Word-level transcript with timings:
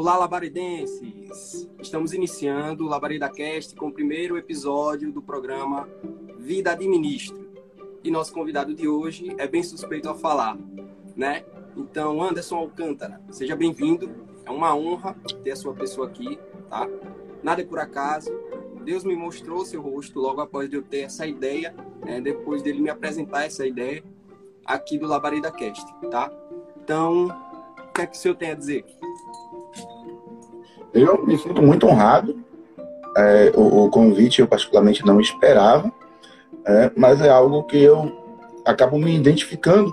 Olá, 0.00 0.16
labaridenses! 0.16 1.68
Estamos 1.78 2.14
iniciando 2.14 2.86
o 2.86 2.88
Labareda 2.88 3.28
Cast 3.28 3.76
com 3.76 3.88
o 3.88 3.92
primeiro 3.92 4.38
episódio 4.38 5.12
do 5.12 5.20
programa 5.20 5.86
Vida 6.38 6.74
de 6.74 6.88
Ministro. 6.88 7.50
E 8.02 8.10
nosso 8.10 8.32
convidado 8.32 8.74
de 8.74 8.88
hoje 8.88 9.34
é 9.36 9.46
bem 9.46 9.62
suspeito 9.62 10.08
a 10.08 10.14
falar, 10.14 10.56
né? 11.14 11.44
Então, 11.76 12.22
Anderson 12.22 12.56
Alcântara, 12.56 13.20
seja 13.30 13.54
bem-vindo. 13.54 14.10
É 14.46 14.50
uma 14.50 14.74
honra 14.74 15.14
ter 15.44 15.50
a 15.50 15.56
sua 15.56 15.74
pessoa 15.74 16.06
aqui, 16.06 16.38
tá? 16.70 16.88
Nada 17.42 17.60
é 17.60 17.66
por 17.66 17.78
acaso. 17.78 18.32
Deus 18.82 19.04
me 19.04 19.14
mostrou 19.14 19.66
seu 19.66 19.82
rosto 19.82 20.18
logo 20.18 20.40
após 20.40 20.72
eu 20.72 20.82
ter 20.82 21.00
essa 21.00 21.26
ideia, 21.26 21.74
né? 22.02 22.22
depois 22.22 22.62
dele 22.62 22.80
me 22.80 22.88
apresentar 22.88 23.44
essa 23.44 23.66
ideia 23.66 24.02
aqui 24.64 24.96
do 24.96 25.06
Labareda 25.06 25.52
Cast, 25.52 25.84
tá? 26.10 26.32
Então, 26.82 27.26
o 27.76 27.92
que 27.92 28.00
é 28.00 28.06
que 28.06 28.16
o 28.16 28.18
senhor 28.18 28.34
tem 28.36 28.52
a 28.52 28.54
dizer? 28.54 28.86
Eu 30.92 31.24
me 31.26 31.38
sinto 31.38 31.62
muito 31.62 31.86
honrado. 31.86 32.36
É, 33.16 33.52
o, 33.56 33.84
o, 33.84 33.90
convite 33.90 34.40
eu 34.40 34.46
particularmente 34.46 35.04
não 35.04 35.20
esperava, 35.20 35.92
é, 36.64 36.90
mas 36.96 37.20
é 37.20 37.28
algo 37.28 37.64
que 37.64 37.82
eu 37.82 38.12
acabo 38.64 38.98
me 38.98 39.16
identificando, 39.16 39.92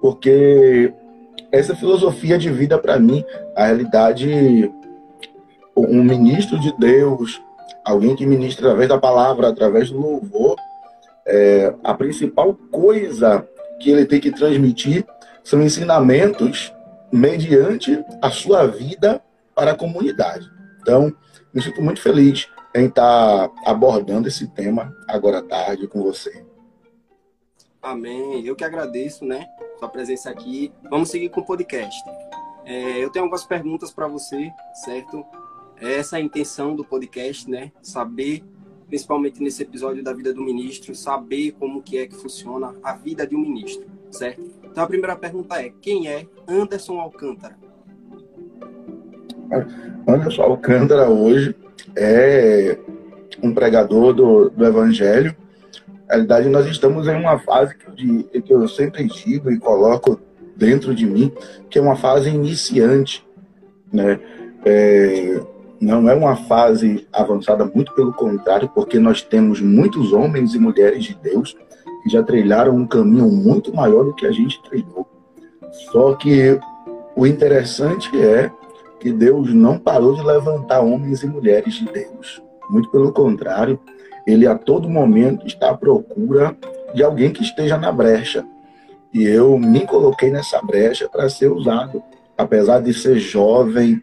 porque 0.00 0.90
essa 1.52 1.76
filosofia 1.76 2.38
de 2.38 2.50
vida 2.50 2.78
para 2.78 2.98
mim, 2.98 3.22
a 3.54 3.66
realidade, 3.66 4.72
um 5.76 6.02
ministro 6.02 6.58
de 6.58 6.74
Deus, 6.78 7.42
alguém 7.84 8.16
que 8.16 8.24
ministra 8.24 8.68
através 8.68 8.88
da 8.88 8.98
palavra, 8.98 9.48
através 9.48 9.90
do 9.90 10.00
louvor, 10.00 10.56
é, 11.26 11.74
a 11.84 11.92
principal 11.92 12.56
coisa 12.70 13.46
que 13.78 13.90
ele 13.90 14.06
tem 14.06 14.20
que 14.20 14.30
transmitir 14.30 15.04
são 15.42 15.62
ensinamentos 15.62 16.72
mediante 17.12 18.02
a 18.22 18.30
sua 18.30 18.66
vida 18.66 19.20
para 19.60 19.72
a 19.72 19.76
comunidade. 19.76 20.50
Então, 20.80 21.14
me 21.52 21.60
sinto 21.60 21.82
muito 21.82 22.00
feliz 22.00 22.48
em 22.74 22.86
estar 22.86 23.50
abordando 23.66 24.26
esse 24.26 24.48
tema 24.48 24.96
agora 25.06 25.40
à 25.40 25.42
tarde 25.42 25.86
com 25.86 26.02
você. 26.02 26.46
Amém. 27.82 28.42
Eu 28.46 28.56
que 28.56 28.64
agradeço, 28.64 29.22
né, 29.22 29.46
sua 29.78 29.86
presença 29.86 30.30
aqui. 30.30 30.72
Vamos 30.88 31.10
seguir 31.10 31.28
com 31.28 31.42
o 31.42 31.44
podcast. 31.44 32.02
É, 32.64 33.04
eu 33.04 33.10
tenho 33.10 33.26
algumas 33.26 33.44
perguntas 33.44 33.90
para 33.90 34.08
você, 34.08 34.50
certo? 34.82 35.26
Essa 35.76 36.16
é 36.16 36.20
a 36.22 36.24
intenção 36.24 36.74
do 36.74 36.82
podcast, 36.82 37.50
né? 37.50 37.70
Saber, 37.82 38.42
principalmente 38.88 39.42
nesse 39.42 39.62
episódio 39.62 40.02
da 40.02 40.14
vida 40.14 40.32
do 40.32 40.40
ministro, 40.40 40.94
saber 40.94 41.52
como 41.52 41.82
que 41.82 41.98
é 41.98 42.06
que 42.06 42.14
funciona 42.14 42.74
a 42.82 42.94
vida 42.94 43.26
de 43.26 43.36
um 43.36 43.40
ministro, 43.40 43.86
certo? 44.10 44.42
Então 44.64 44.84
a 44.84 44.86
primeira 44.86 45.16
pergunta 45.16 45.60
é: 45.60 45.70
quem 45.82 46.08
é 46.08 46.26
Anderson 46.48 46.98
Alcântara? 46.98 47.58
Anderson 50.06 50.42
Alcântara 50.42 51.08
hoje 51.08 51.54
é 51.96 52.78
um 53.42 53.52
pregador 53.52 54.12
do, 54.12 54.50
do 54.50 54.64
Evangelho. 54.64 55.34
Na 56.08 56.14
realidade, 56.14 56.48
nós 56.48 56.66
estamos 56.66 57.06
em 57.06 57.16
uma 57.16 57.38
fase 57.38 57.74
que, 57.76 58.40
que 58.40 58.52
eu 58.52 58.66
sempre 58.68 59.04
digo 59.04 59.50
e 59.50 59.58
coloco 59.58 60.20
dentro 60.56 60.94
de 60.94 61.06
mim, 61.06 61.32
que 61.68 61.78
é 61.78 61.82
uma 61.82 61.96
fase 61.96 62.28
iniciante. 62.28 63.26
Né? 63.92 64.20
É, 64.64 65.40
não 65.80 66.08
é 66.08 66.14
uma 66.14 66.36
fase 66.36 67.08
avançada, 67.12 67.64
muito 67.64 67.94
pelo 67.94 68.12
contrário, 68.12 68.68
porque 68.68 68.98
nós 68.98 69.22
temos 69.22 69.60
muitos 69.60 70.12
homens 70.12 70.54
e 70.54 70.58
mulheres 70.58 71.04
de 71.04 71.14
Deus 71.14 71.56
que 72.02 72.10
já 72.10 72.22
trilharam 72.22 72.76
um 72.76 72.86
caminho 72.86 73.28
muito 73.28 73.74
maior 73.74 74.04
do 74.04 74.14
que 74.14 74.26
a 74.26 74.32
gente 74.32 74.62
trilhou. 74.62 75.08
Só 75.92 76.14
que 76.14 76.58
o 77.16 77.26
interessante 77.26 78.10
é 78.20 78.50
que 79.00 79.12
Deus 79.12 79.52
não 79.52 79.78
parou 79.78 80.14
de 80.14 80.22
levantar 80.22 80.80
homens 80.80 81.22
e 81.22 81.26
mulheres 81.26 81.74
de 81.74 81.86
Deus. 81.86 82.42
Muito 82.68 82.90
pelo 82.90 83.12
contrário, 83.12 83.80
ele 84.26 84.46
a 84.46 84.54
todo 84.54 84.88
momento 84.88 85.46
está 85.46 85.70
à 85.70 85.76
procura 85.76 86.54
de 86.94 87.02
alguém 87.02 87.32
que 87.32 87.42
esteja 87.42 87.76
na 87.78 87.90
brecha. 87.90 88.44
E 89.12 89.24
eu 89.24 89.58
me 89.58 89.86
coloquei 89.86 90.30
nessa 90.30 90.60
brecha 90.62 91.08
para 91.08 91.28
ser 91.28 91.50
usado. 91.50 92.02
Apesar 92.36 92.80
de 92.80 92.94
ser 92.94 93.18
jovem, 93.18 94.02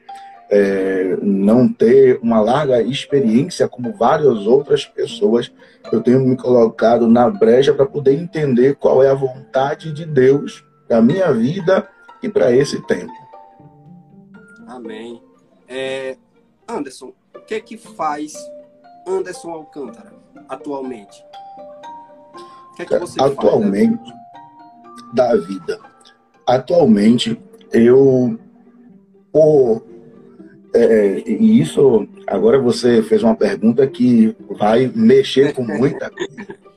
é, 0.49 1.17
não 1.21 1.67
ter 1.67 2.19
uma 2.21 2.39
larga 2.39 2.81
experiência 2.81 3.67
como 3.67 3.93
várias 3.93 4.45
outras 4.47 4.85
pessoas, 4.85 5.51
eu 5.91 6.01
tenho 6.01 6.19
me 6.19 6.35
colocado 6.35 7.07
na 7.07 7.29
brecha 7.29 7.73
para 7.73 7.85
poder 7.85 8.13
entender 8.13 8.75
qual 8.75 9.03
é 9.03 9.09
a 9.09 9.15
vontade 9.15 9.91
de 9.91 10.05
Deus 10.05 10.63
para 10.87 11.01
minha 11.01 11.31
vida 11.31 11.87
e 12.23 12.29
para 12.29 12.51
esse 12.51 12.81
tempo. 12.87 13.26
Amém. 14.77 15.19
É, 15.67 16.15
Anderson, 16.69 17.11
o 17.35 17.39
que 17.39 17.55
é 17.55 17.59
que 17.59 17.77
faz 17.77 18.35
Anderson 19.07 19.49
Alcântara 19.49 20.13
atualmente? 20.47 21.25
O 22.71 22.75
que 22.75 22.83
é 22.83 22.85
que 22.85 22.99
você 22.99 23.19
atualmente, 23.19 23.97
faz, 23.97 25.15
da 25.15 25.35
vida. 25.35 25.79
Atualmente, 26.45 27.41
eu, 27.73 28.37
por 29.31 29.83
é, 30.75 31.23
e 31.25 31.59
isso, 31.59 32.07
agora 32.27 32.59
você 32.59 33.01
fez 33.01 33.23
uma 33.23 33.35
pergunta 33.35 33.87
que 33.87 34.35
vai 34.59 34.91
mexer 34.93 35.55
com 35.55 35.63
muita 35.63 36.11
coisa. 36.11 36.57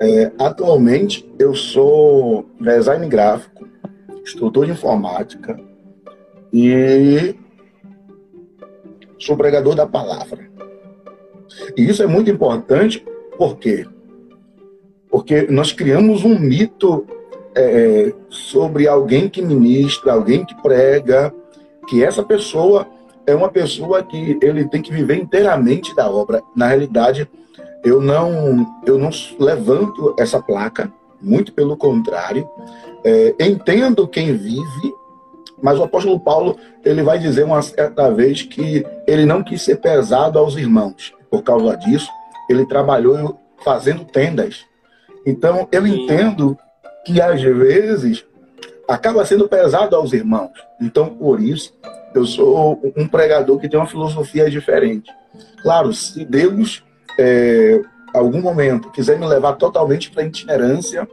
É, 0.00 0.32
atualmente, 0.38 1.32
eu 1.38 1.54
sou 1.54 2.44
design 2.60 3.08
gráfico, 3.08 3.66
instrutor 4.22 4.66
de 4.66 4.72
informática 4.72 5.56
e 6.52 7.34
sou 9.18 9.36
pregador 9.36 9.74
da 9.74 9.86
palavra. 9.86 10.50
E 11.76 11.88
isso 11.88 12.02
é 12.02 12.06
muito 12.06 12.30
importante, 12.30 13.04
por 13.36 13.56
quê? 13.56 13.86
Porque 15.10 15.42
nós 15.50 15.72
criamos 15.72 16.24
um 16.24 16.38
mito 16.38 17.06
é, 17.54 18.12
sobre 18.28 18.88
alguém 18.88 19.28
que 19.28 19.42
ministra, 19.42 20.12
alguém 20.12 20.44
que 20.44 20.54
prega, 20.62 21.32
que 21.88 22.02
essa 22.02 22.22
pessoa 22.22 22.86
é 23.26 23.34
uma 23.34 23.48
pessoa 23.48 24.02
que 24.02 24.38
ele 24.42 24.68
tem 24.68 24.82
que 24.82 24.92
viver 24.92 25.16
inteiramente 25.16 25.94
da 25.94 26.10
obra. 26.10 26.42
Na 26.56 26.66
realidade, 26.66 27.28
eu 27.84 28.00
não, 28.00 28.66
eu 28.86 28.98
não 28.98 29.10
levanto 29.38 30.14
essa 30.18 30.40
placa, 30.40 30.92
muito 31.20 31.52
pelo 31.52 31.76
contrário. 31.76 32.48
É, 33.04 33.34
entendo 33.40 34.08
quem 34.08 34.34
vive, 34.34 34.94
mas 35.62 35.78
o 35.78 35.84
apóstolo 35.84 36.18
Paulo 36.18 36.58
ele 36.84 37.02
vai 37.02 37.18
dizer 37.18 37.44
uma 37.44 37.62
certa 37.62 38.10
vez 38.10 38.42
que 38.42 38.84
ele 39.06 39.24
não 39.24 39.42
quis 39.42 39.62
ser 39.62 39.76
pesado 39.76 40.38
aos 40.38 40.56
irmãos. 40.56 41.14
Por 41.30 41.42
causa 41.42 41.76
disso, 41.76 42.10
ele 42.50 42.66
trabalhou 42.66 43.38
fazendo 43.64 44.04
tendas. 44.04 44.64
Então, 45.24 45.68
eu 45.70 45.86
entendo 45.86 46.58
que 47.06 47.20
às 47.20 47.40
vezes 47.40 48.24
acaba 48.88 49.24
sendo 49.24 49.48
pesado 49.48 49.94
aos 49.94 50.12
irmãos. 50.12 50.50
Então, 50.80 51.08
por 51.08 51.40
isso, 51.40 51.72
eu 52.14 52.26
sou 52.26 52.80
um 52.96 53.06
pregador 53.06 53.58
que 53.58 53.68
tem 53.68 53.78
uma 53.78 53.86
filosofia 53.86 54.50
diferente. 54.50 55.10
Claro, 55.62 55.92
se 55.92 56.24
Deus, 56.24 56.84
é, 57.18 57.80
algum 58.12 58.40
momento, 58.40 58.90
quiser 58.90 59.18
me 59.18 59.26
levar 59.26 59.54
totalmente 59.54 60.10
para 60.10 60.22
a 60.22 60.26
itinerância, 60.26 61.08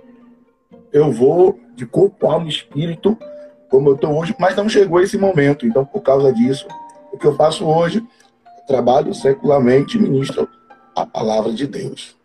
eu 0.92 1.12
vou 1.12 1.60
de 1.76 1.86
corpo, 1.86 2.28
alma 2.28 2.48
e 2.48 2.50
espírito, 2.50 3.18
como 3.70 3.90
eu 3.90 3.96
estou 3.96 4.18
hoje, 4.18 4.36
mas 4.40 4.56
não 4.56 4.68
chegou 4.68 5.00
esse 5.00 5.18
momento. 5.18 5.66
Então, 5.66 5.86
por 5.86 6.02
causa 6.02 6.34
disso, 6.34 6.68
o 7.12 7.18
que 7.18 7.26
eu 7.26 7.36
faço 7.36 7.66
hoje, 7.66 8.06
trabalho 8.68 9.14
secularmente 9.14 9.98
e 9.98 10.02
ministro 10.02 10.48
a 10.96 11.06
palavra 11.06 11.54
de 11.54 11.66
Deus. 11.66 12.18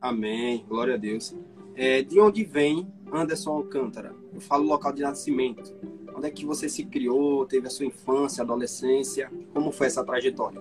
Amém. 0.00 0.64
Glória 0.68 0.94
a 0.94 0.98
Deus. 0.98 1.34
É, 1.74 2.02
de 2.02 2.20
onde 2.20 2.44
vem 2.44 2.86
Anderson 3.12 3.50
Alcântara? 3.50 4.12
Eu 4.34 4.40
falo 4.40 4.64
local 4.64 4.92
de 4.92 5.02
nascimento. 5.02 5.74
Onde 6.14 6.26
é 6.26 6.30
que 6.30 6.46
você 6.46 6.68
se 6.68 6.84
criou? 6.84 7.44
Teve 7.46 7.66
a 7.66 7.70
sua 7.70 7.86
infância, 7.86 8.42
adolescência? 8.42 9.30
Como 9.52 9.70
foi 9.70 9.86
essa 9.86 10.04
trajetória? 10.04 10.60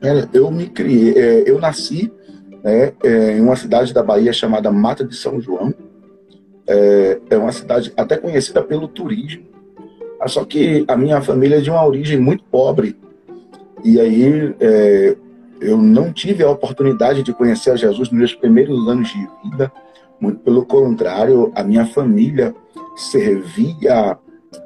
É, 0.00 0.28
eu 0.32 0.50
me 0.50 0.68
criei, 0.68 1.14
é, 1.16 1.48
eu 1.48 1.60
nasci 1.60 2.12
né, 2.62 2.92
é, 3.04 3.38
em 3.38 3.40
uma 3.40 3.56
cidade 3.56 3.94
da 3.94 4.02
Bahia 4.02 4.32
chamada 4.32 4.70
Mata 4.70 5.04
de 5.04 5.14
São 5.14 5.40
João. 5.40 5.72
É, 6.66 7.18
é 7.30 7.36
uma 7.36 7.52
cidade 7.52 7.92
até 7.96 8.16
conhecida 8.16 8.62
pelo 8.62 8.86
turismo, 8.86 9.44
só 10.26 10.44
que 10.44 10.84
a 10.86 10.96
minha 10.96 11.20
família 11.20 11.56
é 11.56 11.60
de 11.60 11.70
uma 11.70 11.84
origem 11.84 12.18
muito 12.18 12.44
pobre. 12.44 12.96
E 13.84 13.98
aí 13.98 14.54
é, 14.60 15.16
eu 15.60 15.76
não 15.76 16.12
tive 16.12 16.42
a 16.42 16.50
oportunidade 16.50 17.22
de 17.22 17.32
conhecer 17.32 17.70
a 17.70 17.76
Jesus 17.76 18.10
nos 18.10 18.18
meus 18.18 18.34
primeiros 18.34 18.88
anos 18.88 19.08
de 19.08 19.28
vida. 19.44 19.72
Muito 20.20 20.38
pelo 20.40 20.64
contrário, 20.64 21.52
a 21.54 21.64
minha 21.64 21.84
família 21.86 22.54
servia 22.96 24.16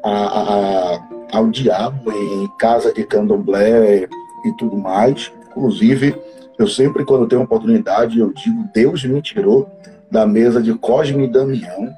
a, 0.02 0.10
a, 0.10 1.08
ao 1.32 1.48
diabo 1.48 2.12
em 2.12 2.48
casa 2.58 2.92
de 2.92 3.04
candomblé 3.04 4.08
e 4.44 4.52
tudo 4.58 4.76
mais. 4.76 5.32
Inclusive, 5.50 6.14
eu 6.58 6.66
sempre, 6.66 7.04
quando 7.04 7.26
tenho 7.26 7.42
oportunidade, 7.42 8.18
eu 8.18 8.32
digo: 8.32 8.64
Deus 8.74 9.04
me 9.04 9.20
tirou 9.22 9.70
da 10.10 10.26
mesa 10.26 10.62
de 10.62 10.74
Cosme 10.74 11.24
e 11.24 11.28
Damião. 11.28 11.94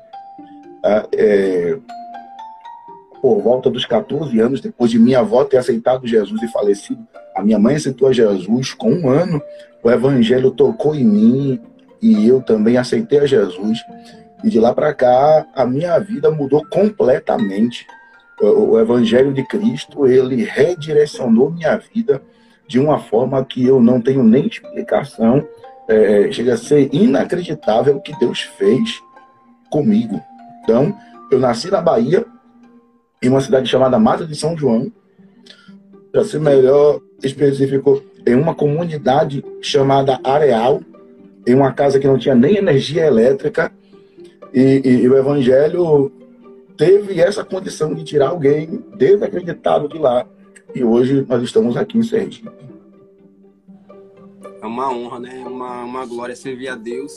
Tá? 0.83 1.07
É, 1.13 1.79
por 3.21 3.41
volta 3.41 3.69
dos 3.69 3.85
14 3.85 4.39
anos, 4.39 4.61
depois 4.61 4.91
de 4.91 4.99
minha 4.99 5.21
avó 5.21 5.45
ter 5.45 5.57
aceitado 5.57 6.07
Jesus 6.07 6.41
e 6.43 6.49
falecido, 6.49 7.07
a 7.35 7.43
minha 7.43 7.59
mãe 7.59 7.77
aceitou 7.77 8.13
Jesus 8.13 8.73
com 8.73 8.93
um 8.93 9.09
ano, 9.09 9.43
o 9.83 9.91
evangelho 9.91 10.51
tocou 10.51 10.95
em 10.95 11.05
mim 11.05 11.61
e 12.01 12.27
eu 12.27 12.41
também 12.41 12.77
aceitei 12.77 13.21
a 13.21 13.27
Jesus. 13.27 13.79
E 14.45 14.49
de 14.49 14.61
lá 14.61 14.73
para 14.73 14.95
cá, 14.95 15.47
a 15.55 15.67
minha 15.67 15.99
vida 15.99 16.31
mudou 16.31 16.65
completamente. 16.71 17.87
O 18.41 18.79
evangelho 18.79 19.33
de 19.33 19.43
Cristo, 19.45 20.07
ele 20.07 20.45
redirecionou 20.45 21.51
minha 21.51 21.77
vida 21.77 22.23
de 22.69 22.79
uma 22.79 22.99
forma 22.99 23.45
que 23.45 23.67
eu 23.67 23.81
não 23.81 24.01
tenho 24.01 24.23
nem 24.23 24.47
explicação. 24.47 25.45
É, 25.89 26.31
chega 26.31 26.55
a 26.55 26.57
ser 26.57 26.93
inacreditável 26.93 27.97
o 27.97 28.01
que 28.01 28.17
Deus 28.19 28.43
fez 28.43 29.03
comigo. 29.71 30.21
Então, 30.63 30.95
eu 31.31 31.39
nasci 31.39 31.71
na 31.71 31.81
Bahia, 31.81 32.27
em 33.23 33.29
uma 33.29 33.41
cidade 33.41 33.69
chamada 33.69 33.99
Mata 33.99 34.27
de 34.27 34.35
São 34.35 34.57
João. 34.57 34.93
Para 36.13 36.25
ser 36.25 36.41
melhor 36.41 37.01
específico, 37.23 38.03
em 38.27 38.35
uma 38.35 38.55
comunidade 38.55 39.45
chamada 39.63 40.21
Areal, 40.23 40.83
em 41.47 41.55
uma 41.55 41.73
casa 41.73 41.99
que 41.99 42.07
não 42.07 42.19
tinha 42.19 42.35
nem 42.35 42.57
energia 42.57 43.07
elétrica, 43.07 43.73
e, 44.53 44.83
e, 44.85 45.03
e 45.03 45.09
o 45.09 45.17
Evangelho 45.17 46.13
teve 46.77 47.21
essa 47.21 47.45
condição 47.45 47.95
de 47.95 48.05
tirar 48.05 48.29
alguém 48.29 48.85
desacreditado 48.97 49.89
de 49.89 49.99
lá. 49.99 50.27
E 50.75 50.85
hoje 50.85 51.27
nós 51.29 51.43
estamos 51.43 51.77
aqui 51.77 51.99
em 51.99 52.03
Sergipe. 52.03 52.68
É 54.61 54.67
uma 54.67 54.91
honra, 54.91 55.21
né? 55.21 55.45
Uma, 55.47 55.85
uma 55.85 56.07
glória 56.07 56.35
servir 56.35 56.69
a 56.69 56.75
Deus. 56.75 57.15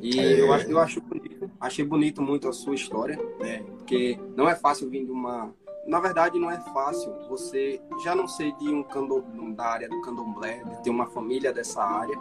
E 0.00 0.18
é... 0.18 0.40
eu, 0.40 0.52
acho, 0.52 0.70
eu 0.70 0.78
acho 0.80 1.00
bonito, 1.00 1.50
achei 1.60 1.84
bonito 1.84 2.20
muito 2.20 2.48
a 2.48 2.52
sua 2.52 2.74
história, 2.74 3.16
né? 3.38 3.62
Porque 3.78 4.18
não 4.36 4.48
é 4.48 4.54
fácil 4.54 4.90
vir 4.90 5.04
de 5.04 5.12
uma. 5.12 5.54
Na 5.86 6.00
verdade, 6.00 6.38
não 6.38 6.50
é 6.50 6.60
fácil 6.72 7.12
você 7.28 7.80
já 8.04 8.14
não 8.14 8.26
ser 8.26 8.52
de 8.56 8.68
um 8.68 8.84
da 9.54 9.64
área 9.64 9.88
do 9.88 10.00
candomblé, 10.00 10.62
de 10.64 10.82
ter 10.82 10.90
uma 10.90 11.06
família 11.06 11.52
dessa 11.52 11.82
área, 11.82 12.16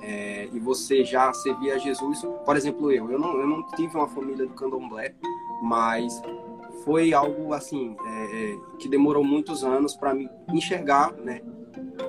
é, 0.00 0.48
e 0.52 0.58
você 0.58 1.04
já 1.04 1.32
servir 1.32 1.72
a 1.72 1.78
Jesus. 1.78 2.22
Por 2.44 2.56
exemplo, 2.56 2.90
eu, 2.90 3.10
eu 3.10 3.18
não, 3.18 3.38
eu 3.38 3.46
não 3.46 3.66
tive 3.68 3.96
uma 3.96 4.08
família 4.08 4.46
do 4.46 4.54
candomblé, 4.54 5.14
mas 5.62 6.20
foi 6.84 7.12
algo 7.12 7.52
assim 7.52 7.96
é, 8.04 8.52
é 8.52 8.58
que 8.78 8.88
demorou 8.88 9.24
muitos 9.24 9.64
anos 9.64 9.96
para 9.96 10.14
me 10.14 10.28
enxergar, 10.52 11.12
né? 11.12 11.40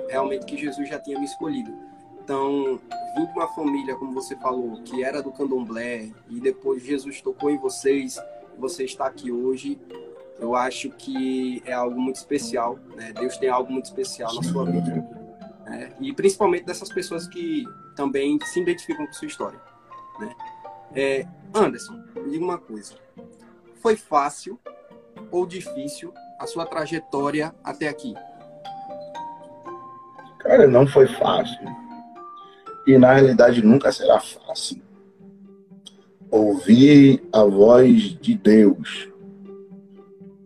Realmente 0.08 0.46
que 0.46 0.56
Jesus 0.56 0.88
já 0.88 0.98
tinha 0.98 1.18
me 1.18 1.24
escolhido. 1.24 1.85
Então, 2.26 2.80
vim 3.14 3.24
de 3.24 3.32
uma 3.34 3.46
família, 3.46 3.94
como 3.94 4.12
você 4.12 4.34
falou, 4.34 4.82
que 4.82 5.04
era 5.04 5.22
do 5.22 5.30
candomblé, 5.30 6.10
e 6.28 6.40
depois 6.40 6.82
Jesus 6.82 7.20
tocou 7.20 7.48
em 7.52 7.56
vocês, 7.56 8.20
você 8.58 8.82
está 8.82 9.06
aqui 9.06 9.30
hoje, 9.30 9.78
eu 10.40 10.56
acho 10.56 10.90
que 10.90 11.62
é 11.64 11.72
algo 11.72 12.00
muito 12.00 12.16
especial, 12.16 12.80
né? 12.96 13.12
Deus 13.12 13.36
tem 13.36 13.48
algo 13.48 13.72
muito 13.72 13.84
especial 13.84 14.34
na 14.34 14.42
sua 14.42 14.64
vida. 14.64 15.08
Né? 15.66 15.92
E 16.00 16.12
principalmente 16.12 16.64
dessas 16.64 16.88
pessoas 16.88 17.28
que 17.28 17.64
também 17.94 18.40
se 18.46 18.60
identificam 18.60 19.06
com 19.06 19.12
sua 19.12 19.28
história. 19.28 19.60
Né? 20.18 20.34
É, 20.96 21.26
Anderson, 21.54 22.02
me 22.16 22.30
diga 22.32 22.44
uma 22.44 22.58
coisa. 22.58 22.96
Foi 23.76 23.94
fácil 23.94 24.58
ou 25.30 25.46
difícil 25.46 26.12
a 26.40 26.46
sua 26.48 26.66
trajetória 26.66 27.54
até 27.62 27.86
aqui? 27.86 28.16
Cara, 30.40 30.66
não 30.66 30.88
foi 30.88 31.06
fácil 31.06 31.85
e 32.86 32.96
na 32.98 33.12
realidade 33.12 33.64
nunca 33.64 33.90
será 33.90 34.20
fácil. 34.20 34.80
Ouvir 36.30 37.22
a 37.32 37.42
voz 37.44 38.16
de 38.20 38.34
Deus 38.34 39.08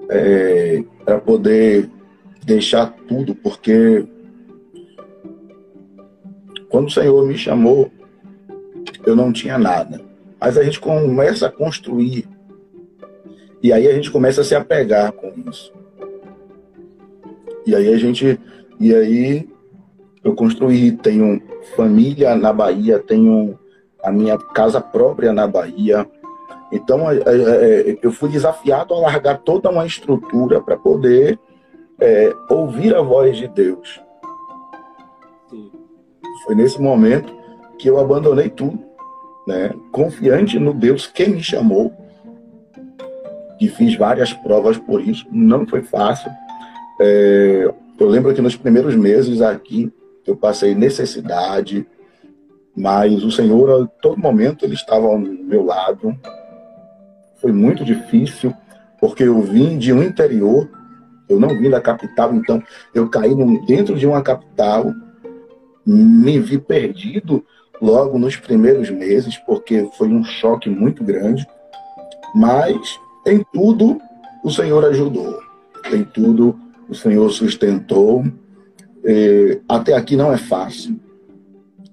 é, 0.09 0.83
para 1.05 1.19
poder 1.19 1.89
deixar 2.45 2.93
tudo, 3.07 3.35
porque 3.35 4.07
quando 6.69 6.89
o 6.89 6.91
Senhor 6.91 7.27
me 7.27 7.37
chamou, 7.37 7.91
eu 9.05 9.15
não 9.15 9.33
tinha 9.33 9.59
nada. 9.59 10.01
Mas 10.41 10.57
a 10.57 10.63
gente 10.63 10.81
começa 10.81 11.47
a 11.47 11.53
construir 11.53 12.27
e 13.63 13.73
aí 13.73 13.87
a 13.87 13.93
gente 13.93 14.11
começa 14.11 14.41
a 14.41 14.45
se 14.45 14.55
apegar 14.55 15.13
com 15.13 15.33
isso. 15.51 15.73
E 17.67 17.75
aí 17.75 17.93
a 17.93 17.99
gente 17.99 18.41
e 18.79 18.95
aí 18.95 19.49
eu 20.25 20.35
construí, 20.35 20.93
tenho 20.93 21.43
família 21.77 22.35
na 22.35 22.53
Bahia, 22.53 22.99
tenho 22.99 23.59
a 24.03 24.11
minha 24.11 24.39
casa 24.39 24.81
própria 24.81 25.33
na 25.33 25.47
Bahia. 25.47 26.07
Então, 26.73 27.11
é, 27.11 27.17
é, 27.17 27.21
é, 27.91 27.99
eu 28.03 28.13
fui 28.13 28.29
desafiado 28.29 28.95
a 28.95 29.01
largar 29.01 29.39
toda 29.39 29.71
uma 29.71 29.87
estrutura 29.87 30.61
para 30.61 30.77
poder 30.77 31.39
é, 32.01 32.33
ouvir 32.49 32.95
a 32.95 33.03
voz 33.03 33.37
de 33.37 33.49
Deus. 33.49 34.01
Sim. 35.49 35.71
Foi 36.45 36.55
nesse 36.55 36.81
momento 36.81 37.35
que 37.79 37.89
eu 37.89 37.99
abandonei 37.99 38.49
tudo, 38.49 38.79
né? 39.47 39.73
confiante 39.91 40.59
no 40.59 40.73
Deus 40.73 41.07
que 41.07 41.27
me 41.27 41.43
chamou. 41.43 41.93
E 43.61 43.69
fiz 43.69 43.95
várias 43.97 44.33
provas 44.33 44.79
por 44.79 45.03
isso, 45.03 45.27
não 45.31 45.67
foi 45.67 45.83
fácil. 45.83 46.31
É, 47.01 47.71
eu 47.99 48.09
lembro 48.09 48.33
que 48.33 48.41
nos 48.41 48.57
primeiros 48.57 48.95
meses 48.97 49.43
aqui, 49.43 49.93
eu 50.31 50.37
passei 50.37 50.75
necessidade, 50.75 51.87
mas 52.77 53.23
o 53.25 53.31
Senhor, 53.31 53.83
a 53.83 53.87
todo 54.01 54.21
momento, 54.21 54.65
Ele 54.65 54.75
estava 54.75 55.07
ao 55.07 55.19
meu 55.19 55.65
lado. 55.65 56.17
Foi 57.41 57.53
muito 57.53 57.85
difícil, 57.85 58.55
porque 59.01 59.25
eu 59.25 59.41
vim 59.43 59.77
de 59.77 59.93
um 59.93 60.03
interior, 60.03 60.69
eu 61.29 61.41
não 61.41 61.49
vim 61.49 61.69
da 61.69 61.81
capital, 61.81 62.35
então 62.35 62.63
eu 62.95 63.09
caí 63.09 63.35
dentro 63.67 63.97
de 63.97 64.07
uma 64.07 64.23
capital, 64.23 64.93
me 65.85 66.39
vi 66.39 66.59
perdido 66.59 67.45
logo 67.81 68.19
nos 68.19 68.37
primeiros 68.37 68.89
meses, 68.91 69.37
porque 69.39 69.89
foi 69.97 70.09
um 70.09 70.23
choque 70.23 70.69
muito 70.69 71.03
grande, 71.03 71.47
mas 72.35 72.77
em 73.27 73.45
tudo 73.53 74.01
o 74.45 74.51
Senhor 74.51 74.85
ajudou, 74.85 75.41
em 75.93 76.05
tudo 76.05 76.59
o 76.89 76.95
Senhor 76.95 77.29
sustentou, 77.31 78.25
é, 79.05 79.61
até 79.69 79.95
aqui 79.95 80.17
não 80.17 80.33
é 80.33 80.37
fácil. 80.37 80.99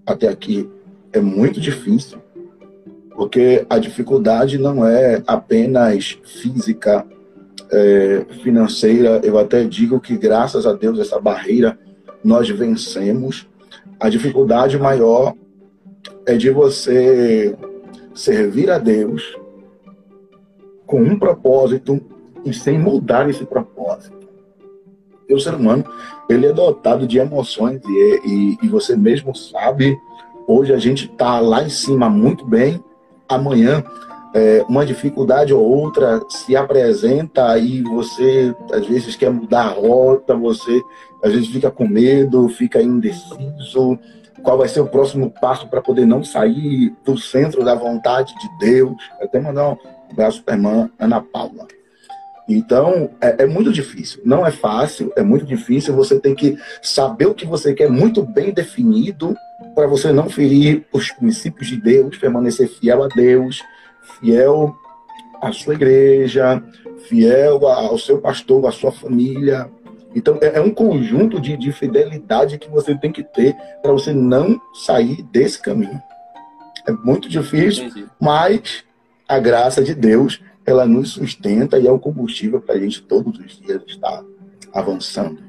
Até 0.06 0.28
aqui 0.28 0.70
é 1.12 1.20
muito 1.20 1.60
difícil, 1.60 2.20
porque 3.16 3.66
a 3.70 3.78
dificuldade 3.78 4.58
não 4.58 4.86
é 4.86 5.22
apenas 5.28 6.18
física, 6.24 7.06
é, 7.72 8.26
financeira. 8.42 9.22
Eu 9.24 9.38
até 9.38 9.64
digo 9.64 10.00
que, 10.00 10.18
graças 10.18 10.66
a 10.66 10.74
Deus, 10.74 11.00
essa 11.00 11.20
barreira 11.20 11.78
nós 12.24 12.50
vencemos. 12.50 13.48
A 14.00 14.10
dificuldade 14.10 14.78
maior 14.78 15.34
é 16.26 16.38
de 16.38 16.50
você 16.52 17.58
servir 18.14 18.70
a 18.70 18.78
Deus 18.78 19.38
com 20.86 21.02
um 21.02 21.18
propósito 21.18 22.00
e 22.46 22.54
sem 22.54 22.80
mudar 22.80 23.30
esse 23.30 23.46
propósito. 23.46 24.18
O 25.30 25.40
ser 25.40 25.56
humano, 25.56 25.84
ele 26.30 26.48
é 26.48 26.54
dotado 26.54 27.08
de 27.08 27.18
emoções 27.18 27.82
e, 27.86 28.22
e, 28.26 28.58
e 28.64 28.68
você 28.68 28.96
mesmo 28.96 29.36
sabe, 29.36 29.98
hoje 30.48 30.74
a 30.74 30.78
gente 30.78 31.06
está 31.06 31.40
lá 31.40 31.64
em 31.64 31.70
cima 31.70 32.10
muito 32.10 32.46
bem, 32.46 32.84
amanhã 33.28 33.84
é, 34.34 34.64
uma 34.68 34.86
dificuldade 34.86 35.54
ou 35.54 35.64
outra 35.64 36.22
se 36.30 36.56
apresenta 36.56 37.58
e 37.58 37.82
você 37.82 38.56
às 38.72 38.86
vezes 38.86 39.16
quer 39.16 39.32
mudar 39.32 39.64
a 39.64 39.70
rota, 39.70 40.36
você 40.36 40.82
às 41.24 41.32
vezes 41.32 41.48
fica 41.48 41.72
com 41.72 41.88
medo, 41.88 42.48
fica 42.50 42.82
indeciso, 42.82 43.98
qual 44.44 44.58
vai 44.58 44.68
ser 44.68 44.82
o 44.82 44.88
próximo 44.88 45.34
passo 45.42 45.68
para 45.68 45.82
poder 45.82 46.06
não 46.06 46.24
sair 46.24 46.94
do 47.04 47.18
centro 47.18 47.64
da 47.64 47.76
vontade 47.76 48.34
de 48.40 48.60
Deus. 48.60 48.96
Até 49.20 49.40
mandar 49.40 49.72
um 49.72 49.78
abraço 50.12 50.44
para 50.44 50.54
a 50.54 50.58
irmã 50.58 50.90
Ana 51.00 51.22
Paula. 51.22 51.77
Então, 52.48 53.10
é, 53.20 53.44
é, 53.44 53.46
muito 53.46 53.74
difícil. 53.74 54.22
Não 54.24 54.46
é 54.46 54.52
fácil, 54.52 55.12
é 55.18 55.22
muito 55.22 55.46
difícil. 55.46 55.94
Você 55.96 56.18
tem 56.20 56.34
que 56.34 56.58
saber 56.82 57.26
o 57.26 57.34
que 57.34 57.46
você 57.46 57.74
quer 57.74 57.90
muito 57.90 58.24
bem 58.24 58.54
definido 58.54 59.36
para 59.76 59.86
você 59.86 60.14
não 60.14 60.30
ferir 60.30 60.86
os 60.94 61.12
princípios 61.12 61.68
de 61.68 61.78
Deus, 61.78 62.18
permanecer 62.18 62.70
fiel 62.70 63.04
a 63.04 63.08
Deus, 63.08 63.62
fiel 64.20 64.74
à 65.42 65.52
sua 65.52 65.74
igreja, 65.74 66.64
fiel 67.10 67.68
ao 67.68 67.98
seu 67.98 68.20
pastor, 68.20 68.66
à 68.66 68.72
sua 68.72 68.94
família. 68.94 69.70
Então, 70.16 70.40
é, 70.42 70.58
é 70.58 70.62
um 70.62 70.72
conjunto 70.72 71.42
de, 71.42 71.58
de 71.58 71.72
fidelidade 71.74 72.58
que 72.58 72.70
você 72.70 72.96
tem 72.96 73.12
que 73.12 73.24
ter 73.24 73.56
para 73.82 73.92
você 73.92 74.14
não 74.14 74.60
sair 74.74 75.22
desse 75.24 75.62
caminho. 75.62 76.02
É 76.88 76.92
muito 76.92 77.28
difícil, 77.28 77.86
Entendi. 77.86 78.08
mas 78.20 78.86
a 79.28 79.38
graça 79.38 79.84
de 79.84 79.94
Deus 79.94 80.42
ela 80.68 80.86
nos 80.86 81.14
sustenta 81.14 81.80
e 81.80 81.88
é 81.88 81.92
o 81.92 81.98
combustível 81.98 82.62
para 82.62 82.76
a 82.76 82.80
gente 82.80 83.02
todos 83.02 83.40
os 83.40 83.60
dias 83.60 83.82
estar 83.88 84.24
avançando. 84.72 85.40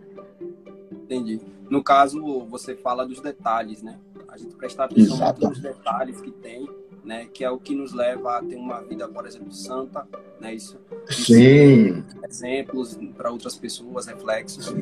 Entendi. 0.91 1.41
No 1.69 1.83
caso, 1.83 2.47
você 2.47 2.75
fala 2.75 3.05
dos 3.05 3.21
detalhes, 3.21 3.83
né? 3.83 3.99
A 4.29 4.39
gente 4.39 4.55
prestar 4.55 4.85
atenção 4.85 5.35
nos 5.41 5.61
detalhes 5.61 6.21
que 6.21 6.31
tem 6.31 6.67
né? 7.09 7.27
Que 7.33 7.43
é 7.43 7.51
o 7.51 7.59
que 7.59 7.75
nos 7.75 7.95
leva 7.95 8.37
a 8.37 8.43
ter 8.43 8.57
uma 8.57 8.83
vida, 8.83 9.09
por 9.09 9.27
exemplo, 9.27 9.51
santa, 9.51 10.07
né? 10.39 10.55
Isso. 10.55 10.77
Sim. 11.09 12.05
Exemplos 12.29 12.99
para 13.17 13.31
outras 13.31 13.57
pessoas, 13.57 14.07
reflexos. 14.07 14.73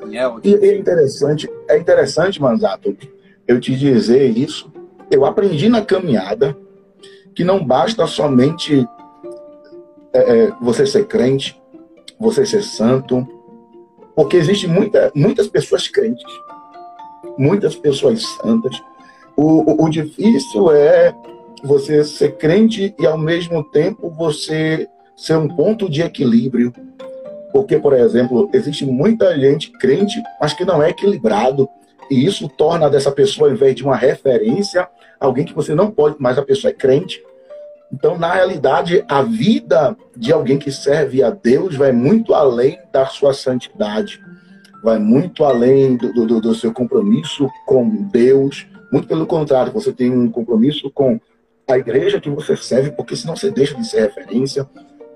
É, 0.00 0.48
e 0.48 0.54
é 0.54 0.78
interessante, 0.78 1.50
é 1.68 1.78
interessante, 1.78 2.40
Manzato, 2.40 2.96
eu 3.46 3.60
te 3.60 3.76
dizer 3.76 4.36
isso. 4.36 4.72
Eu 5.10 5.24
aprendi 5.24 5.68
na 5.68 5.84
caminhada 5.84 6.56
que 7.34 7.44
não 7.44 7.64
basta 7.64 8.06
somente 8.06 8.86
é, 10.12 10.18
é 10.18 10.52
você 10.60 10.86
ser 10.86 11.06
crente, 11.06 11.60
você 12.18 12.46
ser 12.46 12.62
santo, 12.62 13.26
porque 14.14 14.36
existem 14.36 14.68
muita, 14.68 15.10
muitas 15.14 15.48
pessoas 15.48 15.88
crentes, 15.88 16.24
muitas 17.38 17.74
pessoas 17.74 18.22
santas. 18.22 18.80
O, 19.36 19.70
o, 19.70 19.84
o 19.84 19.88
difícil 19.88 20.70
é 20.70 21.14
você 21.62 22.04
ser 22.04 22.36
crente 22.36 22.94
e, 22.98 23.06
ao 23.06 23.16
mesmo 23.16 23.62
tempo, 23.64 24.10
você 24.10 24.88
ser 25.16 25.36
um 25.36 25.48
ponto 25.48 25.88
de 25.88 26.02
equilíbrio. 26.02 26.72
Porque, 27.52 27.78
por 27.78 27.92
exemplo, 27.92 28.50
existe 28.52 28.84
muita 28.84 29.38
gente 29.38 29.70
crente, 29.72 30.20
mas 30.40 30.52
que 30.52 30.64
não 30.64 30.82
é 30.82 30.90
equilibrado. 30.90 31.68
E 32.10 32.24
isso 32.24 32.48
torna 32.48 32.90
dessa 32.90 33.10
pessoa, 33.10 33.48
ao 33.48 33.54
invés 33.54 33.74
de 33.74 33.84
uma 33.84 33.96
referência, 33.96 34.88
alguém 35.20 35.44
que 35.44 35.54
você 35.54 35.74
não 35.74 35.90
pode, 35.90 36.16
mas 36.18 36.38
a 36.38 36.42
pessoa 36.42 36.70
é 36.70 36.74
crente. 36.74 37.22
Então, 37.92 38.18
na 38.18 38.32
realidade, 38.32 39.04
a 39.06 39.22
vida 39.22 39.96
de 40.16 40.32
alguém 40.32 40.58
que 40.58 40.72
serve 40.72 41.22
a 41.22 41.30
Deus 41.30 41.76
vai 41.76 41.92
muito 41.92 42.32
além 42.32 42.78
da 42.90 43.04
sua 43.06 43.34
santidade, 43.34 44.18
vai 44.82 44.98
muito 44.98 45.44
além 45.44 45.96
do, 45.96 46.26
do, 46.26 46.40
do 46.40 46.54
seu 46.54 46.72
compromisso 46.72 47.48
com 47.66 48.08
Deus. 48.10 48.66
Muito 48.90 49.06
pelo 49.06 49.26
contrário, 49.26 49.72
você 49.72 49.92
tem 49.92 50.10
um 50.10 50.30
compromisso 50.30 50.90
com 50.90 51.20
a 51.68 51.76
igreja 51.76 52.20
que 52.20 52.30
você 52.30 52.56
serve, 52.56 52.92
porque 52.92 53.14
senão 53.14 53.36
você 53.36 53.50
deixa 53.50 53.74
de 53.74 53.86
ser 53.86 54.00
referência. 54.00 54.66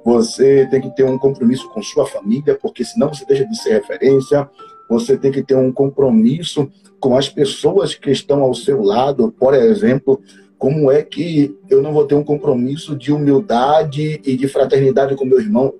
Você 0.04 0.66
tem 0.66 0.80
que 0.80 0.94
ter 0.94 1.04
um 1.04 1.18
compromisso 1.18 1.68
com 1.70 1.82
sua 1.82 2.06
família, 2.06 2.56
porque 2.60 2.84
senão 2.84 3.08
você 3.08 3.24
deixa 3.24 3.44
de 3.46 3.56
ser 3.56 3.72
referência. 3.72 4.48
Você 4.88 5.16
tem 5.16 5.32
que 5.32 5.42
ter 5.42 5.56
um 5.56 5.72
compromisso 5.72 6.70
com 7.00 7.16
as 7.16 7.28
pessoas 7.28 7.94
que 7.94 8.10
estão 8.10 8.42
ao 8.42 8.54
seu 8.54 8.82
lado. 8.82 9.32
Por 9.32 9.54
exemplo, 9.54 10.20
como 10.58 10.90
é 10.90 11.02
que 11.02 11.56
eu 11.68 11.82
não 11.82 11.92
vou 11.92 12.06
ter 12.06 12.14
um 12.14 12.24
compromisso 12.24 12.96
de 12.96 13.12
humildade 13.12 14.20
e 14.24 14.36
de 14.36 14.48
fraternidade 14.48 15.14
com 15.14 15.24
meu 15.24 15.40
irmão? 15.40 15.74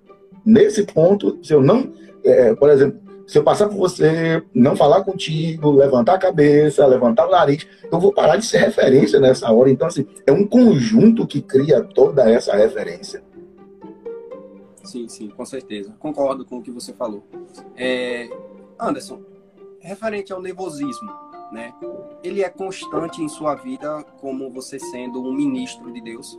Nesse 0.45 0.85
ponto, 0.85 1.39
se 1.43 1.53
eu 1.53 1.63
não, 1.63 1.93
é, 2.25 2.55
por 2.55 2.71
exemplo, 2.71 3.01
se 3.27 3.39
eu 3.39 3.43
passar 3.43 3.69
por 3.69 3.77
você, 3.77 4.43
não 4.55 4.77
falar 4.77 5.03
contigo, 5.03 5.73
levantar 5.73 6.15
a 6.15 6.19
cabeça, 6.19 6.87
levantar 6.87 7.27
o 7.27 7.31
nariz, 7.31 7.67
eu 7.91 7.99
vou 7.99 8.13
parar 8.13 8.37
de 8.37 8.47
ser 8.47 8.59
referência 8.59 9.19
nessa 9.19 9.51
hora. 9.51 9.69
Então, 9.69 9.89
assim, 9.89 10.07
é 10.25 10.31
um 10.31 10.47
conjunto 10.47 11.27
que 11.27 11.43
cria 11.43 11.83
toda 11.83 12.31
essa 12.31 12.55
referência. 12.55 13.25
Sim, 14.85 15.09
sim, 15.09 15.29
com 15.29 15.45
certeza. 15.45 15.93
Concordo 15.99 16.45
com 16.45 16.59
o 16.59 16.63
que 16.63 16.71
você 16.71 16.93
falou. 16.93 17.25
É... 17.77 18.29
Anderson, 18.79 19.21
referente 19.81 20.33
ao 20.33 20.41
nervosismo, 20.41 21.11
né? 21.53 21.73
Ele 22.23 22.43
é 22.43 22.49
constante 22.49 23.23
em 23.23 23.29
sua 23.29 23.55
vida 23.55 24.05
como 24.21 24.51
você 24.51 24.79
sendo 24.79 25.23
um 25.23 25.33
ministro 25.33 25.93
de 25.93 26.01
Deus? 26.01 26.39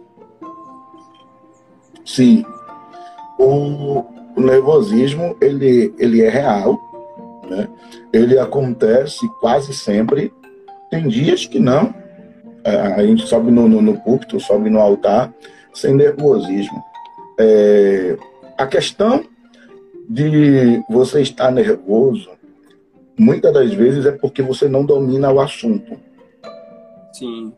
Sim. 2.06 2.46
O, 3.40 4.06
nervosismo 4.38 5.36
ele, 5.42 5.94
ele 5.98 6.22
é 6.22 6.30
real, 6.30 6.80
né? 7.50 7.68
ele 8.14 8.38
acontece 8.38 9.28
quase 9.40 9.74
sempre. 9.74 10.34
Tem 10.90 11.08
dias 11.08 11.46
que 11.46 11.60
não. 11.60 11.94
É, 12.64 12.76
a 12.94 13.06
gente 13.06 13.28
sobe 13.28 13.52
no, 13.52 13.68
no, 13.68 13.82
no 13.82 14.00
púlpito, 14.02 14.40
sobe 14.40 14.70
no 14.70 14.80
altar 14.80 15.34
sem 15.74 15.94
nervosismo. 15.94 16.84
É, 17.40 18.18
a 18.58 18.66
questão 18.66 19.24
de 20.10 20.82
você 20.90 21.22
estar 21.22 21.52
nervoso, 21.52 22.30
muitas 23.18 23.54
das 23.54 23.74
vezes 23.74 24.06
é 24.06 24.12
porque 24.12 24.42
você 24.42 24.68
não 24.68 24.86
domina 24.86 25.32
o 25.32 25.40
assunto. 25.40 26.00
Sim. 27.14 27.54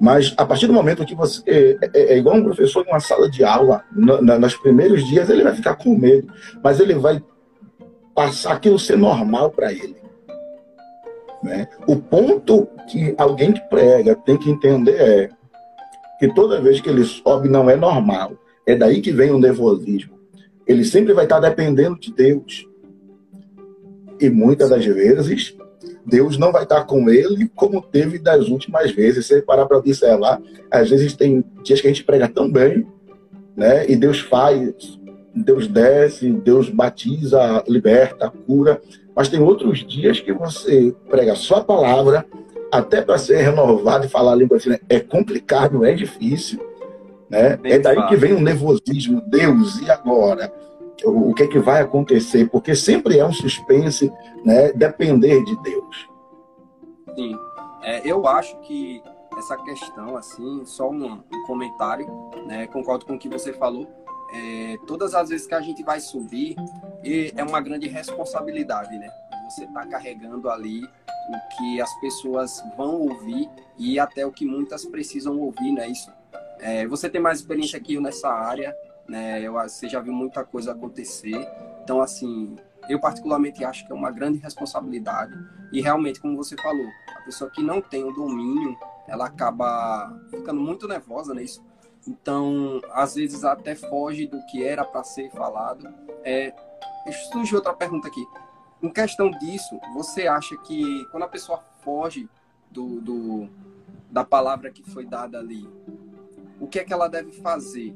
Mas 0.00 0.34
a 0.36 0.44
partir 0.44 0.66
do 0.66 0.72
momento 0.72 1.06
que 1.06 1.14
você. 1.14 1.42
É, 1.46 1.90
é, 1.94 2.14
é 2.14 2.18
igual 2.18 2.36
um 2.36 2.42
professor 2.42 2.84
em 2.84 2.90
uma 2.90 3.00
sala 3.00 3.30
de 3.30 3.44
aula, 3.44 3.84
na, 3.92 4.20
na, 4.20 4.38
nos 4.38 4.56
primeiros 4.56 5.06
dias 5.06 5.30
ele 5.30 5.44
vai 5.44 5.54
ficar 5.54 5.76
com 5.76 5.96
medo, 5.96 6.32
mas 6.62 6.80
ele 6.80 6.94
vai 6.94 7.22
passar 8.14 8.54
aquilo 8.54 8.78
ser 8.78 8.98
normal 8.98 9.50
para 9.50 9.72
ele. 9.72 9.96
Né? 11.42 11.68
O 11.86 11.96
ponto 11.96 12.68
que 12.88 13.14
alguém 13.16 13.52
que 13.52 13.60
prega 13.68 14.14
tem 14.14 14.36
que 14.36 14.50
entender 14.50 14.96
é 15.00 15.28
que 16.18 16.32
toda 16.34 16.60
vez 16.60 16.80
que 16.80 16.88
ele 16.88 17.04
sobe 17.04 17.48
não 17.48 17.68
é 17.68 17.76
normal. 17.76 18.32
É 18.66 18.76
daí 18.76 19.00
que 19.00 19.10
vem 19.10 19.30
o 19.30 19.38
nervosismo. 19.38 20.18
Ele 20.66 20.84
sempre 20.84 21.12
vai 21.12 21.24
estar 21.24 21.40
dependendo 21.40 21.98
de 21.98 22.12
Deus. 22.12 22.66
E 24.22 24.30
muitas 24.30 24.70
das 24.70 24.86
vezes 24.86 25.56
Deus 26.06 26.38
não 26.38 26.52
vai 26.52 26.62
estar 26.62 26.84
com 26.84 27.10
ele 27.10 27.50
como 27.56 27.82
teve 27.82 28.18
das 28.18 28.48
últimas 28.48 28.92
vezes. 28.92 29.26
Se 29.26 29.42
parar 29.42 29.66
para 29.66 29.78
observar, 29.78 30.40
às 30.70 30.88
vezes 30.88 31.14
tem 31.14 31.44
dias 31.64 31.80
que 31.80 31.88
a 31.88 31.90
gente 31.90 32.04
prega 32.04 32.28
tão 32.28 32.50
bem, 32.50 32.86
né? 33.56 33.88
E 33.90 33.96
Deus 33.96 34.20
faz, 34.20 34.98
Deus 35.34 35.66
desce, 35.66 36.30
Deus 36.30 36.68
batiza, 36.68 37.64
liberta, 37.66 38.32
cura. 38.46 38.80
Mas 39.14 39.28
tem 39.28 39.40
outros 39.40 39.84
dias 39.86 40.20
que 40.20 40.32
você 40.32 40.94
prega 41.10 41.34
só 41.34 41.56
a 41.56 41.64
palavra, 41.64 42.24
até 42.70 43.02
para 43.02 43.18
ser 43.18 43.38
renovado 43.38 44.06
e 44.06 44.08
falar 44.08 44.32
a 44.32 44.36
língua 44.36 44.56
assim, 44.56 44.76
é 44.88 45.00
complicado, 45.00 45.84
é 45.84 45.92
difícil. 45.94 46.60
Né? 47.28 47.58
é 47.64 47.78
daí 47.78 48.06
que 48.08 48.16
vem 48.16 48.34
o 48.34 48.40
nervosismo. 48.40 49.22
Deus, 49.26 49.80
e 49.80 49.90
agora? 49.90 50.52
O 51.04 51.34
que 51.34 51.44
é 51.44 51.46
que 51.46 51.58
vai 51.58 51.80
acontecer, 51.80 52.48
porque 52.48 52.74
sempre 52.74 53.18
é 53.18 53.24
um 53.24 53.32
suspense, 53.32 54.12
né, 54.44 54.72
depender 54.72 55.42
de 55.44 55.56
Deus. 55.62 56.08
Sim, 57.14 57.36
é, 57.82 58.08
eu 58.08 58.26
acho 58.26 58.58
que 58.60 59.02
essa 59.36 59.56
questão, 59.58 60.16
assim, 60.16 60.64
só 60.64 60.90
um, 60.90 61.12
um, 61.12 61.46
comentário, 61.46 62.06
né, 62.46 62.66
concordo 62.66 63.06
com 63.06 63.14
o 63.14 63.18
que 63.18 63.28
você 63.28 63.52
falou, 63.52 63.86
é, 64.32 64.76
todas 64.86 65.14
as 65.14 65.28
vezes 65.28 65.46
que 65.46 65.54
a 65.54 65.60
gente 65.60 65.82
vai 65.82 66.00
subir, 66.00 66.56
é 67.36 67.42
uma 67.42 67.60
grande 67.60 67.88
responsabilidade, 67.88 68.96
né, 68.98 69.10
você 69.48 69.64
está 69.64 69.86
carregando 69.86 70.48
ali 70.48 70.82
o 70.84 71.56
que 71.56 71.80
as 71.80 71.92
pessoas 72.00 72.62
vão 72.76 73.00
ouvir 73.02 73.48
e 73.78 73.98
até 73.98 74.24
o 74.26 74.32
que 74.32 74.44
muitas 74.44 74.84
precisam 74.84 75.38
ouvir, 75.38 75.72
né, 75.72 75.88
isso. 75.88 76.10
É, 76.60 76.86
você 76.86 77.10
tem 77.10 77.20
mais 77.20 77.40
experiência 77.40 77.80
que 77.80 77.94
eu 77.94 78.00
nessa 78.00 78.28
área, 78.28 78.74
né? 79.08 79.40
Eu, 79.40 79.54
você 79.54 79.88
já 79.88 80.00
viu 80.00 80.12
muita 80.12 80.44
coisa 80.44 80.72
acontecer. 80.72 81.48
Então, 81.82 82.00
assim, 82.00 82.56
eu 82.88 83.00
particularmente 83.00 83.64
acho 83.64 83.86
que 83.86 83.92
é 83.92 83.94
uma 83.94 84.10
grande 84.10 84.38
responsabilidade. 84.38 85.34
E 85.72 85.80
realmente, 85.80 86.20
como 86.20 86.36
você 86.36 86.56
falou, 86.56 86.86
a 87.16 87.20
pessoa 87.22 87.50
que 87.50 87.62
não 87.62 87.80
tem 87.80 88.04
o 88.04 88.12
domínio, 88.12 88.76
ela 89.06 89.26
acaba 89.26 90.18
ficando 90.30 90.60
muito 90.60 90.86
nervosa 90.86 91.34
nisso. 91.34 91.64
Então, 92.06 92.80
às 92.90 93.14
vezes 93.14 93.44
até 93.44 93.74
foge 93.74 94.26
do 94.26 94.44
que 94.46 94.64
era 94.64 94.84
para 94.84 95.04
ser 95.04 95.30
falado. 95.30 95.92
É, 96.24 96.52
surge 97.30 97.54
outra 97.54 97.72
pergunta 97.72 98.08
aqui. 98.08 98.24
Em 98.82 98.90
questão 98.90 99.30
disso, 99.30 99.78
você 99.94 100.26
acha 100.26 100.56
que 100.58 101.04
quando 101.10 101.22
a 101.22 101.28
pessoa 101.28 101.62
foge 101.84 102.28
do, 102.70 103.00
do, 103.00 103.48
da 104.10 104.24
palavra 104.24 104.70
que 104.70 104.82
foi 104.82 105.06
dada 105.06 105.38
ali, 105.38 105.68
o 106.58 106.66
que 106.66 106.80
é 106.80 106.84
que 106.84 106.92
ela 106.92 107.08
deve 107.08 107.32
fazer? 107.32 107.94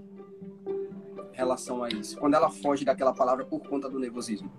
Relação 1.37 1.85
a 1.85 1.89
isso? 1.89 2.17
Quando 2.19 2.35
ela 2.35 2.51
foge 2.51 2.85
daquela 2.85 3.13
palavra 3.13 3.45
por 3.45 3.61
conta 3.61 3.89
do 3.89 3.99
nervosismo? 3.99 4.51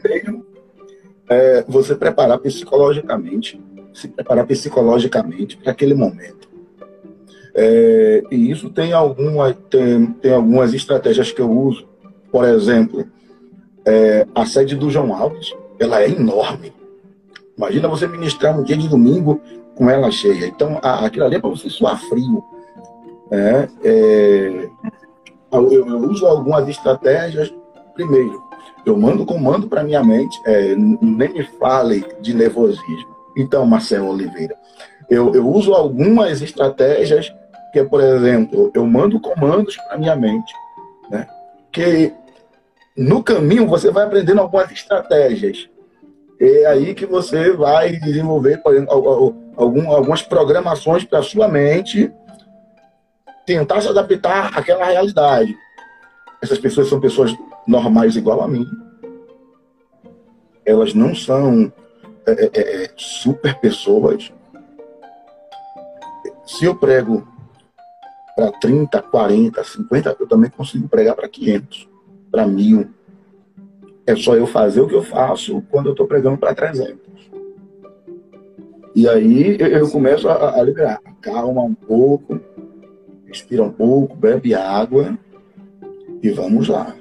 Primeiro, 0.00 0.46
é 1.28 1.64
você 1.68 1.94
preparar 1.94 2.38
psicologicamente, 2.38 3.60
se 3.92 4.08
preparar 4.08 4.46
psicologicamente 4.46 5.56
para 5.56 5.72
aquele 5.72 5.94
momento. 5.94 6.48
É, 7.54 8.22
e 8.30 8.50
isso 8.50 8.70
tem, 8.70 8.92
alguma, 8.92 9.52
tem, 9.52 10.06
tem 10.14 10.32
algumas 10.32 10.72
estratégias 10.72 11.32
que 11.32 11.40
eu 11.40 11.50
uso. 11.50 11.86
Por 12.30 12.44
exemplo, 12.44 13.06
é, 13.84 14.26
a 14.34 14.46
sede 14.46 14.76
do 14.76 14.90
João 14.90 15.14
Alves, 15.14 15.54
ela 15.78 16.00
é 16.00 16.08
enorme. 16.08 16.72
Imagina 17.56 17.88
você 17.88 18.06
ministrar 18.06 18.58
um 18.58 18.62
dia 18.62 18.76
de 18.76 18.88
domingo 18.88 19.40
com 19.74 19.90
ela 19.90 20.10
cheia. 20.10 20.46
Então, 20.46 20.78
a, 20.82 21.06
aquilo 21.06 21.24
ali 21.24 21.36
é 21.36 21.40
para 21.40 21.50
você 21.50 21.68
suar 21.68 22.00
frio. 22.08 22.42
É, 23.30 23.68
é, 23.84 24.70
eu, 25.52 25.70
eu, 25.70 25.98
uso 26.10 26.26
algumas 26.26 26.68
estratégias. 26.68 27.52
Primeiro, 27.94 28.42
eu 28.86 28.96
mando 28.96 29.26
comando 29.26 29.66
para 29.66 29.82
minha 29.82 30.02
mente, 30.02 30.40
é, 30.46 30.74
nem 30.76 31.32
me 31.32 31.42
fale 31.58 32.04
de 32.20 32.34
nervosismo. 32.34 33.16
Então, 33.36 33.66
Marcelo 33.66 34.10
Oliveira, 34.10 34.56
eu, 35.10 35.34
eu 35.34 35.48
uso 35.48 35.74
algumas 35.74 36.40
estratégias 36.42 37.32
que, 37.72 37.82
por 37.84 38.00
exemplo, 38.00 38.70
eu 38.74 38.86
mando 38.86 39.20
comandos 39.20 39.76
para 39.76 39.98
minha 39.98 40.16
mente, 40.16 40.52
né? 41.10 41.26
que 41.70 42.12
no 42.96 43.22
caminho 43.22 43.66
você 43.66 43.90
vai 43.90 44.04
aprendendo 44.04 44.40
algumas 44.40 44.70
estratégias. 44.70 45.68
É 46.40 46.66
aí 46.66 46.94
que 46.94 47.04
você 47.04 47.52
vai 47.52 47.96
desenvolver 47.96 48.60
algum, 49.56 49.90
algumas 49.90 50.22
programações 50.22 51.04
para 51.04 51.22
sua 51.22 51.48
mente 51.48 52.12
tentar 53.48 53.80
se 53.80 53.88
adaptar 53.88 54.58
àquela 54.58 54.84
realidade. 54.84 55.56
Essas 56.42 56.58
pessoas 56.58 56.86
são 56.86 57.00
pessoas 57.00 57.34
normais 57.66 58.14
igual 58.14 58.42
a 58.42 58.48
mim. 58.48 58.66
Elas 60.66 60.92
não 60.92 61.14
são 61.14 61.72
é, 62.26 62.50
é, 62.52 62.84
é 62.84 62.90
super 62.94 63.58
pessoas. 63.58 64.30
Se 66.44 66.66
eu 66.66 66.76
prego 66.76 67.26
para 68.36 68.52
30, 68.52 69.00
40, 69.00 69.64
50, 69.64 70.16
eu 70.20 70.26
também 70.26 70.50
consigo 70.50 70.86
pregar 70.86 71.16
para 71.16 71.26
500, 71.26 71.88
para 72.30 72.46
mil. 72.46 72.90
É 74.06 74.14
só 74.14 74.36
eu 74.36 74.46
fazer 74.46 74.82
o 74.82 74.88
que 74.88 74.94
eu 74.94 75.02
faço 75.02 75.62
quando 75.70 75.86
eu 75.86 75.92
estou 75.92 76.06
pregando 76.06 76.36
para 76.36 76.54
300. 76.54 76.98
E 78.94 79.08
aí 79.08 79.56
eu 79.58 79.90
começo 79.90 80.28
a, 80.28 80.58
a 80.58 80.62
liberar. 80.62 81.00
Calma 81.22 81.62
um 81.62 81.74
pouco, 81.74 82.38
respira 83.28 83.62
um 83.62 83.70
pouco, 83.70 84.16
bebe 84.16 84.54
água 84.54 85.16
e 86.22 86.30
vamos 86.30 86.68
lá. 86.68 86.94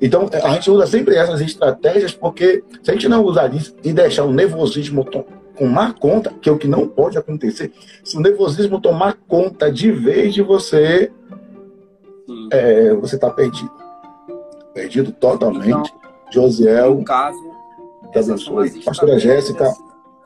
Então, 0.00 0.30
a 0.32 0.50
gente 0.54 0.70
usa 0.70 0.86
sempre 0.86 1.16
essas 1.16 1.40
estratégias 1.40 2.12
porque 2.14 2.62
se 2.82 2.90
a 2.90 2.94
gente 2.94 3.08
não 3.08 3.24
usar 3.24 3.52
isso 3.54 3.74
e 3.84 3.92
deixar 3.92 4.24
o 4.24 4.32
nervosismo 4.32 5.04
tomar 5.04 5.94
conta, 5.94 6.32
que 6.40 6.48
é 6.48 6.52
o 6.52 6.58
que 6.58 6.68
não 6.68 6.86
pode 6.86 7.18
acontecer, 7.18 7.72
se 8.02 8.16
o 8.16 8.20
nervosismo 8.20 8.80
tomar 8.80 9.18
conta 9.28 9.70
de 9.70 9.90
vez 9.90 10.32
de 10.32 10.40
você, 10.40 11.10
é, 12.50 12.94
você 12.94 13.16
está 13.16 13.30
perdido 13.30 13.80
perdido 14.72 15.12
totalmente. 15.12 15.68
Então, 15.68 15.84
Josiel, 16.30 16.94
no 16.94 17.04
caso, 17.04 17.38
abençoe. 18.14 18.82
Pastora 18.84 19.18
Jéssica, 19.18 19.72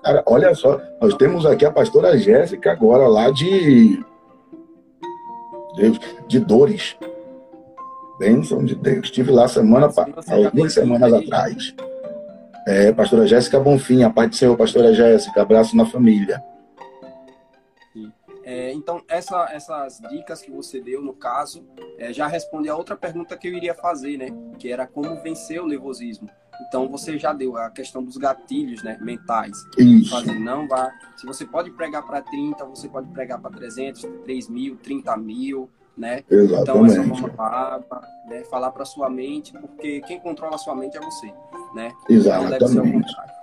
cara, 0.03 0.23
olha 0.27 0.55
só, 0.55 0.81
nós 1.01 1.15
temos 1.15 1.47
aqui 1.47 1.65
a 1.65 1.71
pastora 1.71 2.17
Jéssica 2.19 2.73
agora 2.73 3.09
lá 3.09 3.31
de 3.31 4.05
Deus, 5.77 5.99
de 6.27 6.41
dores. 6.41 6.97
Bênção 8.19 8.65
de 8.65 8.75
Deus. 8.75 9.07
Estive 9.07 9.31
lá 9.31 9.49
semana, 9.49 9.91
algumas 10.29 10.73
semanas 10.73 11.13
atrás. 11.13 11.75
É, 12.67 12.93
pastora 12.93 13.27
Jéssica 13.27 13.61
Bonfim, 13.61 14.03
a 14.03 14.11
paz 14.11 14.31
do 14.31 14.37
Senhor, 14.37 14.57
pastora 14.57 14.95
Jéssica, 14.95 15.43
abraço 15.43 15.77
na 15.77 15.85
família. 15.85 16.43
É, 18.43 18.73
então, 18.73 19.03
essa, 19.09 19.49
essas 19.53 20.01
dicas 20.11 20.43
que 20.43 20.51
você 20.51 20.81
deu, 20.81 21.01
no 21.03 21.15
caso, 21.15 21.67
é, 21.99 22.13
já 22.13 22.27
responde 22.27 22.69
a 22.69 22.77
outra 22.77 22.95
pergunta 22.95 23.37
que 23.37 23.49
eu 23.49 23.55
iria 23.55 23.75
fazer, 23.75 24.19
né? 24.19 24.29
Que 24.59 24.71
era 24.71 24.87
como 24.87 25.17
vencer 25.23 25.63
o 25.63 25.67
nervosismo. 25.67 26.29
Então, 26.63 26.89
você 26.89 27.19
já 27.19 27.33
deu 27.33 27.57
a 27.57 27.71
questão 27.71 28.03
dos 28.03 28.17
gatilhos 28.17 28.83
né, 28.83 28.99
mentais. 29.01 29.57
Isso. 29.79 30.11
Fazer, 30.11 30.39
não 30.39 30.69
vá. 30.69 30.93
Se 31.17 31.27
você 31.27 31.45
pode 31.45 31.71
pregar 31.71 32.05
para 32.07 32.23
30, 32.23 32.65
você 32.65 32.89
pode 32.89 33.09
pregar 33.09 33.41
para 33.41 33.51
300, 33.51 34.07
3 34.25 34.49
mil, 34.49 34.77
30 34.77 35.17
mil, 35.17 35.71
né? 35.97 36.25
Exatamente. 36.31 36.63
Então, 36.63 36.87
essa 36.87 36.99
é 36.99 37.01
uma 37.01 37.29
palavra, 37.29 38.09
né? 38.29 38.45
Falar 38.45 38.71
para 38.73 38.85
sua 38.85 39.09
mente, 39.09 39.53
porque 39.53 40.01
quem 40.03 40.19
controla 40.21 40.57
a 40.57 40.59
sua 40.59 40.75
mente 40.75 40.97
é 40.97 41.01
você, 41.01 41.33
né? 41.75 41.93
Exatamente. 42.09 42.59
Deve 42.59 42.69
ser 42.69 42.93
contrário. 42.93 43.35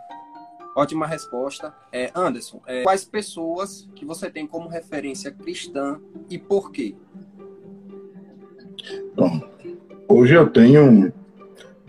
Ótima 0.75 1.06
resposta. 1.06 1.74
É, 1.91 2.12
Anderson, 2.15 2.62
é, 2.65 2.84
quais 2.84 3.03
pessoas 3.03 3.89
que 3.94 4.06
você 4.06 4.30
tem 4.30 4.48
como 4.48 4.70
referência 4.70 5.32
cristã 5.32 6.00
e 6.30 6.38
por 6.38 6.72
quê? 6.72 6.96
Bom, 9.15 9.41
hoje 10.08 10.34
eu 10.34 10.50
tenho 10.50 11.13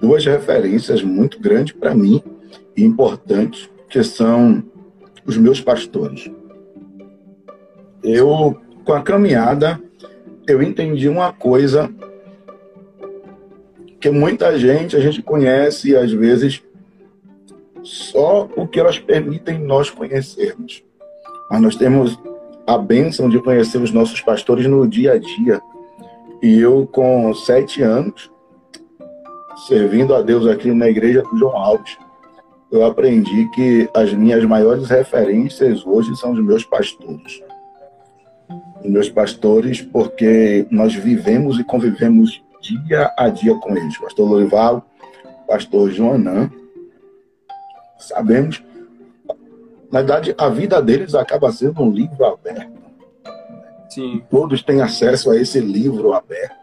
duas 0.03 0.27
referências 0.27 1.01
muito 1.01 1.39
grandes 1.39 1.73
para 1.73 1.95
mim 1.95 2.21
e 2.77 2.85
importantes, 2.85 3.71
que 3.89 4.03
são 4.03 4.63
os 5.25 5.37
meus 5.39 5.61
pastores. 5.61 6.29
Eu, 8.03 8.61
com 8.85 8.93
a 8.93 9.01
caminhada, 9.01 9.81
eu 10.49 10.61
entendi 10.61 11.09
uma 11.09 11.33
coisa 11.33 11.89
que 14.01 14.11
muita 14.11 14.59
gente 14.59 14.97
a 14.97 15.01
gente 15.01 15.23
conhece 15.23 15.91
e 15.91 15.97
às 15.97 16.11
vezes 16.11 16.61
só 17.85 18.49
o 18.57 18.67
que 18.67 18.81
elas 18.81 18.99
permitem 18.99 19.61
nós 19.61 19.89
conhecermos. 19.89 20.83
Mas 21.49 21.61
nós 21.61 21.77
temos 21.77 22.19
a 22.67 22.77
bênção 22.77 23.29
de 23.29 23.39
conhecer 23.41 23.79
os 23.79 23.93
nossos 23.93 24.21
pastores 24.21 24.67
no 24.67 24.89
dia 24.89 25.13
a 25.13 25.19
dia. 25.19 25.61
E 26.43 26.59
eu, 26.59 26.89
com 26.91 27.33
sete 27.35 27.83
anos, 27.83 28.32
servindo 29.67 30.15
a 30.15 30.23
Deus 30.23 30.47
aqui 30.47 30.73
na 30.73 30.89
igreja 30.89 31.23
do 31.23 31.37
João 31.37 31.57
Alves, 31.57 31.97
eu 32.71 32.85
aprendi 32.85 33.49
que 33.51 33.89
as 33.95 34.13
minhas 34.13 34.45
maiores 34.45 34.89
referências 34.89 35.87
hoje 35.87 36.17
são 36.17 36.33
os 36.33 36.43
meus 36.43 36.65
pastores. 36.65 37.43
Os 38.83 38.91
meus 38.91 39.09
pastores, 39.09 39.83
porque 39.83 40.67
nós 40.71 40.95
vivemos 40.95 41.59
e 41.59 41.65
convivemos 41.65 42.43
dia 42.61 43.13
a 43.19 43.29
dia 43.29 43.55
com 43.57 43.77
eles. 43.77 43.99
Pastor 43.99 44.29
Loival, 44.29 44.85
pastor 45.47 45.91
Joanã, 45.91 46.51
sabemos. 47.99 48.63
Na 49.91 50.01
verdade, 50.01 50.35
a 50.39 50.49
vida 50.49 50.81
deles 50.81 51.15
acaba 51.15 51.53
sendo 51.53 51.83
um 51.83 51.91
livro 51.91 52.25
aberto. 52.25 52.73
Sim. 53.91 54.23
Todos 54.31 54.63
têm 54.63 54.81
acesso 54.81 55.31
a 55.31 55.37
esse 55.37 55.61
livro 55.61 56.15
aberto. 56.15 56.63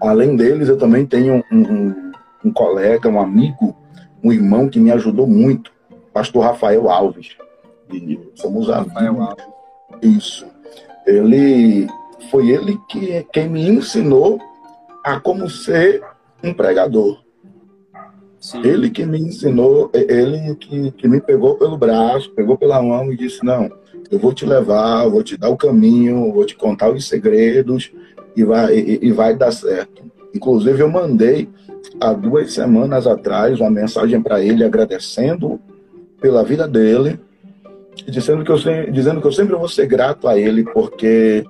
Além 0.00 0.36
deles, 0.36 0.68
eu 0.68 0.78
também 0.78 1.04
tenho 1.04 1.44
um, 1.52 1.58
um, 1.58 2.05
um 2.46 2.52
colega, 2.52 3.08
um 3.08 3.20
amigo, 3.20 3.76
um 4.22 4.32
irmão 4.32 4.68
que 4.68 4.78
me 4.78 4.92
ajudou 4.92 5.26
muito, 5.26 5.72
pastor 6.12 6.44
Rafael 6.44 6.88
Alves. 6.88 7.36
E 7.92 8.18
somos 8.34 8.68
Rafael 8.68 9.20
amigos. 9.20 9.28
Alves. 9.28 10.16
Isso. 10.16 10.46
Ele 11.06 11.88
foi 12.30 12.50
ele 12.50 12.78
que 12.88 13.26
quem 13.32 13.48
me 13.48 13.68
ensinou 13.68 14.40
a 15.04 15.18
como 15.18 15.50
ser 15.50 16.02
um 16.42 16.54
pregador. 16.54 17.20
Sim. 18.38 18.60
Ele 18.64 18.90
que 18.90 19.04
me 19.04 19.18
ensinou, 19.18 19.90
ele 19.92 20.54
que, 20.56 20.92
que 20.92 21.08
me 21.08 21.20
pegou 21.20 21.56
pelo 21.56 21.76
braço, 21.76 22.30
pegou 22.30 22.56
pela 22.56 22.80
mão 22.80 23.12
e 23.12 23.16
disse: 23.16 23.44
Não, 23.44 23.70
eu 24.10 24.18
vou 24.18 24.32
te 24.32 24.44
levar, 24.44 25.08
vou 25.08 25.22
te 25.22 25.36
dar 25.36 25.48
o 25.48 25.56
caminho, 25.56 26.32
vou 26.32 26.44
te 26.44 26.54
contar 26.54 26.90
os 26.90 27.08
segredos 27.08 27.90
e 28.36 28.44
vai, 28.44 28.76
e, 28.76 29.06
e 29.06 29.12
vai 29.12 29.34
dar 29.34 29.50
certo. 29.50 30.04
Inclusive, 30.34 30.80
eu 30.80 30.88
mandei 30.88 31.48
há 32.00 32.12
duas 32.12 32.52
semanas 32.52 33.06
atrás 33.06 33.60
uma 33.60 33.70
mensagem 33.70 34.20
para 34.22 34.40
ele 34.42 34.64
agradecendo 34.64 35.60
pela 36.20 36.42
vida 36.44 36.66
dele, 36.66 37.20
dizendo 38.06 38.44
que, 38.44 38.50
eu, 38.50 38.58
dizendo 38.90 39.20
que 39.20 39.26
eu 39.26 39.32
sempre 39.32 39.54
vou 39.54 39.68
ser 39.68 39.86
grato 39.86 40.28
a 40.28 40.38
ele, 40.38 40.64
porque 40.64 41.44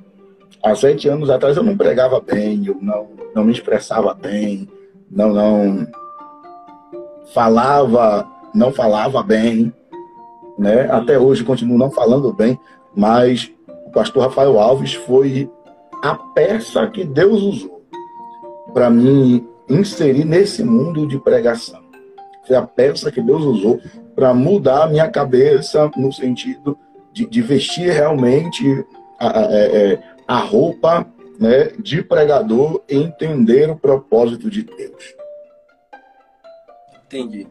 há 0.63 0.75
sete 0.75 1.09
anos 1.09 1.31
atrás 1.31 1.57
eu 1.57 1.63
não 1.63 1.77
pregava 1.77 2.21
bem, 2.21 2.65
eu 2.67 2.77
não, 2.81 3.09
não 3.35 3.45
me 3.45 3.53
expressava 3.53 4.15
bem, 4.15 4.69
não, 5.11 5.33
não 5.33 5.87
falava, 7.33 8.27
não 8.55 8.73
falava 8.73 9.23
bem, 9.23 9.73
né? 10.59 10.91
Até 10.91 11.19
hoje 11.19 11.45
continuo 11.45 11.79
não 11.79 11.91
falando 11.91 12.33
bem, 12.33 12.59
mas 12.95 13.51
o 13.87 13.91
pastor 13.91 14.25
Rafael 14.25 14.59
Alves 14.59 14.95
foi 14.95 15.51
a 16.03 16.15
peça 16.15 16.87
que 16.89 17.05
Deus 17.05 17.43
usou 17.43 17.83
para 18.73 18.91
me 18.91 19.47
inserir 19.69 20.25
nesse 20.25 20.63
mundo 20.63 21.07
de 21.07 21.19
pregação. 21.19 21.83
Foi 22.47 22.57
a 22.57 22.63
peça 22.63 23.11
que 23.11 23.21
Deus 23.21 23.43
usou 23.43 23.81
para 24.15 24.33
mudar 24.33 24.85
a 24.85 24.89
minha 24.89 25.11
cabeça 25.11 25.91
no 25.97 26.13
sentido 26.13 26.79
de, 27.13 27.27
de 27.27 27.43
vestir 27.43 27.91
realmente 27.91 28.65
a, 29.19 29.41
a, 29.41 29.43
é, 29.53 29.93
é, 29.93 30.03
a 30.27 30.39
roupa 30.39 31.07
né, 31.39 31.69
de 31.79 32.03
pregador 32.03 32.83
e 32.89 32.97
entender 32.97 33.69
o 33.71 33.77
propósito 33.77 34.49
de 34.49 34.63
Deus. 34.63 35.15
Entendi. 37.05 37.47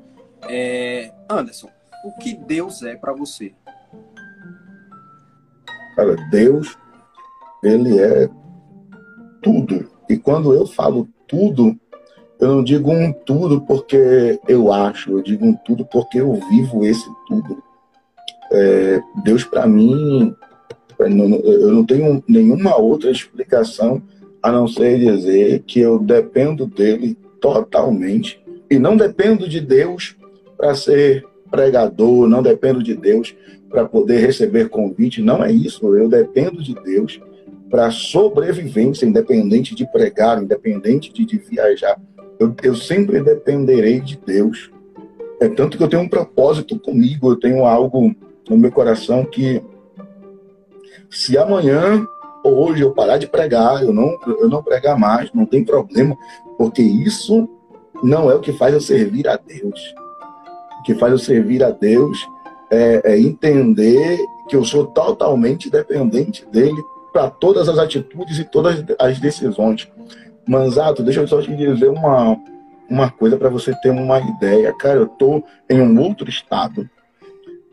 É, 0.47 1.11
Anderson, 1.29 1.69
o 2.05 2.17
que 2.19 2.35
Deus 2.35 2.83
é 2.83 2.95
para 2.95 3.13
você? 3.13 3.53
Cara, 5.95 6.15
Deus, 6.29 6.77
ele 7.63 7.99
é 7.99 8.29
tudo. 9.41 9.89
E 10.09 10.17
quando 10.17 10.53
eu 10.53 10.67
falo 10.67 11.07
tudo, 11.27 11.79
eu 12.39 12.47
não 12.47 12.63
digo 12.63 12.91
um 12.91 13.13
tudo 13.13 13.61
porque 13.61 14.39
eu 14.47 14.71
acho, 14.71 15.11
eu 15.11 15.21
digo 15.21 15.45
um 15.45 15.53
tudo 15.53 15.85
porque 15.85 16.19
eu 16.19 16.33
vivo 16.49 16.85
esse 16.85 17.07
tudo. 17.27 17.63
É, 18.51 19.01
Deus, 19.23 19.43
para 19.43 19.65
mim, 19.65 20.35
eu 20.99 21.71
não 21.71 21.85
tenho 21.85 22.23
nenhuma 22.27 22.75
outra 22.77 23.09
explicação 23.09 24.01
a 24.41 24.51
não 24.51 24.67
ser 24.67 24.99
dizer 24.99 25.63
que 25.65 25.79
eu 25.79 25.97
dependo 25.97 26.65
dele 26.65 27.17
totalmente 27.41 28.41
e 28.69 28.77
não 28.77 28.95
dependo 28.95 29.47
de 29.47 29.59
Deus 29.59 30.15
para 30.57 30.75
ser 30.75 31.25
pregador, 31.49 32.27
não 32.27 32.43
dependo 32.43 32.83
de 32.83 32.95
Deus 32.95 33.35
para 33.69 33.85
poder 33.85 34.19
receber 34.19 34.69
convite, 34.69 35.21
não 35.21 35.43
é 35.43 35.51
isso. 35.51 35.95
Eu 35.95 36.07
dependo 36.07 36.61
de 36.61 36.75
Deus 36.75 37.19
para 37.69 37.91
sobrevivência, 37.91 39.05
independente 39.05 39.75
de 39.75 39.85
pregar, 39.91 40.41
independente 40.41 41.11
de, 41.11 41.25
de 41.25 41.37
viajar. 41.37 41.99
Eu, 42.39 42.53
eu 42.63 42.75
sempre 42.75 43.21
dependerei 43.21 43.99
de 43.99 44.17
Deus. 44.17 44.71
É 45.39 45.47
tanto 45.47 45.77
que 45.77 45.83
eu 45.83 45.87
tenho 45.87 46.03
um 46.03 46.09
propósito 46.09 46.79
comigo, 46.79 47.31
eu 47.31 47.35
tenho 47.35 47.65
algo 47.65 48.15
no 48.49 48.57
meu 48.57 48.71
coração 48.71 49.25
que 49.25 49.61
se 51.09 51.37
amanhã 51.37 52.05
ou 52.43 52.69
hoje 52.69 52.83
eu 52.83 52.91
parar 52.91 53.17
de 53.17 53.27
pregar, 53.27 53.83
eu 53.83 53.91
não, 53.91 54.19
eu 54.27 54.47
não 54.47 54.61
pregar 54.61 54.97
mais, 54.97 55.31
não 55.33 55.45
tem 55.45 55.63
problema, 55.63 56.15
porque 56.57 56.81
isso 56.81 57.49
não 58.03 58.29
é 58.29 58.35
o 58.35 58.39
que 58.39 58.53
faz 58.53 58.73
eu 58.73 58.81
servir 58.81 59.27
a 59.27 59.35
Deus. 59.35 59.95
O 60.79 60.83
que 60.83 60.93
faz 60.93 61.11
eu 61.11 61.17
servir 61.17 61.63
a 61.63 61.71
Deus 61.71 62.27
é, 62.69 63.13
é 63.13 63.19
entender 63.19 64.19
que 64.47 64.55
eu 64.55 64.63
sou 64.63 64.85
totalmente 64.85 65.71
dependente 65.71 66.45
dele 66.45 66.79
para 67.11 67.29
todas 67.29 67.67
as 67.67 67.79
atitudes 67.79 68.37
e 68.37 68.43
todas 68.43 68.83
as 68.99 69.19
decisões. 69.19 69.89
Manzato, 70.47 71.03
deixa 71.03 71.21
eu 71.21 71.27
só 71.27 71.41
te 71.41 71.55
dizer 71.55 71.89
uma, 71.89 72.37
uma 72.89 73.09
coisa 73.09 73.37
para 73.37 73.49
você 73.49 73.73
ter 73.81 73.89
uma 73.89 74.19
ideia. 74.19 74.73
Cara, 74.73 74.99
eu 74.99 75.07
tô 75.07 75.43
em 75.69 75.81
um 75.81 75.99
outro 75.99 76.29
estado. 76.29 76.89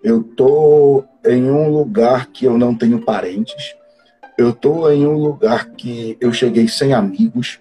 Eu 0.02 0.22
tô 0.22 1.04
em 1.24 1.50
um 1.50 1.68
lugar 1.68 2.26
que 2.26 2.44
eu 2.44 2.58
não 2.58 2.74
tenho 2.74 3.00
parentes. 3.00 3.74
Eu 4.36 4.52
tô 4.52 4.90
em 4.90 5.06
um 5.06 5.16
lugar 5.16 5.70
que 5.70 6.16
eu 6.20 6.32
cheguei 6.32 6.66
sem 6.66 6.92
amigos. 6.92 7.60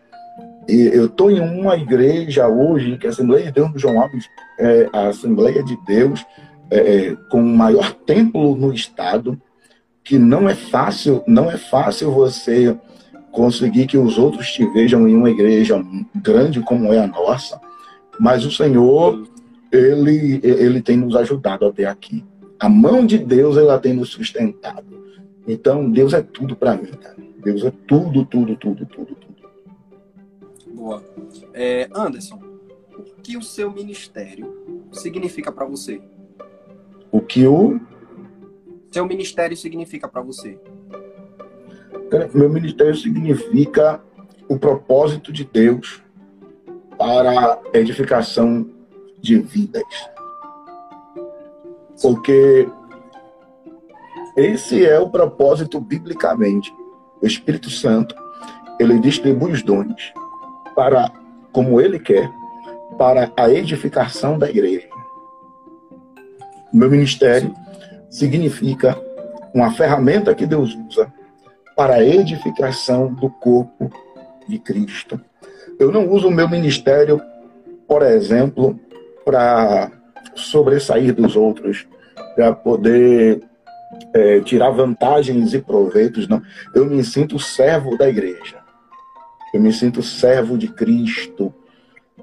E 0.67 0.89
eu 0.93 1.09
tô 1.09 1.29
em 1.29 1.39
uma 1.39 1.75
igreja 1.75 2.47
hoje, 2.47 2.97
que 2.97 3.05
é 3.05 3.09
a 3.09 3.11
Assembleia 3.11 3.45
de 3.45 3.51
Deus 3.51 3.71
do 3.71 3.79
João 3.79 4.01
Alves, 4.01 4.25
é 4.57 4.89
a 4.93 5.07
Assembleia 5.07 5.63
de 5.63 5.77
Deus, 5.85 6.25
é, 6.69 6.77
é, 6.77 7.15
com 7.29 7.41
o 7.41 7.57
maior 7.57 7.93
templo 7.93 8.55
no 8.55 8.73
estado, 8.73 9.39
que 10.03 10.17
não 10.17 10.47
é 10.47 10.55
fácil, 10.55 11.23
não 11.27 11.51
é 11.51 11.57
fácil 11.57 12.11
você 12.11 12.77
conseguir 13.31 13.87
que 13.87 13.97
os 13.97 14.17
outros 14.17 14.51
te 14.51 14.65
vejam 14.73 15.07
em 15.07 15.15
uma 15.15 15.29
igreja 15.29 15.83
grande 16.15 16.61
como 16.61 16.91
é 16.93 16.99
a 16.99 17.07
nossa, 17.07 17.59
mas 18.19 18.45
o 18.45 18.51
Senhor, 18.51 19.27
ele, 19.71 20.39
ele 20.43 20.81
tem 20.81 20.97
nos 20.97 21.15
ajudado 21.15 21.65
até 21.65 21.85
aqui. 21.85 22.23
A 22.59 22.69
mão 22.69 23.05
de 23.05 23.17
Deus, 23.17 23.57
ela 23.57 23.79
tem 23.79 23.93
nos 23.93 24.09
sustentado. 24.09 24.85
Então, 25.47 25.89
Deus 25.89 26.13
é 26.13 26.21
tudo 26.21 26.55
para 26.55 26.75
mim, 26.75 26.91
cara. 26.91 27.15
Deus 27.43 27.63
é 27.65 27.71
tudo, 27.87 28.23
tudo, 28.25 28.55
tudo, 28.55 28.85
tudo, 28.85 29.15
tudo. 29.15 29.31
Boa. 30.67 31.03
É, 31.53 31.89
Anderson, 31.93 32.39
o 32.95 33.21
que 33.23 33.35
o 33.37 33.41
seu 33.41 33.71
ministério 33.71 34.53
significa 34.91 35.51
para 35.51 35.65
você? 35.65 36.01
O 37.11 37.19
que 37.19 37.47
o 37.47 37.79
seu 38.91 39.05
ministério 39.05 39.57
significa 39.57 40.07
para 40.07 40.21
você? 40.21 40.59
Meu 42.33 42.49
ministério 42.49 42.95
significa 42.95 44.01
o 44.49 44.59
propósito 44.59 45.31
de 45.31 45.45
Deus 45.45 46.03
para 46.97 47.57
edificação 47.73 48.69
de 49.21 49.39
vidas. 49.39 49.83
Porque 52.01 52.67
esse 54.35 54.85
é 54.85 54.99
o 54.99 55.09
propósito 55.09 55.79
biblicamente. 55.79 56.73
O 57.21 57.25
Espírito 57.25 57.69
Santo, 57.69 58.13
ele 58.77 58.99
distribui 58.99 59.53
os 59.53 59.63
dons 59.63 60.13
para 60.75 61.09
como 61.53 61.79
ele 61.79 61.99
quer, 61.99 62.29
para 62.97 63.31
a 63.37 63.49
edificação 63.49 64.37
da 64.37 64.49
igreja. 64.49 64.87
Meu 66.73 66.89
ministério 66.89 67.53
significa 68.09 68.97
uma 69.53 69.71
ferramenta 69.71 70.35
que 70.35 70.45
Deus 70.45 70.77
usa 70.89 71.11
para 71.75 71.95
a 71.95 72.03
edificação 72.03 73.13
do 73.13 73.29
corpo 73.29 73.91
de 74.47 74.59
Cristo. 74.59 75.19
Eu 75.79 75.91
não 75.91 76.09
uso 76.09 76.27
o 76.27 76.31
meu 76.31 76.47
ministério, 76.47 77.21
por 77.87 78.03
exemplo, 78.03 78.79
para 79.25 79.91
sobressair 80.35 81.13
dos 81.13 81.35
outros, 81.35 81.87
para 82.35 82.53
poder 82.53 83.41
é, 84.13 84.39
tirar 84.41 84.71
vantagens 84.71 85.53
e 85.53 85.59
proveitos, 85.59 86.27
não. 86.27 86.41
Eu 86.73 86.85
me 86.85 87.03
sinto 87.03 87.39
servo 87.39 87.97
da 87.97 88.09
igreja. 88.09 88.57
Eu 89.53 89.61
me 89.61 89.73
sinto 89.73 90.01
servo 90.01 90.57
de 90.57 90.67
Cristo. 90.67 91.53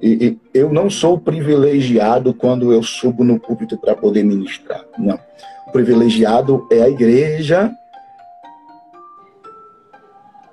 E, 0.01 0.27
e 0.27 0.39
eu 0.55 0.73
não 0.73 0.89
sou 0.89 1.19
privilegiado 1.19 2.33
quando 2.33 2.73
eu 2.73 2.83
subo 2.83 3.25
no 3.25 3.39
púlpito 3.39 3.77
para 3.77 3.95
poder 3.95 4.23
ministrar. 4.23 4.85
Não. 4.97 5.19
O 5.67 5.73
privilegiado 5.73 6.67
é 6.71 6.83
a 6.83 6.89
igreja, 6.89 7.71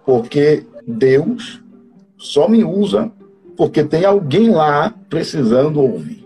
porque 0.06 0.64
Deus 0.86 1.62
só 2.18 2.48
me 2.48 2.64
usa 2.64 3.12
porque 3.58 3.84
tem 3.84 4.06
alguém 4.06 4.50
lá 4.50 4.94
precisando 5.10 5.82
ouvir. 5.82 6.26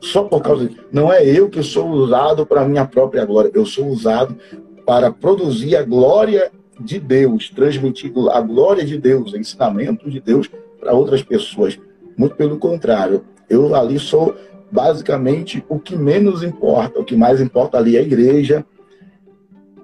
Só 0.00 0.24
por 0.24 0.42
causa 0.42 0.68
disso. 0.68 0.80
Não 0.92 1.12
é 1.12 1.24
eu 1.24 1.48
que 1.48 1.62
sou 1.62 1.88
usado 1.88 2.44
para 2.44 2.68
minha 2.68 2.84
própria 2.84 3.24
glória. 3.24 3.50
Eu 3.54 3.64
sou 3.64 3.86
usado 3.86 4.36
para 4.84 5.10
produzir 5.10 5.76
a 5.76 5.82
glória 5.82 6.50
de 6.78 6.98
Deus, 6.98 7.48
transmitir 7.48 8.12
a 8.30 8.40
glória 8.40 8.84
de 8.84 8.98
Deus, 8.98 9.32
ensinamento 9.34 10.10
de 10.10 10.20
Deus 10.20 10.50
para 10.80 10.92
outras 10.92 11.22
pessoas. 11.22 11.78
Muito 12.16 12.34
pelo 12.34 12.58
contrário, 12.58 13.24
eu 13.48 13.74
ali 13.74 13.98
sou 13.98 14.34
basicamente 14.70 15.64
o 15.68 15.78
que 15.78 15.96
menos 15.96 16.42
importa. 16.42 16.98
O 16.98 17.04
que 17.04 17.14
mais 17.14 17.40
importa 17.40 17.78
ali 17.78 17.96
é 17.96 18.00
a 18.00 18.02
igreja 18.02 18.66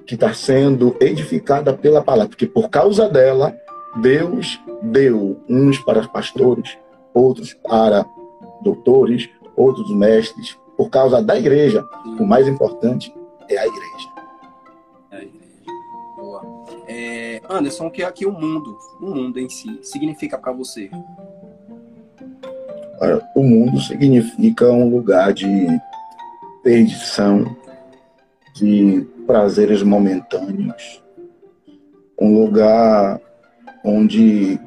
que 0.08 0.14
está 0.14 0.32
sendo 0.32 0.96
edificada 1.00 1.74
pela 1.74 2.02
palavra, 2.02 2.30
porque 2.30 2.46
por 2.46 2.70
causa 2.70 3.10
dela, 3.10 3.54
Deus 4.00 4.58
deu 4.82 5.38
uns 5.46 5.78
para 5.80 6.08
pastores, 6.08 6.78
outros 7.12 7.52
para 7.52 8.06
doutores, 8.62 9.28
outros 9.54 9.94
mestres. 9.94 10.58
Por 10.78 10.88
causa 10.88 11.20
da 11.22 11.38
igreja, 11.38 11.84
o 12.18 12.24
mais 12.24 12.48
importante 12.48 13.14
é 13.50 13.58
a 13.58 13.66
igreja. 13.66 14.08
É 15.10 15.16
a 15.16 15.22
igreja. 15.24 15.46
Boa. 16.16 16.42
É, 16.88 17.42
Anderson, 17.50 17.88
o 17.88 17.90
que 17.90 18.02
é 18.02 18.06
aqui 18.06 18.24
o 18.24 18.32
mundo, 18.32 18.78
o 19.02 19.06
mundo 19.14 19.38
em 19.38 19.50
si, 19.50 19.78
significa 19.82 20.38
para 20.38 20.52
você? 20.52 20.90
O 23.34 23.42
mundo 23.42 23.78
significa 23.82 24.72
um 24.72 24.88
lugar 24.88 25.34
de 25.34 25.66
perdição, 26.62 27.44
de 28.54 29.06
prazeres 29.28 29.82
momentâneos, 29.82 31.04
um 32.18 32.42
lugar 32.42 33.20
onde 33.84 34.58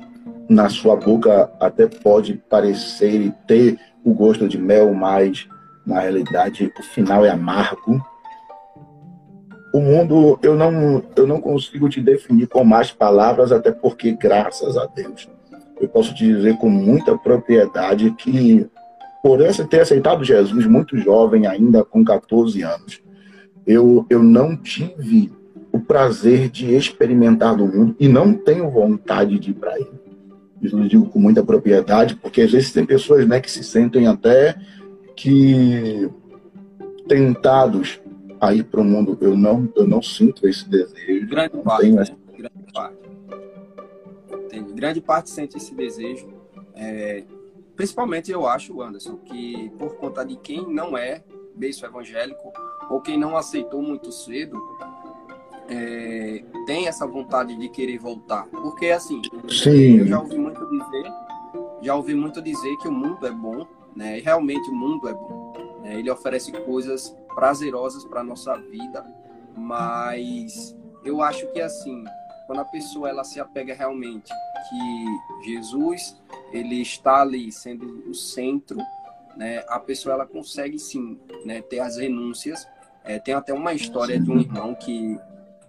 na 0.47 0.69
sua 0.69 0.95
boca 0.95 1.52
até 1.60 1.88
pode 1.88 2.36
parecer 2.47 3.21
e 3.21 3.32
ter 3.47 3.80
o 4.06 4.13
gosto 4.13 4.47
de 4.47 4.60
mel, 4.60 4.93
mas 4.93 5.50
na 5.84 6.02
realidade 6.02 6.71
o 6.80 6.84
final 6.84 7.26
é 7.26 7.32
amargo. 7.32 8.00
O 9.74 9.80
mundo 9.80 10.38
eu 10.43 10.56
não 10.56 11.04
eu 11.15 11.26
não 11.26 11.41
consigo 11.41 11.89
te 11.89 12.00
definir 12.00 12.47
com 12.47 12.63
mais 12.63 12.91
palavras, 12.91 13.52
até 13.52 13.71
porque 13.71 14.12
graças 14.12 14.78
a 14.78 14.86
Deus 14.86 15.28
eu 15.80 15.89
posso 15.89 16.13
te 16.13 16.24
dizer 16.24 16.56
com 16.58 16.69
muita 16.69 17.17
propriedade 17.17 18.12
que, 18.12 18.69
por 19.24 19.41
esse 19.41 19.65
ter 19.65 19.82
aceitado 19.82 20.24
Jesus 20.24 20.67
muito 20.67 20.95
jovem, 20.97 21.47
ainda 21.47 21.84
com 21.84 22.06
14 22.06 22.62
anos, 22.62 23.02
eu, 23.65 24.06
eu 24.10 24.21
não 24.21 24.56
tive 24.56 25.32
o 25.71 25.80
prazer 25.80 26.50
de 26.50 26.74
experimentar 26.74 27.56
do 27.56 27.65
mundo 27.65 27.95
e 28.00 28.08
não 28.08 28.34
tenho 28.34 28.69
vontade 28.69 29.39
de 29.39 29.52
ir 29.52 29.54
para 29.54 29.80
ele. 29.80 29.91
Isso 30.62 30.78
eu 30.78 30.88
digo 30.88 31.06
com 31.08 31.19
muita 31.19 31.43
propriedade, 31.43 32.15
porque 32.15 32.41
às 32.41 32.52
vezes 32.52 32.71
tem 32.71 32.86
pessoas 32.86 33.28
né, 33.28 33.39
que 33.39 33.50
se 33.50 33.63
sentem 33.63 34.08
até 34.08 34.56
que 35.15 36.10
tentados 37.08 38.00
a 38.39 38.54
ir 38.54 38.63
para 38.63 38.82
o 38.82 38.84
mundo. 38.84 39.17
Eu 39.21 39.36
não, 39.36 39.71
eu 39.76 39.88
não 39.88 40.02
sinto 40.02 40.47
esse 40.47 40.69
desejo. 40.69 41.28
Grande 41.28 41.58
parte, 41.58 41.91
né? 41.91 42.06
grande 42.38 42.74
parte 42.74 43.02
tem 44.52 44.65
grande 44.76 45.02
parte 45.02 45.30
sente 45.30 45.58
esse 45.58 45.74
desejo. 45.74 46.28
É, 46.76 47.24
principalmente 47.76 48.30
eu 48.32 48.45
acho, 48.45 48.82
Anderson, 48.82 49.15
que 49.17 49.71
por 49.80 49.95
conta 49.95 50.26
de 50.26 50.36
quem 50.36 50.67
não 50.71 50.97
é 50.97 51.24
beijo 51.56 51.86
evangélico 51.86 52.52
ou 52.91 53.01
quem 53.01 53.17
não 53.17 53.38
aceitou 53.38 53.82
muito 53.82 54.12
cedo, 54.12 54.62
é, 55.67 56.43
tem 56.65 56.88
essa 56.88 57.08
vontade 57.08 57.56
de 57.56 57.69
querer 57.69 57.97
voltar. 57.97 58.45
Porque 58.47 58.88
assim, 58.88 59.21
Sim. 59.49 59.99
eu 59.99 60.08
já 60.08 60.19
ouvi 60.19 60.38
muito 60.38 60.69
dizer, 60.69 61.12
já 61.82 61.95
ouvi 61.95 62.13
muito 62.13 62.41
dizer 62.41 62.75
que 62.77 62.88
o 62.88 62.91
mundo 62.91 63.25
é 63.25 63.32
bom, 63.32 63.65
né? 63.95 64.19
E 64.19 64.21
realmente 64.21 64.69
o 64.69 64.75
mundo 64.75 65.08
é 65.08 65.13
bom. 65.13 65.54
Né? 65.82 65.99
Ele 65.99 66.12
oferece 66.12 66.51
coisas 66.51 67.15
prazerosas 67.34 68.04
para 68.04 68.23
nossa 68.23 68.56
vida, 68.58 69.06
mas 69.56 70.75
eu 71.04 71.21
acho 71.21 71.47
que 71.51 71.62
assim 71.62 72.04
quando 72.51 72.60
a 72.60 72.65
pessoa 72.65 73.08
ela 73.08 73.23
se 73.23 73.39
apega 73.39 73.73
realmente 73.73 74.34
que 74.69 75.49
Jesus 75.49 76.21
ele 76.51 76.82
está 76.82 77.21
ali 77.21 77.49
sendo 77.49 78.10
o 78.10 78.13
centro, 78.13 78.77
né? 79.38 79.63
A 79.69 79.80
pessoa 79.80 80.15
ela 80.15 80.25
consegue 80.25 80.77
sim, 80.77 81.17
né? 81.45 81.62
Ter 81.62 81.80
as 81.80 81.95
renúncias. 81.95 82.67
É, 83.04 83.20
tem 83.20 83.34
até 83.34 83.54
uma 83.54 83.74
história 83.74 84.20
de 84.20 84.30
um 84.30 84.40
irmão 84.40 84.76
que 84.76 85.20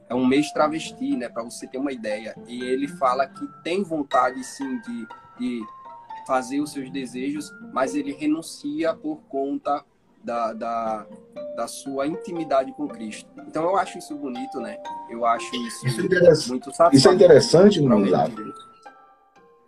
é 0.08 0.14
um 0.14 0.26
mês 0.26 0.52
travesti, 0.52 1.16
né? 1.16 1.28
Para 1.28 1.42
você 1.42 1.66
ter 1.66 1.78
uma 1.78 1.92
ideia. 1.92 2.34
E 2.46 2.62
ele 2.62 2.86
fala 2.86 3.26
que 3.26 3.46
tem 3.62 3.82
vontade 3.82 4.44
sim 4.44 4.78
de, 4.80 5.06
de 5.38 5.62
fazer 6.26 6.60
os 6.60 6.72
seus 6.72 6.90
desejos, 6.90 7.50
mas 7.72 7.94
ele 7.94 8.12
renuncia 8.12 8.94
por 8.94 9.20
conta 9.28 9.82
da, 10.22 10.52
da, 10.52 11.06
da 11.56 11.66
sua 11.66 12.06
intimidade 12.06 12.72
com 12.72 12.86
Cristo. 12.86 13.28
Então 13.48 13.64
eu 13.64 13.76
acho 13.76 13.98
isso 13.98 14.14
bonito, 14.14 14.60
né? 14.60 14.76
Eu 15.10 15.24
acho 15.26 15.54
isso, 15.56 15.86
isso 15.86 16.00
é 16.00 16.48
muito 16.48 16.66
satisfatório. 16.66 16.96
Isso 16.96 17.08
é 17.08 17.14
interessante, 17.14 17.80
Gonzalo. 17.80 18.32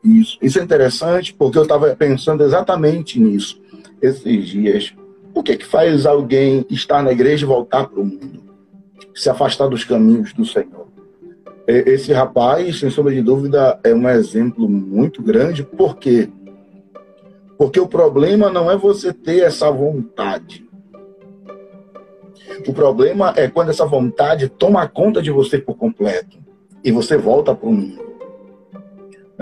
Isso, 0.04 0.38
isso 0.42 0.58
é 0.58 0.62
interessante 0.62 1.32
porque 1.32 1.56
eu 1.56 1.62
estava 1.62 1.96
pensando 1.96 2.44
exatamente 2.44 3.18
nisso 3.18 3.60
esses 4.02 4.48
dias. 4.48 4.94
O 5.34 5.42
que, 5.42 5.56
que 5.56 5.66
faz 5.66 6.06
alguém 6.06 6.64
estar 6.70 7.02
na 7.02 7.12
igreja 7.12 7.44
e 7.44 7.48
voltar 7.48 7.88
para 7.88 8.00
o 8.00 8.04
mundo? 8.04 8.42
Se 9.14 9.28
afastar 9.28 9.68
dos 9.68 9.84
caminhos 9.84 10.32
do 10.32 10.46
Senhor. 10.46 10.86
Esse 11.66 12.12
rapaz, 12.12 12.78
sem 12.78 12.90
sombra 12.90 13.12
de 13.12 13.22
dúvida, 13.22 13.78
é 13.82 13.94
um 13.94 14.08
exemplo 14.08 14.68
muito 14.68 15.22
grande. 15.22 15.62
Por 15.62 15.96
quê? 15.96 16.28
Porque 17.56 17.80
o 17.80 17.88
problema 17.88 18.50
não 18.50 18.70
é 18.70 18.76
você 18.76 19.12
ter 19.12 19.40
essa 19.40 19.70
vontade. 19.70 20.64
O 22.66 22.72
problema 22.72 23.32
é 23.36 23.48
quando 23.48 23.70
essa 23.70 23.86
vontade 23.86 24.48
toma 24.48 24.86
conta 24.86 25.22
de 25.22 25.30
você 25.30 25.58
por 25.58 25.76
completo 25.76 26.38
e 26.84 26.92
você 26.92 27.16
volta 27.16 27.54
para 27.54 27.68
o 27.68 27.72
mundo. 27.72 28.13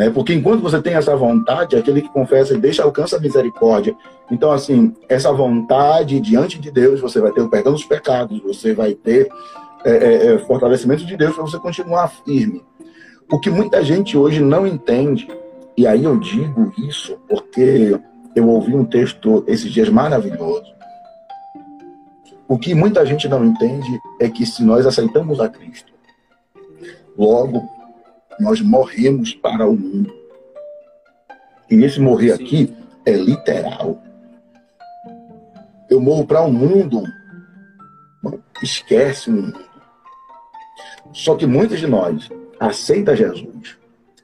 Né? 0.03 0.11
Porque 0.11 0.35
enquanto 0.35 0.63
você 0.63 0.83
tem 0.83 0.95
essa 0.95 1.15
vontade, 1.15 1.77
aquele 1.77 2.03
que 2.03 2.09
confessa 2.09 2.55
e 2.55 2.59
deixa 2.59 2.83
alcança 2.83 3.17
a 3.17 3.21
misericórdia. 3.21 3.95
Então, 4.33 4.51
assim, 4.51 4.93
essa 5.09 5.33
vontade 5.33 6.19
diante 6.19 6.59
de 6.59 6.73
Deus, 6.73 7.01
você 7.01 7.21
vai 7.21 7.31
ter 7.31 7.41
o 7.41 7.49
perdão 7.49 7.73
dos 7.73 7.85
pecados, 7.85 8.43
você 8.43 8.75
vai 8.75 8.95
ter 8.95 9.29
é, 9.85 9.91
é, 9.91 10.35
é 10.35 10.39
fortalecimento 10.39 11.07
de 11.07 11.17
Deus 11.17 11.35
para 11.35 11.45
você 11.45 11.57
continuar 11.59 12.09
firme. 12.09 12.65
O 13.31 13.39
que 13.39 13.49
muita 13.49 13.83
gente 13.85 14.19
hoje 14.19 14.41
não 14.41 14.67
entende, 14.67 15.29
e 15.77 15.87
aí 15.87 16.03
eu 16.03 16.19
digo 16.19 16.73
isso 16.79 17.17
porque 17.29 17.97
eu 18.35 18.49
ouvi 18.49 18.75
um 18.75 18.85
texto 18.85 19.45
esses 19.47 19.71
dias 19.71 19.89
maravilhoso. 19.89 20.73
O 22.49 22.59
que 22.59 22.75
muita 22.75 23.07
gente 23.07 23.29
não 23.29 23.45
entende 23.45 24.01
é 24.21 24.29
que 24.29 24.45
se 24.45 24.65
nós 24.65 24.85
aceitamos 24.85 25.39
a 25.39 25.49
Cristo, 25.49 25.93
logo 27.17 27.63
nós 28.39 28.61
morremos 28.61 29.35
para 29.35 29.67
o 29.67 29.77
mundo. 29.77 30.13
E 31.71 31.83
esse 31.85 32.01
morrer 32.01 32.37
Sim. 32.37 32.45
aqui 32.45 32.77
é 33.07 33.13
literal. 33.13 34.03
Eu 35.89 36.01
morro 36.01 36.27
para 36.27 36.43
o 36.43 36.47
um 36.47 36.53
mundo, 36.53 37.05
esquece 38.63 39.31
o 39.31 39.33
mundo. 39.33 39.61
Só 41.13 41.35
que 41.35 41.47
muitos 41.47 41.79
de 41.79 41.87
nós 41.87 42.31
aceita 42.59 43.17
Jesus 43.17 43.77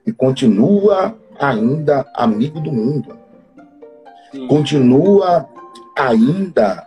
e 0.07 0.12
continua 0.12 1.16
ainda 1.38 2.11
amigo 2.14 2.61
do 2.61 2.73
mundo. 2.73 3.18
Sim. 4.33 4.47
Continua 4.47 5.49
ainda. 5.97 6.87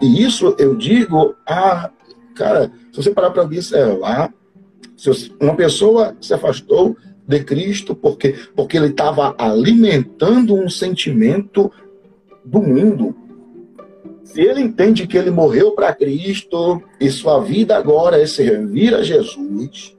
E 0.00 0.22
isso 0.22 0.54
eu 0.58 0.76
digo, 0.76 1.34
ah, 1.46 1.90
cara, 2.34 2.70
se 2.92 2.96
você 2.96 3.10
parar 3.10 3.30
para 3.30 3.42
observar, 3.42 4.28
se 4.28 4.34
uma 5.40 5.54
pessoa 5.54 6.16
se 6.20 6.32
afastou 6.32 6.96
de 7.26 7.42
Cristo 7.44 7.94
porque, 7.94 8.34
porque 8.54 8.76
ele 8.76 8.88
estava 8.88 9.34
alimentando 9.38 10.54
um 10.54 10.68
sentimento 10.68 11.70
do 12.44 12.60
mundo. 12.60 13.14
Se 14.24 14.40
ele 14.40 14.60
entende 14.60 15.06
que 15.06 15.16
ele 15.16 15.30
morreu 15.30 15.72
para 15.72 15.94
Cristo 15.94 16.82
e 17.00 17.10
sua 17.10 17.40
vida 17.40 17.76
agora 17.76 18.20
é 18.20 18.26
servir 18.26 18.94
a 18.94 19.02
Jesus, 19.02 19.96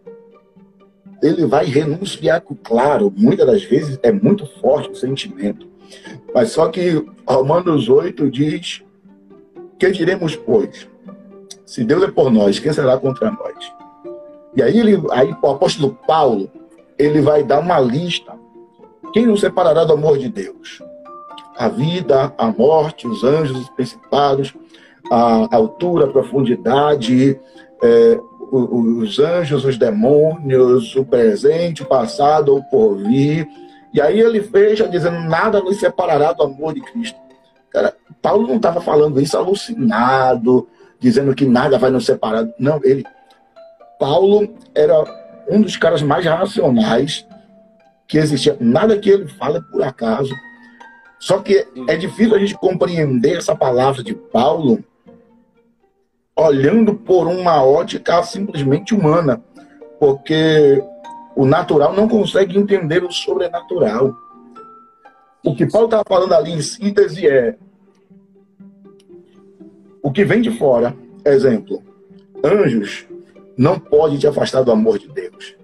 ele 1.21 1.45
vai 1.45 1.65
renunciar, 1.65 2.43
claro, 2.63 3.13
muitas 3.15 3.45
das 3.45 3.63
vezes 3.63 3.99
é 4.03 4.11
muito 4.11 4.45
forte 4.59 4.91
o 4.91 4.95
sentimento. 4.95 5.67
Mas 6.33 6.51
só 6.51 6.67
que 6.69 7.05
Romanos 7.27 7.87
8 7.87 8.29
diz: 8.29 8.83
Que 9.79 9.91
diremos, 9.91 10.35
pois? 10.35 10.87
Se 11.65 11.83
Deus 11.83 12.03
é 12.03 12.07
por 12.11 12.31
nós, 12.31 12.59
quem 12.59 12.73
será 12.73 12.97
contra 12.97 13.31
nós? 13.31 13.82
E 14.55 14.61
aí, 14.61 14.79
ele, 14.79 15.01
aí 15.11 15.35
o 15.41 15.47
apóstolo 15.49 15.97
Paulo, 16.07 16.49
ele 16.97 17.21
vai 17.21 17.43
dar 17.43 17.59
uma 17.59 17.79
lista. 17.79 18.33
Quem 19.11 19.25
nos 19.25 19.41
separará 19.41 19.83
do 19.83 19.93
amor 19.93 20.17
de 20.17 20.29
Deus? 20.29 20.81
A 21.57 21.67
vida, 21.67 22.33
a 22.37 22.47
morte, 22.47 23.07
os 23.07 23.23
anjos, 23.23 23.57
os 23.57 23.69
principados, 23.69 24.53
a 25.11 25.55
altura, 25.55 26.05
a 26.05 26.11
profundidade, 26.11 27.39
é, 27.83 28.19
os 28.51 29.19
anjos, 29.19 29.65
os 29.65 29.77
demônios, 29.77 30.95
o 30.95 31.03
presente, 31.03 31.83
o 31.83 31.87
passado, 31.87 32.55
o 32.55 32.63
porvir. 32.63 33.47
E 33.93 34.01
aí 34.01 34.19
ele 34.19 34.41
fecha 34.41 34.87
dizendo: 34.87 35.19
nada 35.21 35.59
nos 35.59 35.77
separará 35.77 36.33
do 36.33 36.43
amor 36.43 36.73
de 36.73 36.81
Cristo. 36.81 37.19
Cara, 37.69 37.95
Paulo 38.21 38.47
não 38.47 38.57
estava 38.57 38.79
falando 38.79 39.19
isso 39.19 39.37
alucinado, 39.37 40.67
dizendo 40.99 41.33
que 41.33 41.45
nada 41.45 41.79
vai 41.79 41.89
nos 41.89 42.05
separar. 42.05 42.47
Não, 42.59 42.79
ele 42.83 43.03
Paulo 44.03 44.53
era 44.75 45.01
um 45.49 45.61
dos 45.61 45.77
caras 45.77 46.01
mais 46.01 46.25
racionais 46.25 47.25
que 48.05 48.17
existia. 48.17 48.57
Nada 48.59 48.99
que 48.99 49.09
ele 49.09 49.29
fala 49.29 49.59
é 49.59 49.71
por 49.71 49.81
acaso. 49.81 50.35
Só 51.21 51.39
que 51.39 51.65
é 51.87 51.95
difícil 51.95 52.35
a 52.35 52.39
gente 52.39 52.53
compreender 52.55 53.37
essa 53.37 53.55
palavra 53.55 54.03
de 54.03 54.13
Paulo 54.13 54.83
olhando 56.35 56.95
por 56.95 57.27
uma 57.27 57.63
ótica 57.63 58.21
simplesmente 58.23 58.93
humana, 58.93 59.41
porque 60.01 60.83
o 61.33 61.45
natural 61.45 61.93
não 61.93 62.09
consegue 62.09 62.57
entender 62.57 63.05
o 63.05 63.11
sobrenatural. 63.11 64.13
O 65.45 65.55
que 65.55 65.65
Paulo 65.65 65.87
está 65.87 66.03
falando 66.05 66.33
ali 66.33 66.51
em 66.51 66.61
síntese 66.61 67.25
é 67.25 67.55
o 70.01 70.11
que 70.11 70.25
vem 70.25 70.41
de 70.41 70.51
fora, 70.57 70.93
exemplo, 71.23 71.81
anjos 72.43 73.07
não 73.57 73.79
pode 73.79 74.17
te 74.17 74.27
afastar 74.27 74.63
do 74.63 74.71
amor 74.71 74.99
de 74.99 75.07
Deus. 75.07 75.55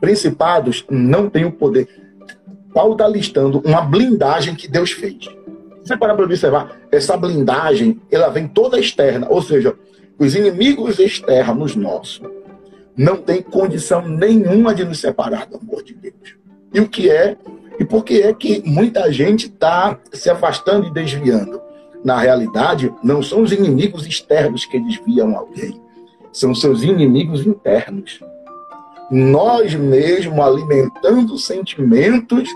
Principados 0.00 0.84
não 0.90 1.28
têm 1.28 1.44
o 1.44 1.52
poder. 1.52 1.88
Paulo 2.72 2.92
está 2.92 3.06
listando 3.08 3.60
uma 3.64 3.82
blindagem 3.82 4.54
que 4.54 4.68
Deus 4.68 4.92
fez. 4.92 5.28
Você 5.82 5.96
parar 5.96 6.14
para 6.14 6.24
observar, 6.24 6.80
essa 6.92 7.16
blindagem, 7.16 8.00
ela 8.10 8.28
vem 8.28 8.46
toda 8.46 8.78
externa, 8.78 9.26
ou 9.28 9.42
seja, 9.42 9.74
os 10.18 10.34
inimigos 10.34 10.98
externos 10.98 11.74
nossos 11.74 12.22
não 12.96 13.16
têm 13.16 13.42
condição 13.42 14.06
nenhuma 14.06 14.74
de 14.74 14.84
nos 14.84 15.00
separar 15.00 15.46
do 15.46 15.56
amor 15.56 15.82
de 15.82 15.94
Deus. 15.94 16.36
E 16.72 16.80
o 16.80 16.88
que 16.88 17.10
é? 17.10 17.36
E 17.78 17.84
por 17.84 18.04
que 18.04 18.20
é 18.20 18.32
que 18.32 18.62
muita 18.64 19.10
gente 19.10 19.46
está 19.46 19.98
se 20.12 20.28
afastando 20.28 20.86
e 20.86 20.92
desviando? 20.92 21.60
Na 22.04 22.18
realidade, 22.18 22.92
não 23.02 23.22
são 23.22 23.42
os 23.42 23.52
inimigos 23.52 24.06
externos 24.06 24.64
que 24.66 24.78
desviam 24.78 25.36
alguém 25.36 25.80
são 26.32 26.54
seus 26.54 26.82
inimigos 26.82 27.46
internos. 27.46 28.20
Nós 29.10 29.74
mesmos 29.74 30.38
alimentando 30.38 31.36
sentimentos 31.36 32.48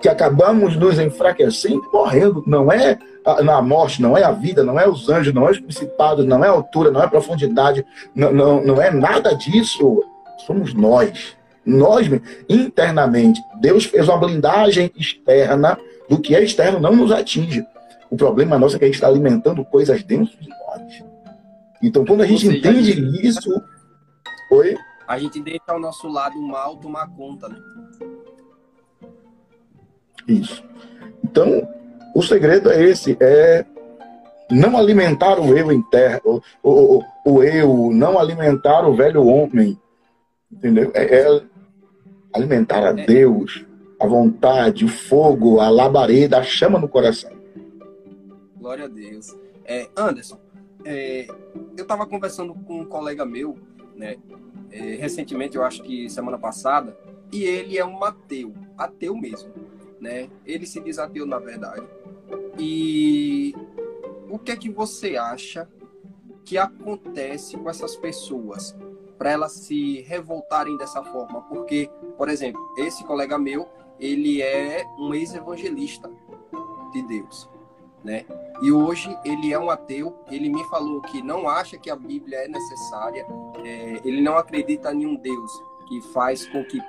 que 0.00 0.08
acabamos 0.08 0.76
nos 0.76 0.98
enfraquecendo 0.98 1.82
e 1.82 1.92
morrendo. 1.92 2.44
Não 2.46 2.70
é 2.70 2.98
na 3.42 3.62
morte, 3.62 4.02
não 4.02 4.16
é 4.16 4.22
a 4.22 4.32
vida, 4.32 4.62
não 4.62 4.78
é 4.78 4.86
os 4.86 5.08
anjos, 5.08 5.32
não 5.32 5.48
é 5.48 5.52
os 5.52 5.60
principados, 5.60 6.26
não 6.26 6.44
é 6.44 6.48
a 6.48 6.52
altura, 6.52 6.90
não 6.90 7.00
é 7.00 7.04
a 7.06 7.08
profundidade, 7.08 7.86
não, 8.14 8.32
não, 8.32 8.62
não 8.62 8.82
é 8.82 8.90
nada 8.90 9.34
disso. 9.34 10.02
Somos 10.46 10.74
nós. 10.74 11.34
Nós, 11.64 12.06
internamente, 12.46 13.40
Deus 13.62 13.86
fez 13.86 14.06
uma 14.06 14.18
blindagem 14.18 14.92
externa 14.94 15.78
do 16.08 16.20
que 16.20 16.34
é 16.34 16.42
externo 16.42 16.78
não 16.78 16.94
nos 16.94 17.10
atinge. 17.10 17.64
O 18.10 18.16
problema 18.16 18.58
nosso 18.58 18.76
é 18.76 18.78
que 18.78 18.84
a 18.84 18.88
gente 18.88 18.96
está 18.96 19.08
alimentando 19.08 19.64
coisas 19.64 20.02
dentro 20.02 20.38
de 20.38 20.48
nós. 20.48 21.13
Então, 21.84 22.02
quando 22.02 22.22
a 22.22 22.26
gente 22.26 22.46
seja, 22.46 22.56
entende 22.56 22.92
a 22.92 22.94
gente... 22.94 23.26
isso. 23.26 23.62
Oi? 24.50 24.74
A 25.06 25.18
gente 25.18 25.38
deixa 25.42 25.74
o 25.74 25.78
nosso 25.78 26.08
lado 26.08 26.40
mal 26.40 26.78
tomar 26.78 27.06
conta, 27.08 27.46
né? 27.46 27.58
Isso. 30.26 30.64
Então, 31.22 31.68
o 32.14 32.22
segredo 32.22 32.70
é 32.70 32.82
esse: 32.82 33.18
é 33.20 33.66
não 34.50 34.78
alimentar 34.78 35.38
o 35.38 35.56
eu 35.56 35.70
interno, 35.70 36.42
o, 36.62 36.98
o, 36.98 37.04
o 37.26 37.42
eu, 37.42 37.90
não 37.92 38.18
alimentar 38.18 38.88
o 38.88 38.94
velho 38.94 39.26
homem. 39.26 39.78
Entendeu? 40.50 40.90
É, 40.94 41.20
é 41.20 41.42
alimentar 42.32 42.82
a 42.82 42.98
é. 42.98 43.04
Deus, 43.04 43.66
a 44.00 44.06
vontade, 44.06 44.86
o 44.86 44.88
fogo, 44.88 45.60
a 45.60 45.68
labareda, 45.68 46.38
a 46.38 46.42
chama 46.42 46.78
no 46.78 46.88
coração. 46.88 47.32
Glória 48.56 48.86
a 48.86 48.88
Deus. 48.88 49.36
É, 49.66 49.88
Anderson, 49.94 50.38
é, 50.84 51.26
eu 51.76 51.82
estava 51.82 52.06
conversando 52.06 52.54
com 52.54 52.80
um 52.80 52.84
colega 52.84 53.24
meu, 53.24 53.58
né? 53.94 54.16
É, 54.70 54.96
recentemente, 54.96 55.56
eu 55.56 55.64
acho 55.64 55.82
que 55.82 56.08
semana 56.10 56.38
passada, 56.38 56.96
e 57.32 57.44
ele 57.44 57.78
é 57.78 57.84
um 57.84 58.02
ateu, 58.04 58.54
ateu 58.76 59.16
mesmo, 59.16 59.52
né? 60.00 60.28
Ele 60.44 60.66
se 60.66 60.80
diz 60.80 60.98
ateu 60.98 61.26
na 61.26 61.38
verdade. 61.38 61.86
E 62.58 63.54
o 64.28 64.38
que 64.38 64.52
é 64.52 64.56
que 64.56 64.70
você 64.70 65.16
acha 65.16 65.68
que 66.44 66.58
acontece 66.58 67.56
com 67.56 67.70
essas 67.70 67.96
pessoas 67.96 68.76
para 69.16 69.30
elas 69.30 69.52
se 69.52 70.00
revoltarem 70.02 70.76
dessa 70.76 71.02
forma? 71.02 71.42
Porque, 71.42 71.90
por 72.16 72.28
exemplo, 72.28 72.60
esse 72.76 73.04
colega 73.04 73.38
meu, 73.38 73.68
ele 73.98 74.42
é 74.42 74.84
um 74.98 75.14
ex-evangelista 75.14 76.10
de 76.92 77.02
Deus, 77.02 77.48
né? 78.04 78.24
E 78.62 78.70
hoje 78.70 79.16
ele 79.24 79.52
é 79.52 79.58
um 79.58 79.70
ateu. 79.70 80.16
Ele 80.30 80.48
me 80.48 80.62
falou 80.64 81.00
que 81.00 81.22
não 81.22 81.48
acha 81.48 81.78
que 81.78 81.90
a 81.90 81.96
Bíblia 81.96 82.44
é 82.44 82.48
necessária. 82.48 83.26
É, 83.64 84.00
ele 84.04 84.20
não 84.20 84.36
acredita 84.36 84.92
em 84.92 85.06
um 85.06 85.16
Deus 85.16 85.50
que 85.88 86.00
faz 86.12 86.46
com 86.46 86.62
que 86.64 86.80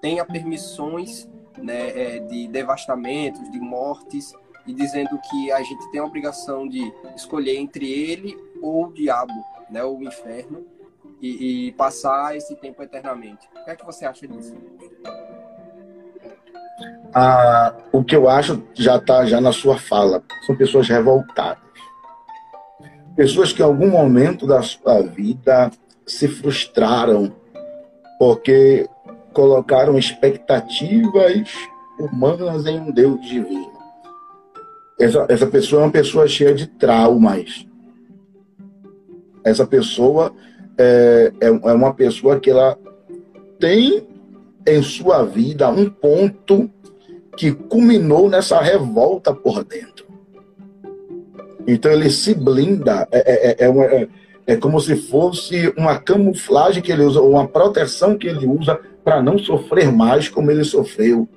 tenha 0.00 0.24
permissões 0.24 1.28
né, 1.58 2.16
é, 2.16 2.18
de 2.20 2.48
devastamentos, 2.48 3.50
de 3.50 3.60
mortes, 3.60 4.34
e 4.66 4.72
dizendo 4.72 5.18
que 5.30 5.52
a 5.52 5.62
gente 5.62 5.90
tem 5.90 6.00
a 6.00 6.04
obrigação 6.04 6.66
de 6.66 6.92
escolher 7.14 7.56
entre 7.56 7.90
ele 7.90 8.36
ou 8.62 8.86
o 8.86 8.92
diabo, 8.92 9.32
né, 9.70 9.84
o 9.84 10.02
inferno, 10.02 10.66
e, 11.20 11.68
e 11.68 11.72
passar 11.72 12.36
esse 12.36 12.56
tempo 12.56 12.82
eternamente. 12.82 13.48
O 13.54 13.64
que 13.64 13.70
é 13.70 13.76
que 13.76 13.84
você 13.84 14.04
acha 14.04 14.26
disso? 14.26 14.56
Ah, 17.14 17.74
o 17.92 18.02
que 18.02 18.16
eu 18.16 18.28
acho 18.28 18.62
já 18.74 18.96
está 18.96 19.24
já 19.24 19.40
na 19.40 19.52
sua 19.52 19.78
fala. 19.78 20.22
São 20.46 20.56
pessoas 20.56 20.88
revoltadas. 20.88 21.62
Pessoas 23.14 23.52
que 23.52 23.62
em 23.62 23.64
algum 23.64 23.88
momento 23.88 24.46
da 24.46 24.60
sua 24.62 25.02
vida 25.02 25.70
se 26.06 26.26
frustraram 26.26 27.32
porque 28.18 28.88
colocaram 29.32 29.98
expectativas 29.98 31.48
humanas 31.98 32.66
em 32.66 32.80
um 32.80 32.90
Deus 32.90 33.20
divino. 33.20 33.72
Essa, 34.98 35.26
essa 35.28 35.46
pessoa 35.46 35.82
é 35.82 35.84
uma 35.86 35.92
pessoa 35.92 36.26
cheia 36.26 36.54
de 36.54 36.66
traumas. 36.66 37.66
Essa 39.44 39.66
pessoa 39.66 40.32
é, 40.78 41.32
é, 41.40 41.46
é 41.46 41.72
uma 41.72 41.92
pessoa 41.94 42.40
que 42.40 42.50
ela 42.50 42.78
tem 43.58 44.06
em 44.66 44.82
sua 44.82 45.24
vida 45.24 45.68
um 45.68 45.88
ponto 45.88 46.70
que 47.36 47.52
culminou 47.52 48.28
nessa 48.28 48.60
revolta 48.60 49.34
por 49.34 49.64
dentro. 49.64 50.04
Então 51.66 51.90
ele 51.90 52.10
se 52.10 52.34
blinda, 52.34 53.08
é, 53.10 53.18
é, 53.18 53.66
é, 53.66 53.68
é, 53.68 54.08
é 54.46 54.56
como 54.56 54.80
se 54.80 54.96
fosse 54.96 55.72
uma 55.76 55.98
camuflagem 55.98 56.82
que 56.82 56.92
ele 56.92 57.04
usa, 57.04 57.20
ou 57.20 57.30
uma 57.30 57.48
proteção 57.48 58.16
que 58.16 58.26
ele 58.26 58.46
usa 58.46 58.78
para 59.02 59.22
não 59.22 59.38
sofrer 59.38 59.90
mais 59.90 60.28
como 60.28 60.50
ele 60.50 60.64
sofreu. 60.64 61.28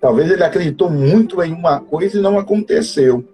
Talvez 0.00 0.30
ele 0.30 0.44
acreditou 0.44 0.90
muito 0.90 1.42
em 1.42 1.52
uma 1.52 1.80
coisa 1.80 2.18
e 2.18 2.22
não 2.22 2.38
aconteceu. 2.38 3.24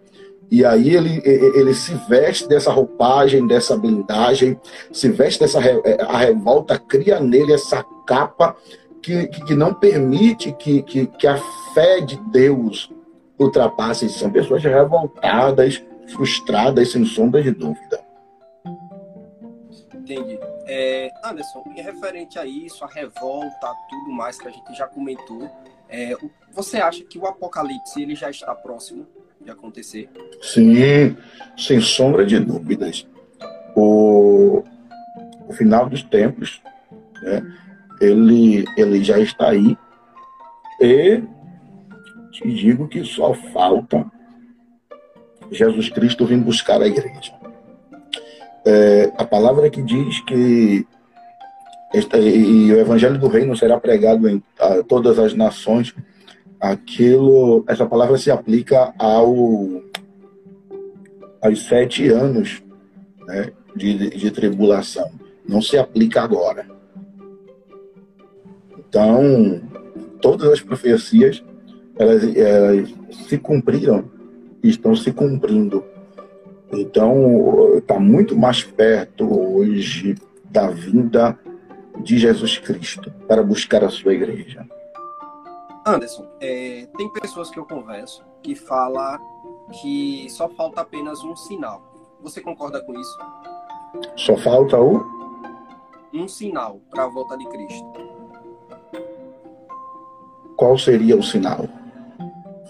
E 0.50 0.64
aí 0.64 0.94
ele, 0.94 1.20
ele 1.24 1.74
se 1.74 1.92
veste 2.08 2.48
dessa 2.48 2.70
roupagem, 2.70 3.46
dessa 3.46 3.76
blindagem, 3.76 4.58
se 4.92 5.08
veste 5.08 5.40
dessa 5.40 5.58
a 5.58 6.18
revolta, 6.18 6.78
cria 6.78 7.18
nele 7.18 7.52
essa 7.52 7.84
capa 8.06 8.56
que, 9.06 9.28
que 9.28 9.54
não 9.54 9.72
permite 9.72 10.52
que, 10.52 10.82
que, 10.82 11.06
que 11.06 11.26
a 11.28 11.38
fé 11.72 12.00
de 12.00 12.16
Deus 12.32 12.92
ultrapasse. 13.38 14.08
São 14.08 14.32
pessoas 14.32 14.64
revoltadas, 14.64 15.80
frustradas, 16.08 16.90
sem 16.90 17.04
sombra 17.04 17.40
de 17.40 17.52
dúvida. 17.52 18.04
Entendi. 19.94 20.40
É, 20.66 21.12
Anderson, 21.24 21.62
em 21.76 21.80
referente 21.80 22.36
a 22.36 22.44
isso, 22.44 22.84
a 22.84 22.88
revolta, 22.88 23.72
tudo 23.88 24.10
mais 24.10 24.40
que 24.40 24.48
a 24.48 24.50
gente 24.50 24.74
já 24.74 24.88
comentou, 24.88 25.48
é, 25.88 26.16
você 26.52 26.78
acha 26.78 27.04
que 27.04 27.16
o 27.16 27.26
apocalipse 27.26 28.02
ele 28.02 28.16
já 28.16 28.28
está 28.28 28.52
próximo 28.56 29.06
de 29.40 29.52
acontecer? 29.52 30.10
Sim, 30.42 31.16
sem 31.56 31.80
sombra 31.80 32.26
de 32.26 32.40
dúvidas. 32.40 33.06
O, 33.76 34.64
o 35.46 35.52
final 35.52 35.88
dos 35.88 36.02
tempos, 36.02 36.60
né, 37.22 37.42
ele, 38.00 38.64
ele 38.76 39.02
já 39.02 39.18
está 39.18 39.50
aí 39.50 39.76
e 40.80 41.22
te 42.32 42.52
digo 42.52 42.86
que 42.86 43.04
só 43.04 43.32
falta 43.34 44.04
Jesus 45.50 45.88
Cristo 45.88 46.26
vir 46.26 46.38
buscar 46.38 46.82
a 46.82 46.86
igreja. 46.86 47.32
É, 48.64 49.12
a 49.16 49.24
palavra 49.24 49.70
que 49.70 49.82
diz 49.82 50.20
que 50.20 50.86
esta, 51.94 52.18
e 52.18 52.72
o 52.72 52.80
evangelho 52.80 53.18
do 53.18 53.28
reino 53.28 53.56
será 53.56 53.78
pregado 53.78 54.28
em 54.28 54.42
a 54.58 54.82
todas 54.82 55.18
as 55.18 55.34
nações. 55.34 55.94
Aquilo, 56.60 57.64
essa 57.68 57.86
palavra 57.86 58.18
se 58.18 58.30
aplica 58.30 58.92
ao 58.98 59.82
aos 61.40 61.64
sete 61.64 62.08
anos 62.08 62.62
né, 63.26 63.52
de, 63.74 64.10
de 64.10 64.30
tribulação. 64.30 65.10
Não 65.48 65.62
se 65.62 65.78
aplica 65.78 66.22
agora. 66.22 66.66
Então, 68.96 69.60
todas 70.22 70.50
as 70.50 70.60
profecias 70.62 71.44
elas, 71.98 72.34
elas 72.34 72.94
se 73.28 73.36
cumpriram 73.36 74.10
e 74.62 74.70
estão 74.70 74.96
se 74.96 75.12
cumprindo. 75.12 75.84
Então, 76.72 77.76
está 77.76 78.00
muito 78.00 78.34
mais 78.34 78.62
perto 78.62 79.28
hoje 79.54 80.14
da 80.46 80.68
vinda 80.68 81.38
de 82.00 82.16
Jesus 82.16 82.56
Cristo 82.56 83.12
para 83.28 83.42
buscar 83.42 83.84
a 83.84 83.90
sua 83.90 84.14
igreja. 84.14 84.66
Anderson, 85.86 86.26
é, 86.40 86.88
tem 86.96 87.12
pessoas 87.20 87.50
que 87.50 87.58
eu 87.58 87.66
converso 87.66 88.24
que 88.42 88.54
falam 88.54 89.18
que 89.82 90.26
só 90.30 90.48
falta 90.48 90.80
apenas 90.80 91.22
um 91.22 91.36
sinal. 91.36 91.82
Você 92.22 92.40
concorda 92.40 92.80
com 92.80 92.94
isso? 92.94 93.18
Só 94.16 94.38
falta 94.38 94.80
o? 94.80 95.04
Um 96.14 96.26
sinal 96.26 96.80
para 96.90 97.04
a 97.04 97.08
volta 97.08 97.36
de 97.36 97.44
Cristo. 97.46 98.15
Qual 100.56 100.78
seria 100.78 101.16
o 101.16 101.22
sinal? 101.22 101.68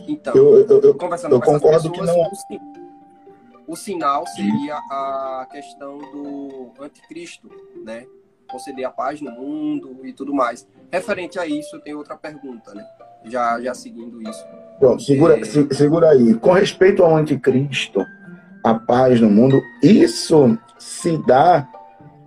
Então, 0.09 0.35
eu, 0.35 0.67
eu, 0.67 0.81
eu, 0.83 0.95
conversando 0.95 1.35
eu 1.35 1.41
com 1.41 1.53
concordo 1.53 1.91
pessoas, 1.91 2.11
que 2.47 2.55
não. 2.55 2.61
O, 3.67 3.73
o 3.73 3.77
sinal 3.77 4.27
seria 4.27 4.77
a 4.77 5.47
questão 5.51 5.99
do 5.99 6.73
anticristo, 6.81 7.51
né? 7.85 8.07
conceder 8.47 8.85
a 8.85 8.91
paz 8.91 9.21
no 9.21 9.31
mundo 9.31 10.01
e 10.05 10.13
tudo 10.13 10.33
mais. 10.33 10.67
Referente 10.91 11.39
a 11.39 11.47
isso, 11.47 11.77
eu 11.77 11.81
tenho 11.81 11.99
outra 11.99 12.17
pergunta, 12.17 12.75
né? 12.75 12.85
Já, 13.25 13.61
já 13.61 13.75
seguindo 13.75 14.23
isso. 14.23 14.45
Pronto, 14.79 15.03
segura, 15.03 15.39
é... 15.39 15.45
se, 15.45 15.67
segura 15.75 16.11
aí. 16.11 16.35
Com 16.35 16.53
respeito 16.53 17.03
ao 17.03 17.17
anticristo, 17.17 18.05
a 18.63 18.75
paz 18.75 19.21
no 19.21 19.29
mundo, 19.29 19.61
isso 19.83 20.57
se 20.79 21.19
dá 21.27 21.67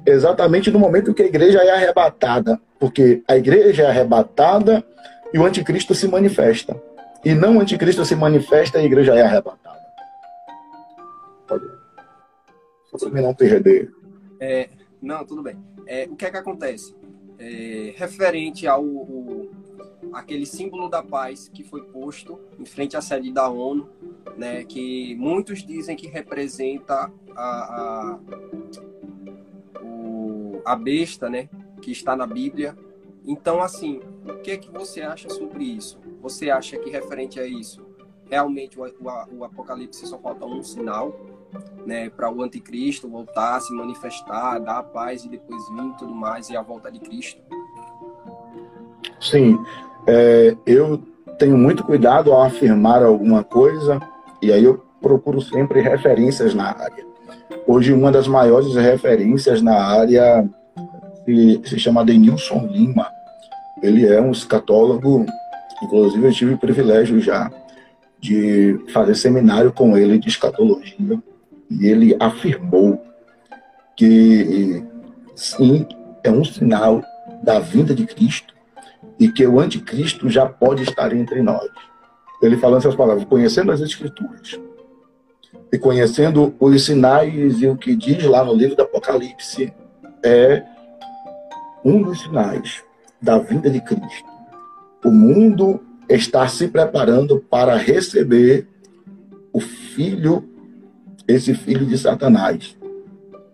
exatamente 0.05 0.69
no 0.71 0.79
momento 0.79 1.13
que 1.13 1.23
a 1.23 1.27
igreja 1.27 1.59
é 1.59 1.71
arrebatada. 1.71 2.59
Porque 2.79 3.23
a 3.27 3.35
igreja 3.35 3.83
é 3.83 3.87
arrebatada 3.87 4.85
e 5.33 5.39
o 5.39 5.45
anticristo 5.45 5.93
se 5.93 6.07
manifesta. 6.07 6.81
E 7.23 7.33
não 7.33 7.57
o 7.57 7.61
anticristo 7.61 8.05
se 8.05 8.15
manifesta 8.15 8.79
e 8.79 8.81
a 8.81 8.85
igreja 8.85 9.13
é 9.13 9.21
arrebatada. 9.21 9.79
Pode. 11.47 11.65
Só 12.95 13.09
para 13.09 13.21
não 13.21 13.33
perder. 13.33 13.91
É, 14.39 14.69
não, 15.01 15.25
tudo 15.25 15.43
bem. 15.43 15.57
É, 15.85 16.07
o 16.09 16.15
que 16.15 16.25
é 16.25 16.31
que 16.31 16.37
acontece? 16.37 16.95
É, 17.37 17.93
referente 17.97 18.67
ao 18.67 18.83
aquele 20.13 20.45
símbolo 20.45 20.89
da 20.89 21.03
paz 21.03 21.49
que 21.49 21.63
foi 21.63 21.83
posto 21.83 22.39
em 22.57 22.65
frente 22.65 22.97
à 22.97 23.01
sede 23.01 23.31
da 23.31 23.49
ONU, 23.49 23.87
né, 24.37 24.63
que 24.63 25.15
muitos 25.15 25.63
dizem 25.63 25.95
que 25.95 26.07
representa 26.07 27.11
a, 27.35 27.41
a, 27.41 28.19
o, 29.81 30.61
a 30.65 30.75
besta, 30.75 31.29
né, 31.29 31.49
que 31.81 31.91
está 31.91 32.15
na 32.15 32.25
Bíblia. 32.25 32.75
Então, 33.25 33.61
assim, 33.61 34.01
o 34.31 34.39
que 34.39 34.51
é 34.51 34.57
que 34.57 34.71
você 34.71 35.01
acha 35.01 35.29
sobre 35.29 35.63
isso? 35.63 35.99
Você 36.21 36.49
acha 36.49 36.77
que 36.77 36.89
referente 36.89 37.39
a 37.39 37.45
isso, 37.45 37.85
realmente 38.29 38.79
o, 38.79 38.83
o, 38.83 39.37
o 39.39 39.43
Apocalipse 39.43 40.05
só 40.05 40.17
falta 40.17 40.45
um 40.45 40.63
sinal? 40.63 41.13
né, 41.85 42.09
para 42.09 42.31
o 42.31 42.41
anticristo 42.41 43.09
voltar, 43.09 43.59
se 43.59 43.73
manifestar, 43.73 44.59
dar 44.59 44.79
a 44.79 44.83
paz 44.83 45.25
e 45.25 45.29
depois 45.29 45.61
vir 45.69 45.93
tudo 45.97 46.13
mais 46.13 46.49
e 46.49 46.57
a 46.57 46.61
volta 46.61 46.91
de 46.91 46.99
Cristo? 46.99 47.41
Sim, 49.19 49.57
é, 50.07 50.55
eu 50.65 51.01
tenho 51.37 51.57
muito 51.57 51.83
cuidado 51.83 52.31
ao 52.31 52.43
afirmar 52.43 53.03
alguma 53.03 53.43
coisa 53.43 53.99
e 54.41 54.51
aí 54.51 54.63
eu 54.63 54.83
procuro 55.01 55.41
sempre 55.41 55.81
referências 55.81 56.53
na 56.53 56.67
área. 56.67 57.07
Hoje, 57.65 57.93
uma 57.93 58.11
das 58.11 58.27
maiores 58.27 58.75
referências 58.75 59.61
na 59.61 59.75
área 59.75 60.47
se, 61.25 61.61
se 61.65 61.79
chama 61.79 62.05
Denilson 62.05 62.67
Lima. 62.71 63.07
Ele 63.81 64.05
é 64.05 64.21
um 64.21 64.31
escatólogo, 64.31 65.25
inclusive 65.81 66.25
eu 66.25 66.33
tive 66.33 66.53
o 66.53 66.57
privilégio 66.57 67.19
já 67.19 67.51
de 68.19 68.77
fazer 68.91 69.15
seminário 69.15 69.71
com 69.71 69.97
ele 69.97 70.17
de 70.17 70.27
escatologia 70.27 71.21
e 71.69 71.87
ele 71.87 72.15
afirmou 72.19 73.01
que 73.95 74.83
sim, 75.35 75.85
é 76.23 76.29
um 76.29 76.43
sinal 76.43 77.01
da 77.43 77.59
vinda 77.59 77.95
de 77.95 78.05
Cristo 78.05 78.53
e 79.19 79.29
que 79.29 79.45
o 79.45 79.59
anticristo 79.59 80.29
já 80.29 80.45
pode 80.45 80.83
estar 80.83 81.15
entre 81.15 81.41
nós. 81.41 81.69
Ele 82.41 82.57
falando 82.57 82.79
essas 82.79 82.95
palavras, 82.95 83.25
conhecendo 83.25 83.71
as 83.71 83.81
escrituras 83.81 84.59
e 85.71 85.77
conhecendo 85.77 86.55
os 86.59 86.85
sinais 86.85 87.61
e 87.61 87.67
o 87.67 87.77
que 87.77 87.95
diz 87.95 88.23
lá 88.23 88.43
no 88.43 88.53
livro 88.53 88.75
do 88.75 88.81
Apocalipse 88.81 89.71
é 90.23 90.63
um 91.83 92.01
dos 92.01 92.21
sinais 92.21 92.83
da 93.21 93.37
vinda 93.37 93.69
de 93.69 93.81
Cristo. 93.81 94.29
O 95.03 95.11
mundo 95.11 95.81
está 96.07 96.47
se 96.47 96.67
preparando 96.67 97.39
para 97.49 97.75
receber 97.75 98.67
o 99.53 99.59
filho, 99.59 100.43
esse 101.27 101.53
filho 101.53 101.85
de 101.85 101.97
Satanás. 101.97 102.77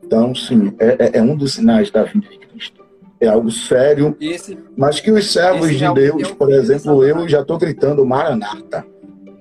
Então, 0.04 0.34
sim, 0.36 0.74
é, 0.80 1.18
é, 1.18 1.20
é 1.20 1.22
um 1.22 1.36
dos 1.36 1.54
sinais 1.54 1.92
da 1.92 2.04
vinda 2.04 2.28
de 2.28 2.40
Cristo. 2.40 2.84
É 3.20 3.28
algo 3.28 3.50
sério, 3.50 4.16
esse, 4.20 4.58
mas 4.78 5.00
que 5.00 5.12
os 5.12 5.32
servos 5.32 5.76
de 5.76 5.84
é 5.84 5.94
Deus, 5.94 6.32
por 6.32 6.52
exemplo, 6.52 7.04
eu 7.04 7.28
já 7.28 7.42
estou 7.42 7.58
gritando 7.58 8.06
Maranata. 8.06 8.86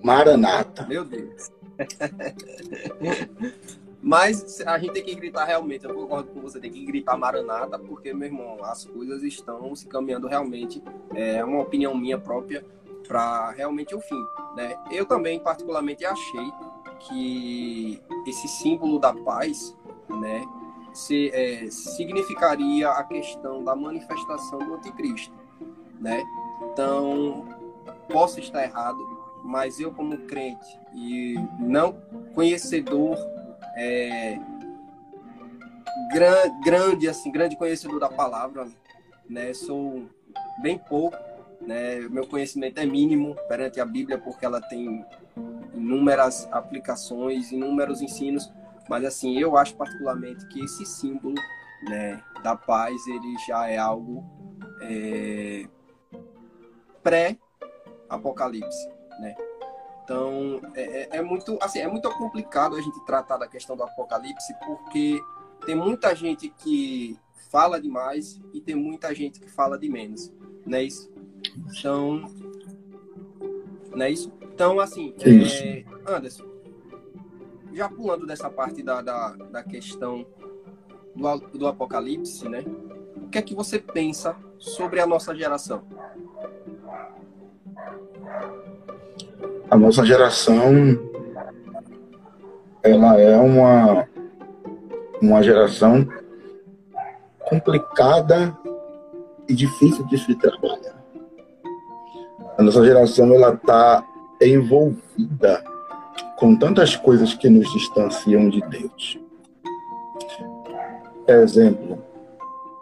Maranata. 0.03 0.87
Meu 0.87 1.05
Deus. 1.05 1.51
Mas 4.07 4.61
a 4.67 4.79
gente 4.79 4.93
tem 4.93 5.03
que 5.03 5.15
gritar 5.15 5.47
realmente, 5.47 5.87
eu 5.87 5.95
concordo 5.95 6.29
com 6.31 6.43
você, 6.43 6.61
tem 6.61 6.71
que 6.71 6.85
gritar 6.85 7.17
Maranata, 7.17 7.79
porque, 7.79 8.13
meu 8.13 8.29
irmão, 8.29 8.63
as 8.63 8.85
coisas 8.85 9.23
estão 9.23 9.75
se 9.75 9.89
caminhando 9.89 10.27
realmente, 10.27 10.83
é 11.15 11.43
uma 11.43 11.63
opinião 11.63 11.97
minha 11.97 12.19
própria, 12.19 12.63
para 13.09 13.53
realmente 13.53 13.95
o 13.95 14.01
fim. 14.03 14.23
Né? 14.55 14.77
Eu 14.91 15.07
também, 15.07 15.41
particularmente, 15.41 16.05
achei 16.05 16.53
que 17.01 18.03
esse 18.27 18.47
símbolo 18.47 18.99
da 18.99 19.15
paz 19.15 19.75
né, 20.21 20.45
se, 20.93 21.31
é, 21.31 21.71
significaria 21.71 22.91
a 22.91 23.05
questão 23.05 23.65
da 23.65 23.75
manifestação 23.75 24.59
do 24.59 24.75
anticristo. 24.75 25.33
Né? 25.99 26.23
Então, 26.71 27.47
posso 28.13 28.39
estar 28.39 28.63
errado, 28.65 28.99
mas 29.43 29.81
eu, 29.81 29.91
como 29.93 30.19
crente 30.27 30.79
e 30.95 31.37
não 31.59 31.97
conhecedor 32.35 33.17
é, 33.77 34.39
gran, 36.13 36.61
grande, 36.61 37.09
assim, 37.09 37.31
grande 37.31 37.57
conhecedor 37.57 38.01
da 38.01 38.09
palavra, 38.09 38.69
né? 39.29 39.53
Sou 39.53 40.09
bem 40.61 40.79
pouco, 40.79 41.17
né? 41.61 42.01
Meu 42.11 42.27
conhecimento 42.27 42.79
é 42.79 42.87
mínimo 42.87 43.37
perante 43.49 43.81
a 43.81 43.85
Bíblia 43.85 44.19
porque 44.19 44.45
ela 44.45 44.61
tem 44.61 45.05
inúmeras 45.75 46.49
aplicações, 46.53 47.51
inúmeros 47.51 48.01
ensinos, 48.01 48.53
mas 48.89 49.05
assim, 49.05 49.39
eu 49.39 49.57
acho 49.57 49.75
particularmente 49.77 50.47
que 50.49 50.63
esse 50.63 50.85
símbolo, 50.87 51.35
né, 51.89 52.23
da 52.43 52.55
paz, 52.57 52.95
ele 53.07 53.37
já 53.47 53.69
é 53.69 53.77
algo 53.77 54.25
é, 54.83 55.67
pré-apocalipse, 57.03 58.89
né? 59.21 59.35
Então, 60.05 60.61
é, 60.75 60.83
é, 60.83 61.09
é, 61.17 61.23
muito, 61.23 61.59
assim, 61.63 61.79
é 61.79 61.89
muito 61.89 62.11
complicado 62.11 62.77
a 62.77 62.81
gente 62.81 63.03
tratar 63.07 63.39
da 63.39 63.49
questão 63.49 63.75
do 63.75 63.83
apocalipse, 63.83 64.55
porque 64.65 65.19
tem 65.65 65.75
muita 65.75 66.15
gente 66.15 66.51
que 66.51 67.19
fala 67.51 67.81
demais 67.81 68.39
e 68.53 68.61
tem 68.61 68.75
muita 68.75 69.15
gente 69.15 69.41
que 69.41 69.51
fala 69.51 69.79
de 69.79 69.89
menos, 69.89 70.31
não 70.67 70.77
é 70.77 70.83
isso? 70.83 71.11
Então, 71.71 72.23
não 73.95 74.05
é 74.05 74.11
isso? 74.11 74.31
Então, 74.43 74.79
assim, 74.79 75.15
é, 75.21 75.85
Anderson, 76.07 76.45
já 77.73 77.89
pulando 77.89 78.27
dessa 78.27 78.51
parte 78.51 78.83
da, 78.83 79.01
da, 79.01 79.33
da 79.33 79.65
questão 79.65 80.27
do, 81.17 81.39
do 81.59 81.67
apocalipse, 81.67 82.47
né? 82.47 82.63
O 83.17 83.29
que 83.29 83.39
é 83.39 83.43
que 83.43 83.55
você 83.55 83.79
pensa 83.79 84.37
sobre 84.59 85.01
a 85.01 85.07
nossa 85.07 85.35
geração? 85.35 85.83
A 89.71 89.77
nossa 89.77 90.05
geração 90.05 90.99
ela 92.83 93.19
é 93.21 93.37
uma 93.37 94.07
uma 95.23 95.43
geração 95.43 96.07
complicada 97.41 98.57
e 99.49 99.55
difícil 99.55 100.05
de 100.07 100.19
se 100.19 100.35
trabalhar. 100.35 100.95
A 102.59 102.63
nossa 102.63 102.85
geração 102.85 103.33
ela 103.33 103.55
está 103.55 104.05
envolvida 104.41 105.65
com 106.37 106.57
tantas 106.57 106.97
coisas 106.97 107.35
que 107.35 107.49
nos 107.49 107.73
distanciam 107.73 108.49
de 108.49 108.61
Deus. 108.69 109.19
Exemplo, 111.27 112.03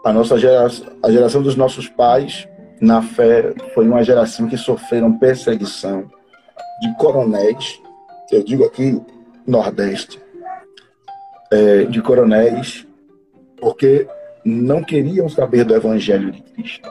a 0.04 0.12
nossa 0.12 0.36
geração, 0.36 0.86
a 1.02 1.10
geração 1.10 1.42
dos 1.42 1.54
nossos 1.54 1.88
pais 1.88 2.48
na 2.80 3.00
fé 3.00 3.54
foi 3.72 3.86
uma 3.86 4.02
geração 4.02 4.48
que 4.48 4.56
sofreram 4.56 5.16
perseguição, 5.16 6.10
de 6.82 6.92
coronéis, 6.96 7.80
eu 8.32 8.42
digo 8.42 8.64
aqui 8.64 9.00
Nordeste, 9.46 10.20
é, 11.52 11.84
de 11.84 12.02
coronéis, 12.02 12.84
porque 13.60 14.08
não 14.44 14.82
queriam 14.82 15.28
saber 15.28 15.64
do 15.64 15.76
Evangelho 15.76 16.32
de 16.32 16.42
Cristo. 16.42 16.90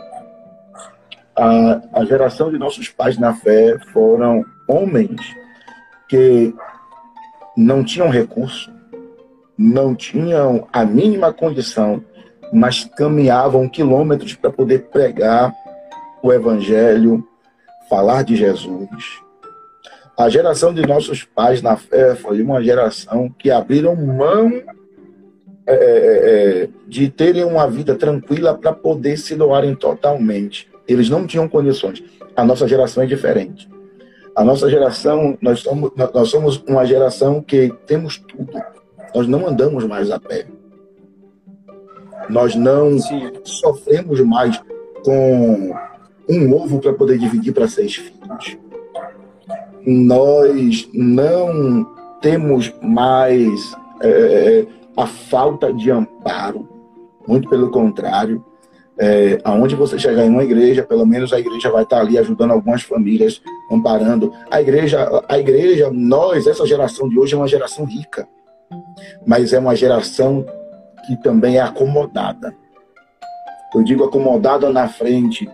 A, 1.36 1.82
a 1.92 2.06
geração 2.06 2.50
de 2.50 2.58
nossos 2.58 2.88
pais 2.88 3.18
na 3.18 3.34
fé 3.34 3.78
foram 3.92 4.46
homens 4.66 5.20
que 6.08 6.56
não 7.58 7.84
tinham 7.84 8.10
recurso, 8.10 8.72
não 9.58 9.94
tinham 9.94 10.70
a 10.72 10.86
mínima 10.86 11.34
condição, 11.34 12.02
mas 12.54 12.86
caminhavam 12.86 13.68
quilômetros 13.68 14.36
para 14.36 14.52
poder 14.52 14.84
pregar 14.86 15.54
o 16.24 16.32
Evangelho, 16.32 17.28
falar 17.90 18.24
de 18.24 18.38
Jesus, 18.38 18.88
a 20.22 20.30
geração 20.30 20.72
de 20.72 20.86
nossos 20.86 21.24
pais 21.24 21.62
na 21.62 21.76
fé 21.76 22.16
foi 22.16 22.42
uma 22.44 22.62
geração 22.62 23.34
que 23.40 23.50
abriram 23.50 23.96
mão 23.96 24.52
é, 25.66 25.74
é, 25.74 26.64
é 26.64 26.70
de 26.88 27.10
terem 27.10 27.44
uma 27.44 27.68
vida 27.68 27.96
tranquila 27.96 28.56
para 28.56 28.72
poder 28.72 29.18
se 29.18 29.36
doarem 29.36 29.74
totalmente. 29.74 30.70
Eles 30.88 31.10
não 31.10 31.26
tinham 31.26 31.48
condições. 31.48 32.04
A 32.36 32.46
nossa 32.46 32.68
geração 32.68 33.04
é 33.04 33.08
diferente. 33.08 33.68
A 34.36 34.44
nossa 34.44 34.70
geração, 34.70 35.38
nós 35.42 35.62
somos, 35.62 35.92
nós 35.96 36.30
somos 36.30 36.58
uma 36.68 36.86
geração 36.86 37.42
que 37.42 37.74
temos 37.88 38.18
tudo. 38.20 38.62
Nós 39.16 39.28
não 39.28 39.48
andamos 39.48 39.86
mais 39.86 40.12
a 40.12 40.20
pé. 40.20 40.46
Nós 42.30 42.56
não 42.56 43.00
Sim. 43.00 43.32
sofremos 43.44 44.20
mais 44.22 44.62
com 45.04 45.74
um 46.30 46.54
ovo 46.54 46.80
para 46.80 46.94
poder 46.94 47.18
dividir 47.18 47.54
para 47.54 47.68
seis 47.68 47.96
filhos 47.96 48.58
nós 49.86 50.90
não 50.94 51.86
temos 52.22 52.74
mais 52.82 53.76
é, 54.02 54.66
a 54.96 55.06
falta 55.06 55.74
de 55.74 55.90
amparo, 55.92 56.68
muito 57.28 57.50
pelo 57.50 57.70
contrário. 57.72 58.44
É, 58.98 59.40
aonde 59.44 59.76
você 59.76 59.98
chegar 59.98 60.26
em 60.26 60.30
uma 60.30 60.44
igreja, 60.44 60.84
pelo 60.84 61.06
menos 61.06 61.34
a 61.34 61.40
igreja 61.40 61.72
vai 61.72 61.84
estar 61.84 62.02
ali 62.02 62.20
ajudando 62.20 62.52
algumas 62.52 62.84
famílias, 62.84 63.42
amparando. 63.72 64.32
A 64.52 64.62
igreja, 64.62 65.24
a 65.28 65.40
igreja, 65.40 65.90
nós, 65.92 66.46
essa 66.46 66.68
geração 66.68 67.10
de 67.10 67.18
hoje 67.18 67.34
é 67.34 67.38
uma 67.38 67.48
geração 67.48 67.86
rica, 67.86 68.28
mas 69.26 69.54
é 69.54 69.60
uma 69.60 69.76
geração 69.76 70.46
que 71.08 71.16
também 71.24 71.58
é 71.58 71.62
acomodada. 71.62 72.54
Eu 73.74 73.84
digo 73.84 74.04
acomodada 74.04 74.70
na 74.70 74.88
frente 74.88 75.50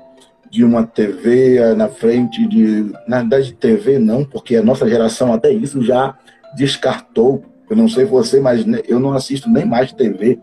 de 0.50 0.64
uma 0.64 0.86
TV 0.86 1.74
na 1.76 1.88
frente 1.88 2.48
de. 2.48 2.92
Na 3.08 3.20
verdade, 3.20 3.54
TV 3.54 4.00
não, 4.00 4.24
porque 4.24 4.56
a 4.56 4.64
nossa 4.64 4.88
geração 4.88 5.34
até 5.34 5.52
isso 5.52 5.82
já 5.82 6.18
descartou. 6.56 7.44
Eu 7.70 7.76
não 7.76 7.90
sei 7.90 8.06
você, 8.06 8.40
mas 8.40 8.66
eu 8.88 9.00
não 9.00 9.14
assisto 9.14 9.50
nem 9.50 9.66
mais 9.66 9.92
TV. 9.92 10.40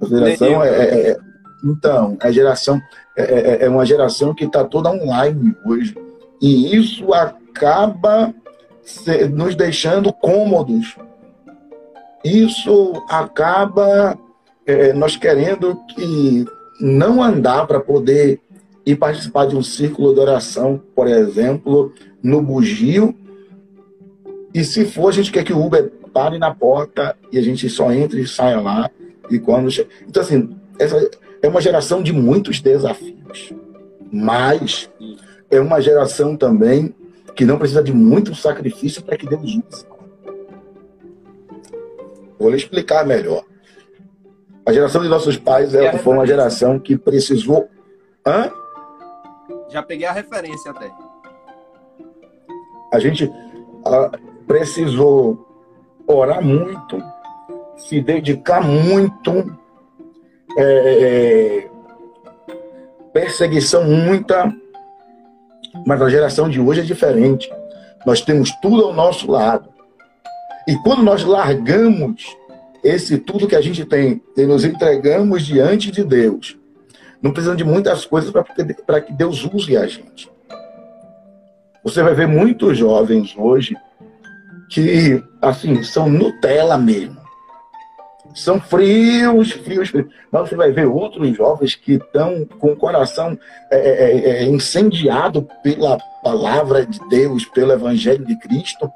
A 0.00 0.06
geração 0.06 0.62
é, 0.62 0.68
é, 0.68 1.10
é, 1.10 1.16
Então, 1.64 2.16
a 2.20 2.30
geração 2.30 2.80
é, 3.16 3.22
é, 3.22 3.64
é 3.64 3.68
uma 3.68 3.84
geração 3.84 4.34
que 4.34 4.44
está 4.44 4.64
toda 4.64 4.90
online 4.90 5.54
hoje. 5.64 5.94
E 6.40 6.74
isso 6.74 7.12
acaba 7.12 8.32
nos 9.32 9.54
deixando 9.54 10.12
cômodos. 10.12 10.96
Isso 12.24 13.04
acaba 13.08 14.16
é, 14.66 14.92
nós 14.92 15.16
querendo 15.16 15.76
que 15.94 16.44
não 16.80 17.22
andar 17.22 17.66
para 17.66 17.80
poder 17.80 18.40
e 18.90 18.96
participar 18.96 19.46
de 19.46 19.54
um 19.54 19.62
círculo 19.62 20.12
de 20.12 20.18
oração, 20.18 20.82
por 20.96 21.06
exemplo, 21.06 21.92
no 22.20 22.42
bugio. 22.42 23.14
E 24.52 24.64
se 24.64 24.84
for, 24.84 25.10
a 25.10 25.12
gente 25.12 25.30
quer 25.30 25.44
que 25.44 25.52
o 25.52 25.64
Uber 25.64 25.92
pare 26.12 26.38
na 26.38 26.52
porta 26.52 27.16
e 27.30 27.38
a 27.38 27.42
gente 27.42 27.68
só 27.68 27.92
entre 27.92 28.22
e 28.22 28.26
saia 28.26 28.60
lá. 28.60 28.90
E 29.30 29.38
quando 29.38 29.68
Então, 30.08 30.20
assim, 30.20 30.56
essa 30.76 31.08
é 31.40 31.48
uma 31.48 31.60
geração 31.60 32.02
de 32.02 32.12
muitos 32.12 32.60
desafios. 32.60 33.54
Mas 34.10 34.90
é 35.48 35.60
uma 35.60 35.80
geração 35.80 36.36
também 36.36 36.92
que 37.36 37.44
não 37.44 37.58
precisa 37.58 37.84
de 37.84 37.92
muito 37.92 38.34
sacrifício 38.34 39.04
para 39.04 39.16
que 39.16 39.24
Deus 39.24 39.44
use. 39.44 39.86
Vou 42.40 42.50
lhe 42.50 42.56
explicar 42.56 43.06
melhor. 43.06 43.44
A 44.66 44.72
geração 44.72 45.00
de 45.00 45.08
nossos 45.08 45.36
pais 45.36 45.74
ela 45.74 45.96
foi 45.96 46.12
uma 46.12 46.26
geração 46.26 46.76
que 46.76 46.98
precisou. 46.98 47.68
Hã? 48.26 48.50
Já 49.70 49.82
peguei 49.82 50.06
a 50.06 50.12
referência 50.12 50.70
até. 50.70 50.90
A 52.92 52.98
gente 52.98 53.30
a, 53.84 54.10
precisou 54.46 55.46
orar 56.06 56.42
muito, 56.42 57.00
se 57.76 58.00
dedicar 58.00 58.62
muito, 58.62 59.56
é, 60.58 60.62
é, 60.62 61.70
perseguição 63.12 63.84
muita, 63.84 64.52
Mas 65.86 66.02
a 66.02 66.08
geração 66.08 66.48
de 66.48 66.60
hoje 66.60 66.80
é 66.80 66.84
diferente. 66.84 67.48
Nós 68.04 68.20
temos 68.20 68.50
tudo 68.60 68.86
ao 68.86 68.92
nosso 68.92 69.30
lado. 69.30 69.68
E 70.66 70.74
quando 70.82 71.02
nós 71.02 71.22
largamos 71.24 72.36
esse 72.82 73.18
tudo 73.18 73.46
que 73.46 73.54
a 73.54 73.60
gente 73.60 73.84
tem 73.84 74.20
e 74.36 74.42
nos 74.44 74.64
entregamos 74.64 75.46
diante 75.46 75.90
de 75.90 76.02
Deus, 76.02 76.59
não 77.22 77.32
precisamos 77.32 77.58
de 77.58 77.64
muitas 77.64 78.04
coisas 78.06 78.30
para 78.86 79.00
que 79.00 79.12
Deus 79.12 79.44
use 79.44 79.76
a 79.76 79.86
gente. 79.86 80.30
Você 81.82 82.02
vai 82.02 82.14
ver 82.14 82.28
muitos 82.28 82.76
jovens 82.76 83.34
hoje 83.36 83.76
que, 84.70 85.22
assim, 85.40 85.82
são 85.82 86.08
Nutella 86.08 86.78
mesmo. 86.78 87.18
São 88.34 88.60
frios, 88.60 89.50
frios, 89.50 89.88
frios. 89.88 90.06
Mas 90.30 90.48
você 90.48 90.54
vai 90.56 90.70
ver 90.70 90.86
outros 90.86 91.36
jovens 91.36 91.74
que 91.74 91.94
estão 91.94 92.46
com 92.58 92.72
o 92.72 92.76
coração 92.76 93.36
é, 93.70 93.76
é, 93.76 94.12
é, 94.12 94.42
é, 94.42 94.44
incendiado 94.44 95.48
pela 95.62 95.98
palavra 96.22 96.86
de 96.86 97.00
Deus, 97.08 97.44
pelo 97.46 97.72
Evangelho 97.72 98.24
de 98.24 98.38
Cristo. 98.38 98.90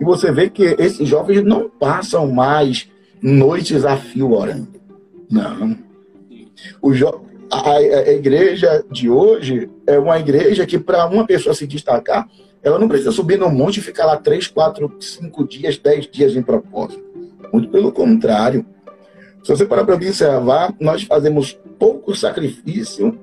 E 0.00 0.04
você 0.04 0.32
vê 0.32 0.50
que 0.50 0.64
esses 0.78 1.06
jovens 1.06 1.44
não 1.44 1.68
passam 1.68 2.26
mais 2.26 2.88
noites 3.22 3.84
a 3.84 3.96
fio 3.96 4.32
orando. 4.32 4.80
Não. 5.30 5.76
O 6.82 6.92
jo 6.92 7.29
a, 7.50 7.76
a 7.76 8.12
igreja 8.12 8.84
de 8.90 9.10
hoje 9.10 9.68
é 9.86 9.98
uma 9.98 10.18
igreja 10.18 10.66
que, 10.66 10.78
para 10.78 11.06
uma 11.06 11.26
pessoa 11.26 11.54
se 11.54 11.66
destacar, 11.66 12.28
ela 12.62 12.78
não 12.78 12.88
precisa 12.88 13.10
subir 13.10 13.38
no 13.38 13.50
monte 13.50 13.78
e 13.78 13.82
ficar 13.82 14.06
lá 14.06 14.16
três, 14.16 14.46
quatro, 14.46 14.94
cinco 15.00 15.46
dias, 15.46 15.78
dez 15.78 16.06
dias 16.06 16.36
em 16.36 16.42
propósito. 16.42 17.02
Muito 17.52 17.68
pelo 17.68 17.90
contrário. 17.90 18.64
Se 19.42 19.48
você 19.48 19.64
parar 19.64 19.84
para 19.84 19.94
observar, 19.94 20.74
nós 20.78 21.02
fazemos 21.02 21.58
pouco 21.78 22.14
sacrifício 22.14 23.18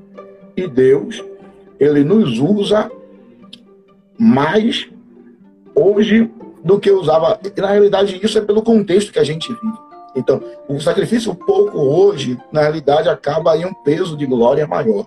e 0.56 0.68
Deus, 0.68 1.24
ele 1.80 2.04
nos 2.04 2.40
usa 2.40 2.92
mais 4.18 4.90
hoje 5.76 6.30
do 6.64 6.80
que 6.80 6.92
usava. 6.92 7.40
E, 7.44 7.62
na 7.62 7.72
realidade, 7.72 8.20
isso 8.22 8.38
é 8.38 8.42
pelo 8.42 8.64
contexto 8.64 9.14
que 9.14 9.20
a 9.20 9.24
gente 9.24 9.48
vive. 9.48 9.87
Então, 10.18 10.42
o 10.68 10.80
sacrifício 10.80 11.34
pouco 11.36 11.78
hoje, 11.78 12.42
na 12.52 12.62
realidade, 12.62 13.08
acaba 13.08 13.56
em 13.56 13.66
um 13.66 13.74
peso 13.74 14.18
de 14.18 14.26
glória 14.26 14.66
maior. 14.66 15.06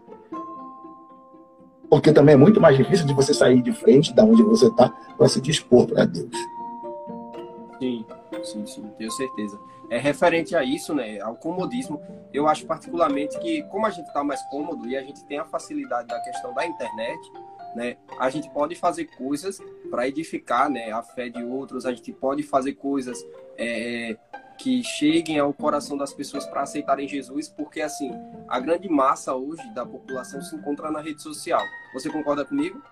Porque 1.91 2.13
também 2.13 2.35
é 2.35 2.39
muito 2.39 2.61
mais 2.61 2.77
difícil 2.77 3.05
de 3.05 3.13
você 3.13 3.35
sair 3.35 3.61
de 3.61 3.73
frente 3.73 4.15
da 4.15 4.25
onde 4.25 4.43
você 4.45 4.69
está 4.69 4.89
para 5.19 5.29
se 5.29 5.41
dispor 5.41 5.89
para 5.89 6.05
Deus. 6.05 6.31
Sim, 7.81 8.07
sim, 8.45 8.67
sim, 8.67 8.85
tenho 8.97 9.11
certeza. 9.11 9.59
É 9.91 9.99
referente 9.99 10.55
a 10.55 10.63
isso, 10.63 10.95
né, 10.95 11.19
ao 11.21 11.35
comodismo, 11.35 12.01
eu 12.33 12.47
acho 12.47 12.65
particularmente 12.65 13.37
que, 13.41 13.65
como 13.65 13.87
a 13.87 13.91
gente 13.91 14.07
está 14.07 14.23
mais 14.23 14.41
cômodo 14.45 14.87
e 14.87 14.97
a 14.97 15.03
gente 15.03 15.25
tem 15.25 15.39
a 15.39 15.45
facilidade 15.45 16.07
da 16.07 16.21
questão 16.21 16.55
da 16.55 16.65
internet, 16.65 17.21
né, 17.75 17.97
a 18.17 18.31
gente 18.31 18.49
pode 18.51 18.77
fazer 18.77 19.07
coisas 19.07 19.59
para 19.91 20.07
edificar 20.07 20.71
né, 20.71 20.93
a 20.93 21.03
fé 21.03 21.29
de 21.29 21.43
outros, 21.43 21.85
a 21.85 21.93
gente 21.93 22.13
pode 22.13 22.45
fazer 22.45 22.75
coisas 22.75 23.19
é, 23.59 24.17
que 24.61 24.85
cheguem 24.85 25.39
ao 25.39 25.55
coração 25.55 25.97
das 25.97 26.13
pessoas 26.13 26.45
para 26.45 26.63
aceitarem 26.63 27.09
Jesus, 27.09 27.49
porque 27.49 27.81
assim, 27.81 28.13
a 28.47 28.61
grande 28.61 28.91
massa 28.91 29.35
hoje 29.35 29.67
da 29.73 29.87
população 29.87 30.43
se 30.43 30.55
encontra 30.55 30.91
na 30.91 31.01
rede 31.01 31.23
social. 31.23 31.63
Você 31.95 32.11
concorda 32.11 32.45
comigo? 32.45 32.83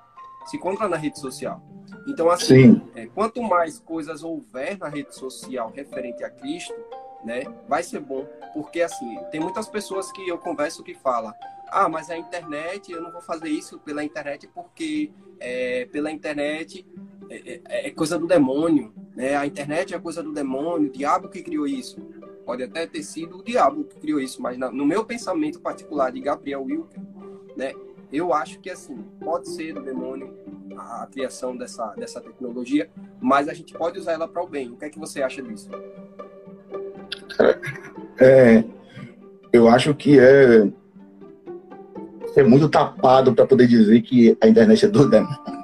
Se 0.46 0.56
encontra 0.56 0.88
na 0.88 0.96
rede 0.96 1.18
social. 1.18 1.62
Então, 2.06 2.30
assim, 2.30 2.80
é, 2.94 3.06
quanto 3.06 3.42
mais 3.42 3.78
coisas 3.78 4.22
houver 4.22 4.78
na 4.78 4.88
rede 4.88 5.14
social 5.14 5.70
referente 5.70 6.24
a 6.24 6.30
Cristo, 6.30 6.74
né, 7.22 7.42
vai 7.68 7.82
ser 7.82 8.00
bom, 8.00 8.24
porque 8.54 8.80
assim, 8.80 9.18
tem 9.30 9.40
muitas 9.40 9.68
pessoas 9.68 10.10
que 10.10 10.26
eu 10.26 10.38
converso 10.38 10.82
que 10.82 10.94
falam, 10.94 11.34
ah, 11.70 11.88
mas 11.88 12.08
a 12.08 12.16
internet, 12.16 12.90
eu 12.90 13.02
não 13.02 13.12
vou 13.12 13.20
fazer 13.20 13.48
isso 13.48 13.78
pela 13.80 14.02
internet 14.02 14.46
porque 14.54 15.10
é, 15.38 15.86
pela 15.92 16.10
internet 16.10 16.86
é, 17.30 17.60
é, 17.64 17.88
é, 17.88 17.90
coisa 17.90 18.18
do 18.18 18.26
demônio, 18.26 18.92
né? 19.14 19.36
A 19.36 19.46
internet 19.46 19.94
é 19.94 19.98
coisa 19.98 20.22
do 20.22 20.32
demônio, 20.32 20.88
o 20.88 20.92
diabo 20.92 21.28
que 21.28 21.42
criou 21.42 21.66
isso. 21.66 22.00
Pode 22.44 22.62
até 22.62 22.86
ter 22.86 23.02
sido 23.02 23.38
o 23.38 23.44
diabo 23.44 23.84
que 23.84 24.00
criou 24.00 24.20
isso, 24.20 24.40
mas 24.40 24.56
no 24.58 24.86
meu 24.86 25.04
pensamento 25.04 25.60
particular 25.60 26.10
de 26.10 26.20
Gabriel 26.20 26.62
Wilker, 26.62 27.00
né? 27.56 27.74
Eu 28.10 28.32
acho 28.32 28.58
que 28.60 28.70
assim 28.70 29.04
pode 29.20 29.50
ser 29.50 29.74
do 29.74 29.82
demônio 29.82 30.34
a, 30.76 31.02
a 31.02 31.06
criação 31.06 31.54
dessa 31.54 31.94
dessa 31.94 32.20
tecnologia, 32.20 32.88
mas 33.20 33.48
a 33.48 33.54
gente 33.54 33.74
pode 33.74 33.98
usar 33.98 34.12
ela 34.12 34.26
para 34.26 34.42
o 34.42 34.48
bem. 34.48 34.70
O 34.70 34.76
que 34.76 34.86
é 34.86 34.90
que 34.90 34.98
você 34.98 35.22
acha 35.22 35.42
disso? 35.42 35.68
É, 38.18 38.64
eu 39.52 39.68
acho 39.68 39.94
que 39.94 40.18
é 40.18 40.66
ser 42.32 42.46
muito 42.46 42.68
tapado 42.68 43.34
para 43.34 43.46
poder 43.46 43.66
dizer 43.66 44.00
que 44.02 44.36
a 44.40 44.48
internet 44.48 44.86
é 44.86 44.88
do 44.88 45.08
demônio. 45.08 45.57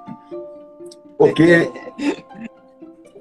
Porque 1.18 1.70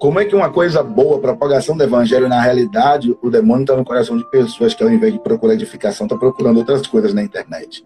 como 0.03 0.19
é 0.19 0.25
que 0.25 0.35
uma 0.35 0.49
coisa 0.49 0.83
boa, 0.83 1.17
propagação 1.17 1.77
do 1.77 1.83
evangelho, 1.83 2.27
na 2.27 2.41
realidade, 2.41 3.15
o 3.21 3.29
demônio 3.29 3.63
está 3.63 3.73
no 3.75 3.85
coração 3.85 4.17
de 4.17 4.29
pessoas 4.29 4.73
que, 4.73 4.83
ao 4.83 4.89
invés 4.89 5.13
de 5.13 5.19
procurar 5.19 5.53
edificação, 5.53 6.05
está 6.05 6.17
procurando 6.17 6.57
outras 6.57 6.85
coisas 6.85 7.13
na 7.13 7.23
internet. 7.23 7.85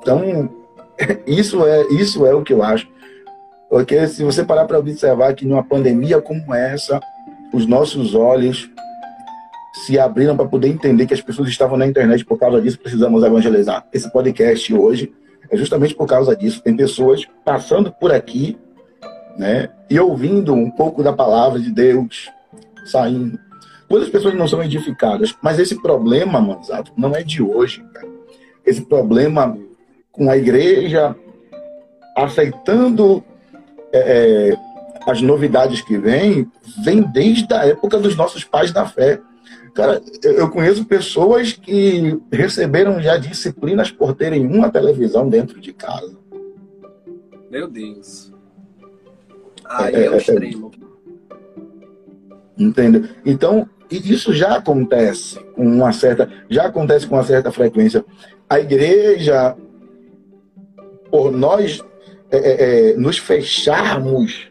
Então, 0.00 0.22
isso 1.26 1.66
é, 1.66 1.82
isso 1.88 2.24
é 2.24 2.32
o 2.32 2.42
que 2.42 2.52
eu 2.52 2.62
acho. 2.62 2.88
Porque 3.68 4.06
se 4.06 4.22
você 4.22 4.44
parar 4.44 4.66
para 4.66 4.78
observar 4.78 5.34
que 5.34 5.44
numa 5.44 5.64
pandemia 5.64 6.20
como 6.20 6.54
essa, 6.54 7.00
os 7.52 7.66
nossos 7.66 8.14
olhos 8.14 8.70
se 9.84 9.98
abriram 9.98 10.36
para 10.36 10.46
poder 10.46 10.68
entender 10.68 11.06
que 11.06 11.14
as 11.14 11.20
pessoas 11.20 11.48
estavam 11.48 11.76
na 11.76 11.88
internet 11.88 12.24
por 12.24 12.38
causa 12.38 12.60
disso, 12.60 12.78
precisamos 12.78 13.24
evangelizar. 13.24 13.84
Esse 13.92 14.08
podcast 14.12 14.72
hoje 14.72 15.12
é 15.50 15.56
justamente 15.56 15.92
por 15.92 16.06
causa 16.06 16.36
disso. 16.36 16.62
Tem 16.62 16.76
pessoas 16.76 17.26
passando 17.44 17.90
por 17.90 18.12
aqui 18.12 18.56
né? 19.36 19.68
E 19.90 19.98
ouvindo 19.98 20.54
um 20.54 20.70
pouco 20.70 21.02
da 21.02 21.12
palavra 21.12 21.58
de 21.60 21.70
Deus, 21.70 22.30
saindo. 22.86 23.38
Quantas 23.88 24.08
pessoas 24.08 24.34
não 24.34 24.48
são 24.48 24.62
edificadas? 24.62 25.34
Mas 25.42 25.58
esse 25.58 25.80
problema, 25.80 26.40
Manzato, 26.40 26.92
não 26.96 27.14
é 27.14 27.22
de 27.22 27.42
hoje, 27.42 27.84
cara. 27.92 28.08
Esse 28.64 28.80
problema 28.80 29.58
com 30.10 30.30
a 30.30 30.36
igreja 30.36 31.14
aceitando 32.16 33.22
é, 33.92 34.50
é 34.50 34.56
as 35.06 35.20
novidades 35.20 35.82
que 35.82 35.98
vêm, 35.98 36.50
vem 36.82 37.02
desde 37.02 37.52
a 37.52 37.66
época 37.66 37.98
dos 37.98 38.16
nossos 38.16 38.42
pais 38.42 38.72
da 38.72 38.86
fé. 38.86 39.20
Cara, 39.74 40.00
eu 40.22 40.48
conheço 40.50 40.84
pessoas 40.84 41.52
que 41.52 42.18
receberam 42.32 43.02
já 43.02 43.16
disciplinas 43.16 43.90
por 43.90 44.14
terem 44.14 44.46
uma 44.46 44.70
televisão 44.70 45.28
dentro 45.28 45.60
de 45.60 45.72
casa. 45.72 46.16
Meu 47.50 47.68
Deus. 47.68 48.33
Aí 49.64 49.94
é, 49.94 50.06
é 50.06 50.10
o 50.10 50.12
é, 50.12 50.16
é. 50.16 50.18
extremo. 50.18 50.70
Entendeu? 52.56 53.04
Então, 53.24 53.68
isso 53.90 54.32
já 54.32 54.56
acontece 54.56 55.38
com 55.54 55.66
uma 55.66 55.92
certa, 55.92 56.30
já 56.48 56.66
acontece 56.66 57.06
com 57.06 57.16
uma 57.16 57.24
certa 57.24 57.50
frequência. 57.50 58.04
A 58.48 58.60
igreja, 58.60 59.56
por 61.10 61.32
nós 61.32 61.84
é, 62.30 62.90
é, 62.90 62.96
nos 62.96 63.18
fecharmos 63.18 64.50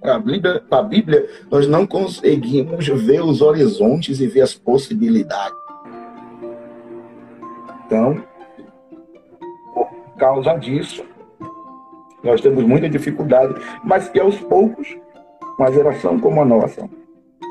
para 0.00 0.14
a, 0.14 0.18
Bíblia, 0.18 0.62
a 0.70 0.82
Bíblia, 0.82 1.28
nós 1.50 1.66
não 1.66 1.86
conseguimos 1.86 2.86
ver 2.88 3.22
os 3.22 3.42
horizontes 3.42 4.20
e 4.20 4.26
ver 4.26 4.40
as 4.40 4.54
possibilidades. 4.54 5.58
Então, 7.84 8.24
por 9.74 10.16
causa 10.18 10.54
disso, 10.54 11.04
nós 12.22 12.40
temos 12.40 12.64
muita 12.64 12.88
dificuldade, 12.88 13.54
mas 13.84 14.08
que 14.08 14.20
aos 14.20 14.38
poucos, 14.38 14.96
uma 15.58 15.72
geração 15.72 16.18
como 16.18 16.40
a 16.40 16.44
nossa, 16.44 16.88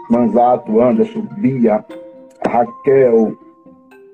Manzato, 0.09 0.81
Anderson, 0.81 1.21
Bia, 1.37 1.83
Raquel, 2.45 3.37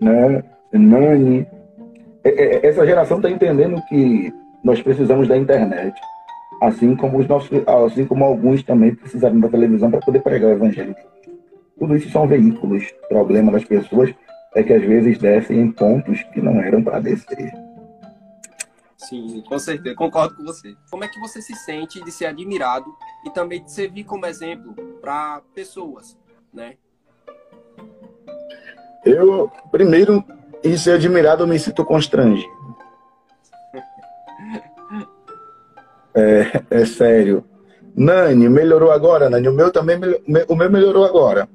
né, 0.02 0.44
Nani, 0.74 1.48
é, 2.24 2.30
é, 2.30 2.68
essa 2.68 2.86
geração 2.86 3.18
está 3.18 3.30
entendendo 3.30 3.82
que 3.88 4.34
nós 4.64 4.82
precisamos 4.82 5.28
da 5.28 5.38
internet, 5.38 5.94
assim 6.62 6.96
como 6.96 7.20
os 7.20 7.28
nossos, 7.28 7.50
assim 7.86 8.06
como 8.06 8.26
alguns 8.26 8.64
também 8.64 8.96
precisaram 8.96 9.40
da 9.40 9.48
televisão 9.48 9.92
para 9.92 10.00
poder 10.00 10.22
pregar 10.22 10.50
o 10.50 10.54
evangelho. 10.54 10.96
Tudo 11.78 11.96
isso 11.96 12.10
são 12.10 12.28
veículos. 12.28 12.94
O 13.06 13.08
problema 13.10 13.52
das 13.52 13.64
pessoas 13.66 14.14
é 14.56 14.64
que 14.64 14.74
às 14.74 14.82
vezes 14.82 15.18
descem 15.18 15.60
em 15.60 15.72
pontos 15.72 16.24
que 16.34 16.42
não 16.42 16.60
eram 16.62 16.82
para 16.82 17.00
descer. 17.00 17.65
Sim, 18.98 19.44
com 19.48 19.60
certeza, 19.60 19.96
concordo 19.96 20.36
com 20.36 20.44
você. 20.44 20.76
Como 20.90 21.04
é 21.04 21.08
que 21.08 21.20
você 21.20 21.42
se 21.42 21.54
sente 21.54 22.04
de 22.04 22.12
ser 22.12 22.28
admirado 22.28 22.96
e 23.26 23.30
também 23.30 23.64
de 23.64 23.72
servir 23.72 24.06
como 24.06 24.26
exemplo 24.26 24.74
para 25.02 25.42
pessoas, 25.54 26.18
né? 26.54 26.76
Eu, 29.06 29.52
primeiro, 29.70 30.24
em 30.64 30.78
ser 30.78 30.94
admirado, 30.94 31.44
eu 31.44 31.48
me 31.48 31.60
sinto 31.60 31.84
constrangido. 31.84 32.50
é, 36.16 36.64
é 36.70 36.86
sério. 36.86 37.44
Nani, 37.96 38.50
melhorou 38.50 38.92
agora, 38.92 39.30
Nani? 39.30 39.48
O 39.48 39.54
meu 39.54 39.72
também 39.72 40.00
o 40.48 40.56
meu 40.56 40.72
melhorou 40.72 41.06
agora. 41.06 41.48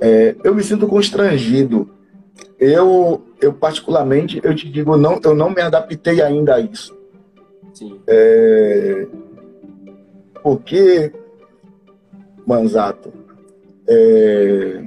É, 0.00 0.34
eu 0.42 0.54
me 0.54 0.62
sinto 0.62 0.86
constrangido 0.86 1.95
eu, 2.58 3.22
eu 3.40 3.52
particularmente, 3.52 4.40
eu 4.42 4.54
te 4.54 4.68
digo, 4.68 4.96
não, 4.96 5.20
eu 5.22 5.34
não 5.34 5.50
me 5.50 5.60
adaptei 5.60 6.22
ainda 6.22 6.54
a 6.54 6.60
isso. 6.60 6.96
Sim. 7.74 8.00
É, 8.06 9.06
porque, 10.42 11.12
Manzato, 12.46 13.12
é, 13.86 14.82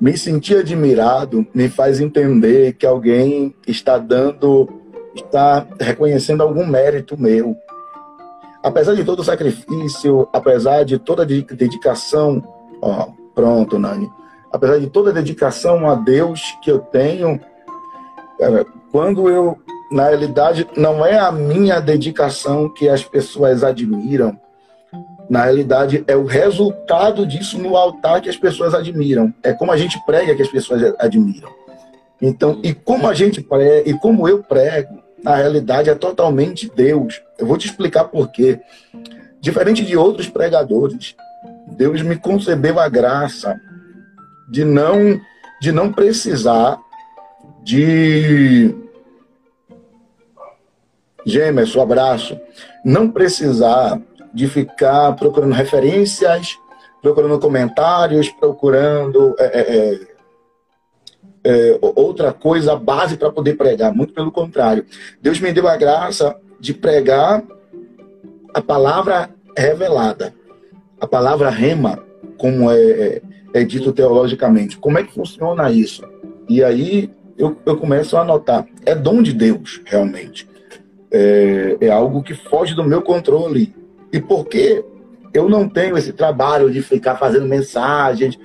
me 0.00 0.16
sentir 0.18 0.58
admirado 0.58 1.46
me 1.54 1.68
faz 1.68 2.00
entender 2.00 2.74
que 2.74 2.84
alguém 2.84 3.54
está 3.66 3.96
dando, 3.96 4.68
está 5.14 5.66
reconhecendo 5.80 6.42
algum 6.42 6.66
mérito 6.66 7.16
meu. 7.18 7.56
Apesar 8.62 8.94
de 8.94 9.04
todo 9.04 9.20
o 9.20 9.24
sacrifício, 9.24 10.28
apesar 10.32 10.84
de 10.84 10.98
toda 10.98 11.22
a 11.22 11.26
dedicação, 11.26 12.42
ó, 12.82 13.08
pronto, 13.34 13.78
Nani. 13.78 14.10
Apesar 14.52 14.78
de 14.78 14.88
toda 14.88 15.10
a 15.10 15.14
dedicação 15.14 15.88
a 15.88 15.94
Deus 15.94 16.42
que 16.62 16.70
eu 16.70 16.78
tenho, 16.78 17.40
quando 18.90 19.30
eu, 19.30 19.58
na 19.90 20.08
realidade, 20.08 20.68
não 20.76 21.04
é 21.04 21.18
a 21.18 21.32
minha 21.32 21.80
dedicação 21.80 22.68
que 22.68 22.88
as 22.88 23.02
pessoas 23.02 23.64
admiram, 23.64 24.38
na 25.30 25.44
realidade, 25.44 26.04
é 26.06 26.14
o 26.14 26.26
resultado 26.26 27.24
disso 27.24 27.56
no 27.56 27.76
altar 27.76 28.20
que 28.20 28.28
as 28.28 28.36
pessoas 28.36 28.74
admiram. 28.74 29.32
É 29.42 29.54
como 29.54 29.72
a 29.72 29.76
gente 29.78 29.98
prega 30.04 30.34
que 30.34 30.42
as 30.42 30.48
pessoas 30.48 30.94
admiram. 30.98 31.48
Então, 32.20 32.60
e 32.62 32.74
como 32.74 33.08
a 33.08 33.14
gente 33.14 33.40
prega, 33.40 33.88
e 33.88 33.98
como 33.98 34.28
eu 34.28 34.42
prego, 34.42 35.02
na 35.24 35.36
realidade 35.36 35.88
é 35.88 35.94
totalmente 35.94 36.70
Deus. 36.74 37.22
Eu 37.38 37.46
vou 37.46 37.56
te 37.56 37.66
explicar 37.66 38.04
por 38.04 38.30
quê. 38.30 38.60
Diferente 39.40 39.84
de 39.84 39.96
outros 39.96 40.28
pregadores, 40.28 41.16
Deus 41.76 42.02
me 42.02 42.16
concebeu 42.16 42.78
a 42.78 42.88
graça 42.88 43.58
de 44.52 44.66
não 44.66 45.18
de 45.60 45.72
não 45.72 45.90
precisar 45.90 46.78
de 47.62 48.74
Gemerson, 51.24 51.80
abraço. 51.80 52.38
Não 52.84 53.10
precisar 53.10 54.00
de 54.34 54.46
ficar 54.48 55.14
procurando 55.14 55.54
referências, 55.54 56.58
procurando 57.00 57.38
comentários, 57.38 58.28
procurando 58.28 59.34
é, 59.38 59.44
é, 59.44 59.94
é, 61.44 61.70
é 61.70 61.78
outra 61.80 62.32
coisa, 62.32 62.76
base 62.76 63.16
para 63.16 63.32
poder 63.32 63.56
pregar. 63.56 63.94
Muito 63.94 64.12
pelo 64.12 64.32
contrário. 64.32 64.84
Deus 65.22 65.40
me 65.40 65.52
deu 65.52 65.66
a 65.66 65.76
graça 65.76 66.36
de 66.60 66.74
pregar 66.74 67.42
a 68.52 68.60
palavra 68.60 69.30
revelada, 69.56 70.34
a 71.00 71.06
palavra 71.06 71.48
rema, 71.48 72.11
como 72.42 72.68
é, 72.72 72.76
é, 72.76 73.22
é 73.54 73.64
dito 73.64 73.92
teologicamente. 73.92 74.76
Como 74.76 74.98
é 74.98 75.04
que 75.04 75.14
funciona 75.14 75.70
isso? 75.70 76.02
E 76.48 76.64
aí 76.64 77.08
eu, 77.38 77.56
eu 77.64 77.76
começo 77.76 78.16
a 78.16 78.24
notar. 78.24 78.66
É 78.84 78.96
dom 78.96 79.22
de 79.22 79.32
Deus, 79.32 79.80
realmente. 79.84 80.48
É, 81.08 81.76
é 81.80 81.88
algo 81.88 82.20
que 82.20 82.34
foge 82.34 82.74
do 82.74 82.82
meu 82.82 83.00
controle. 83.00 83.72
E 84.12 84.20
porque 84.20 84.84
eu 85.32 85.48
não 85.48 85.68
tenho 85.68 85.96
esse 85.96 86.12
trabalho 86.12 86.68
de 86.68 86.82
ficar 86.82 87.14
fazendo 87.14 87.46
mensagens, 87.46 88.36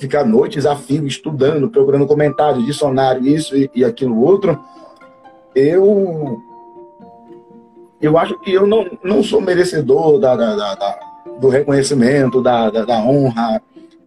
ficar 0.00 0.24
noites 0.24 0.66
a 0.66 0.74
fio 0.74 1.06
estudando, 1.06 1.70
procurando 1.70 2.04
comentários, 2.04 2.66
dicionário, 2.66 3.24
isso 3.24 3.56
e, 3.56 3.70
e 3.76 3.84
aquilo 3.84 4.20
outro, 4.20 4.58
eu 5.54 6.42
eu 8.00 8.18
acho 8.18 8.38
que 8.40 8.52
eu 8.52 8.66
não, 8.66 8.98
não 9.04 9.22
sou 9.22 9.40
merecedor 9.40 10.18
da, 10.18 10.34
da, 10.34 10.74
da 10.74 10.98
do 11.40 11.48
reconhecimento, 11.48 12.42
da, 12.42 12.70
da, 12.70 12.84
da, 12.84 12.98
honra, 12.98 13.60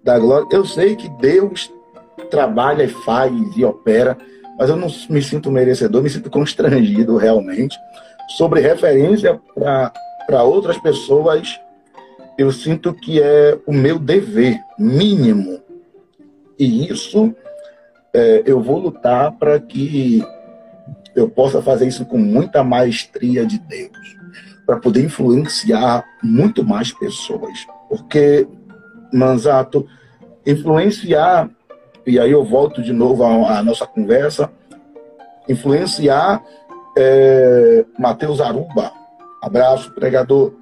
da 0.04 0.18
glória. 0.18 0.48
Eu 0.52 0.66
sei 0.66 0.96
que 0.96 1.10
Deus 1.10 1.72
trabalha 2.30 2.84
e 2.84 2.88
faz 2.88 3.32
e 3.56 3.64
opera, 3.64 4.18
mas 4.58 4.70
eu 4.70 4.76
não 4.76 4.88
me 5.10 5.22
sinto 5.22 5.52
merecedor, 5.52 6.02
me 6.02 6.10
sinto 6.10 6.30
constrangido 6.30 7.18
realmente. 7.18 7.78
Sobre 8.30 8.62
referência 8.62 9.40
para 10.28 10.44
outras 10.44 10.78
pessoas, 10.78 11.60
eu 12.38 12.52
sinto 12.52 12.94
que 12.94 13.22
é 13.22 13.58
o 13.66 13.74
meu 13.74 13.98
dever 13.98 14.60
mínimo. 14.78 15.60
E 16.58 16.92
isso 16.92 17.34
é, 18.14 18.44
eu 18.46 18.62
vou 18.62 18.80
lutar 18.80 19.32
para 19.34 19.60
que 19.60 20.24
eu 21.16 21.30
possa 21.30 21.62
fazer 21.62 21.88
isso 21.88 22.06
com 22.06 22.18
muita 22.18 22.64
maestria 22.64 23.46
de 23.46 23.60
Deus, 23.60 24.16
para 24.70 24.78
poder 24.78 25.04
influenciar 25.04 26.06
muito 26.22 26.64
mais 26.64 26.94
pessoas. 26.94 27.66
Porque, 27.90 28.48
Manzato, 29.12 29.88
influenciar, 30.46 31.50
e 32.06 32.20
aí 32.20 32.30
eu 32.30 32.46
volto 32.46 32.84
de 32.84 32.94
novo 32.94 33.24
à, 33.24 33.58
à 33.58 33.64
nossa 33.64 33.88
conversa, 33.88 34.48
influenciar 35.50 36.44
é, 36.96 37.84
Mateus 37.98 38.40
Aruba, 38.40 38.92
Abraço, 39.42 39.92
pregador. 39.92 40.54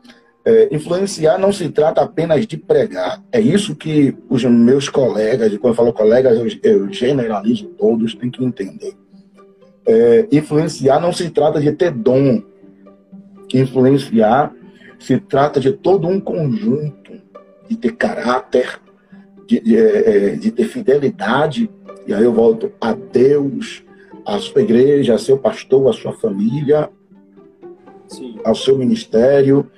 É, 0.46 0.74
influenciar 0.74 1.38
não 1.38 1.52
se 1.52 1.68
trata 1.68 2.00
apenas 2.00 2.48
de 2.48 2.56
pregar. 2.56 3.22
É 3.30 3.42
isso 3.42 3.76
que 3.76 4.16
os 4.30 4.46
meus 4.46 4.88
colegas, 4.88 5.52
quando 5.58 5.74
eu 5.74 5.76
falo 5.76 5.92
colegas, 5.92 6.38
eu, 6.38 6.48
eu 6.72 6.94
generalizo 6.94 7.66
todos, 7.78 8.16
tem 8.16 8.32
que 8.32 8.42
entender. 8.42 8.94
É, 9.86 10.28
influenciar 10.32 10.98
não 11.02 11.12
se 11.12 11.30
trata 11.30 11.60
de 11.60 11.74
ter 11.74 11.92
dom. 11.92 12.42
Influenciar 13.54 14.54
se 15.00 15.20
trata 15.20 15.60
de 15.60 15.72
todo 15.72 16.08
um 16.08 16.20
conjunto, 16.20 17.14
de 17.70 17.78
ter 17.78 17.92
caráter, 17.94 18.80
de, 19.46 19.60
de, 19.60 19.78
é, 19.78 20.36
de 20.36 20.52
ter 20.52 20.66
fidelidade. 20.66 21.70
E 22.06 22.14
aí 22.14 22.24
eu 22.24 22.34
volto 22.34 22.72
a 22.82 22.94
Deus, 22.94 23.84
a 24.26 24.40
sua 24.40 24.62
igreja, 24.62 25.16
a 25.16 25.20
seu 25.20 25.38
pastor, 25.38 25.90
a 25.90 25.94
sua 25.94 26.14
família, 26.14 26.90
Sim. 28.08 28.40
ao 28.44 28.56
seu 28.56 28.78
ministério. 28.78 29.70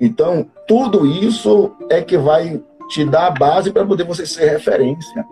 Então, 0.00 0.50
tudo 0.66 1.06
isso 1.06 1.72
é 1.90 2.02
que 2.02 2.18
vai 2.18 2.62
te 2.88 3.04
dar 3.04 3.28
a 3.28 3.30
base 3.30 3.72
para 3.72 3.86
poder 3.86 4.04
você 4.04 4.26
ser 4.26 4.50
referência. 4.50 5.24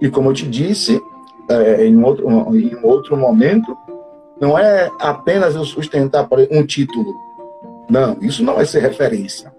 E 0.00 0.08
como 0.08 0.30
eu 0.30 0.34
te 0.34 0.46
disse, 0.46 1.00
é, 1.48 1.86
em, 1.86 2.02
outro, 2.02 2.28
em 2.56 2.76
outro 2.82 3.16
momento, 3.16 3.76
não 4.40 4.58
é 4.58 4.90
apenas 5.00 5.54
eu 5.54 5.64
sustentar 5.64 6.28
um 6.50 6.64
título. 6.64 7.14
Não, 7.88 8.18
isso 8.20 8.42
não 8.42 8.60
é 8.60 8.64
ser 8.64 8.80
referência. 8.80 9.52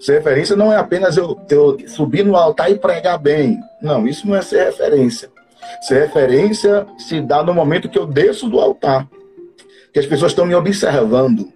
Ser 0.00 0.18
referência 0.18 0.56
não 0.56 0.72
é 0.72 0.76
apenas 0.76 1.16
eu, 1.16 1.38
eu 1.48 1.78
subir 1.88 2.24
no 2.24 2.36
altar 2.36 2.70
e 2.70 2.78
pregar 2.78 3.18
bem. 3.18 3.58
Não, 3.80 4.06
isso 4.06 4.26
não 4.26 4.36
é 4.36 4.42
ser 4.42 4.64
referência. 4.64 5.30
Ser 5.82 6.00
referência 6.00 6.86
se 6.98 7.20
dá 7.20 7.42
no 7.42 7.54
momento 7.54 7.88
que 7.88 7.98
eu 7.98 8.06
desço 8.06 8.48
do 8.48 8.60
altar 8.60 9.08
que 9.92 9.98
as 9.98 10.06
pessoas 10.06 10.32
estão 10.32 10.46
me 10.46 10.54
observando, 10.54 11.52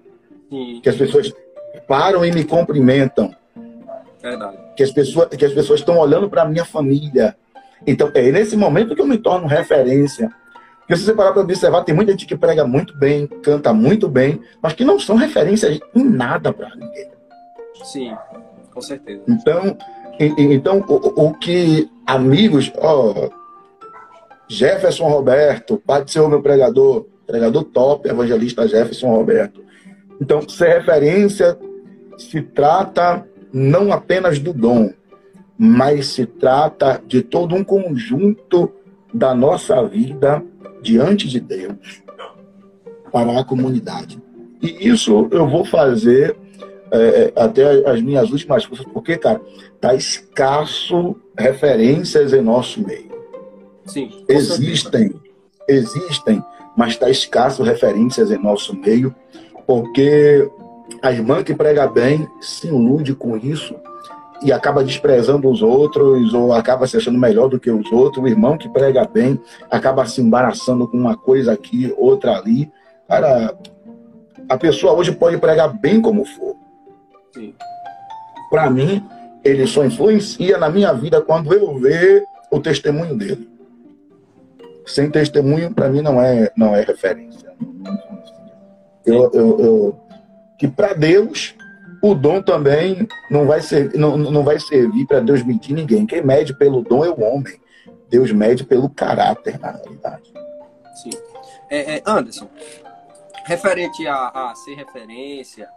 Sim. 0.51 0.81
que 0.83 0.89
as 0.89 0.97
pessoas 0.97 1.33
param 1.89 2.25
e 2.25 2.31
me 2.31 2.45
cumprimentam, 2.45 3.35
Verdade. 4.23 4.59
que 4.77 4.83
as 4.83 4.91
pessoas 4.91 5.29
que 5.29 5.45
as 5.45 5.53
pessoas 5.53 5.81
estão 5.81 5.97
olhando 5.99 6.29
para 6.29 6.43
a 6.43 6.49
minha 6.49 6.65
família. 6.65 7.35
Então 7.87 8.11
é 8.15 8.31
nesse 8.31 8.57
momento 8.57 8.95
que 8.95 9.01
eu 9.01 9.07
me 9.07 9.19
torno 9.19 9.47
referência. 9.47 10.31
Porque 10.87 10.97
se 10.97 11.05
você 11.05 11.13
parar 11.13 11.33
para 11.33 11.43
observar, 11.43 11.83
tem 11.83 11.93
muita 11.93 12.13
gente 12.13 12.27
que 12.27 12.37
prega 12.37 12.65
muito 12.65 12.97
bem, 12.97 13.27
canta 13.27 13.73
muito 13.73 14.09
bem, 14.09 14.41
mas 14.63 14.73
que 14.73 14.85
não 14.85 15.01
são 15.01 15.17
referências 15.17 15.81
em 15.93 16.05
nada 16.05 16.53
para 16.53 16.71
ninguém. 16.77 17.09
Sim, 17.83 18.17
com 18.73 18.81
certeza. 18.81 19.21
Então, 19.27 19.77
então 20.21 20.85
o, 20.87 21.27
o 21.27 21.35
que 21.35 21.91
amigos, 22.07 22.73
ó, 22.79 23.29
Jefferson 24.49 25.09
Roberto, 25.09 25.83
pode 25.85 26.13
ser 26.13 26.21
o 26.21 26.29
meu 26.29 26.41
pregador, 26.41 27.05
pregador 27.27 27.65
top, 27.65 28.09
evangelista 28.09 28.69
Jefferson 28.69 29.09
Roberto. 29.09 29.65
Então, 30.21 30.49
ser 30.49 30.79
referência 30.79 31.59
se 32.17 32.41
trata 32.41 33.27
não 33.53 33.93
apenas 33.93 34.39
do 34.39 34.53
dom, 34.53 34.93
mas 35.59 36.07
se 36.07 36.27
trata 36.27 37.03
de 37.05 37.23
todo 37.23 37.57
um 37.57 37.65
conjunto 37.65 38.73
da 39.13 39.35
nossa 39.35 39.83
vida 39.83 40.45
diante 40.87 41.29
de 41.29 41.41
Deus 41.41 42.03
para 43.11 43.41
a 43.41 43.45
comunidade. 43.45 44.23
E 44.63 44.89
isso 44.89 45.29
eu 45.31 45.49
vou 45.49 45.65
fazer 45.65 46.37
é, 46.91 47.33
até 47.37 47.89
as 47.89 48.01
minhas 48.01 48.31
últimas 48.31 48.65
coisas, 48.65 48.87
porque, 48.93 49.17
cara, 49.17 49.41
tá 49.81 49.95
escasso 49.95 51.17
referências 51.37 52.33
em 52.33 52.41
nosso 52.41 52.81
meio. 52.81 53.11
Sim. 53.85 54.25
Existem, 54.29 55.13
existem 55.69 56.43
mas 56.77 56.91
está 56.91 57.09
escasso 57.09 57.63
referências 57.63 58.31
em 58.31 58.39
nosso 58.39 58.77
meio, 58.77 59.15
porque 59.67 60.49
a 61.03 61.11
irmã 61.11 61.43
que 61.43 61.55
prega 61.55 61.87
bem 61.87 62.29
se 62.41 62.67
ilude 62.67 63.15
com 63.15 63.37
isso 63.37 63.75
e 64.43 64.53
acaba 64.53 64.85
desprezando 64.85 65.49
os 65.49 65.63
outros 65.63 66.33
ou 66.35 66.53
acaba 66.53 66.87
se 66.87 66.97
achando 66.97 67.19
melhor 67.19 67.49
do 67.49 67.59
que 67.59 67.71
os 67.71 67.91
outros. 67.93 68.23
O 68.23 68.29
irmão 68.29 68.59
que 68.59 68.69
prega 68.69 69.07
bem 69.07 69.41
acaba 69.71 70.07
se 70.07 70.21
embaraçando 70.21 70.87
com 70.89 70.97
uma 70.97 71.17
coisa 71.17 71.53
aqui, 71.53 71.93
outra 71.97 72.37
ali. 72.37 72.71
Cara, 73.09 73.57
a 74.49 74.57
pessoa 74.57 74.93
hoje 74.93 75.13
pode 75.13 75.39
pregar 75.39 75.69
bem 75.69 76.01
como 76.01 76.25
for. 76.25 76.57
Para 78.51 78.71
mim, 78.71 79.03
ele 79.45 79.67
só 79.67 79.85
influencia 79.85 80.59
na 80.59 80.69
minha 80.69 80.93
vida 80.93 81.21
quando 81.21 81.53
eu 81.53 81.79
ver 81.79 82.25
o 82.51 82.61
testemunho 82.61 83.17
dele 83.17 83.57
sem 84.87 85.11
testemunho, 85.11 85.75
para 85.75 85.89
mim, 85.89 86.01
não 86.01 86.23
é, 86.23 86.51
não 86.57 86.75
é 86.75 86.83
referência. 86.83 87.51
Eu, 89.05 89.31
eu, 89.33 89.61
eu 89.61 90.01
que 90.59 90.67
para 90.69 90.95
Deus 90.95 91.55
o 92.03 92.15
dom 92.15 92.43
também 92.43 93.07
não 93.31 93.47
vai, 93.47 93.61
ser, 93.61 93.95
não, 93.95 94.17
não 94.17 94.45
vai 94.45 94.59
servir 94.59 95.07
para 95.07 95.21
Deus 95.21 95.43
mentir 95.43 95.75
ninguém. 95.75 96.07
Quem 96.07 96.23
mede 96.23 96.57
pelo 96.57 96.83
dom 96.83 97.05
é 97.05 97.11
o 97.11 97.21
homem. 97.21 97.61
Deus 98.09 98.31
mede 98.33 98.65
pelo 98.65 98.89
caráter, 98.89 99.59
na 99.59 99.73
realidade. 99.73 100.33
Sim. 101.03 101.11
É, 101.69 101.97
é, 101.97 102.03
Anderson, 102.07 102.49
referente 103.45 104.07
a, 104.07 104.29
a, 104.29 104.55
ser 104.55 104.75
referência, 104.75 105.69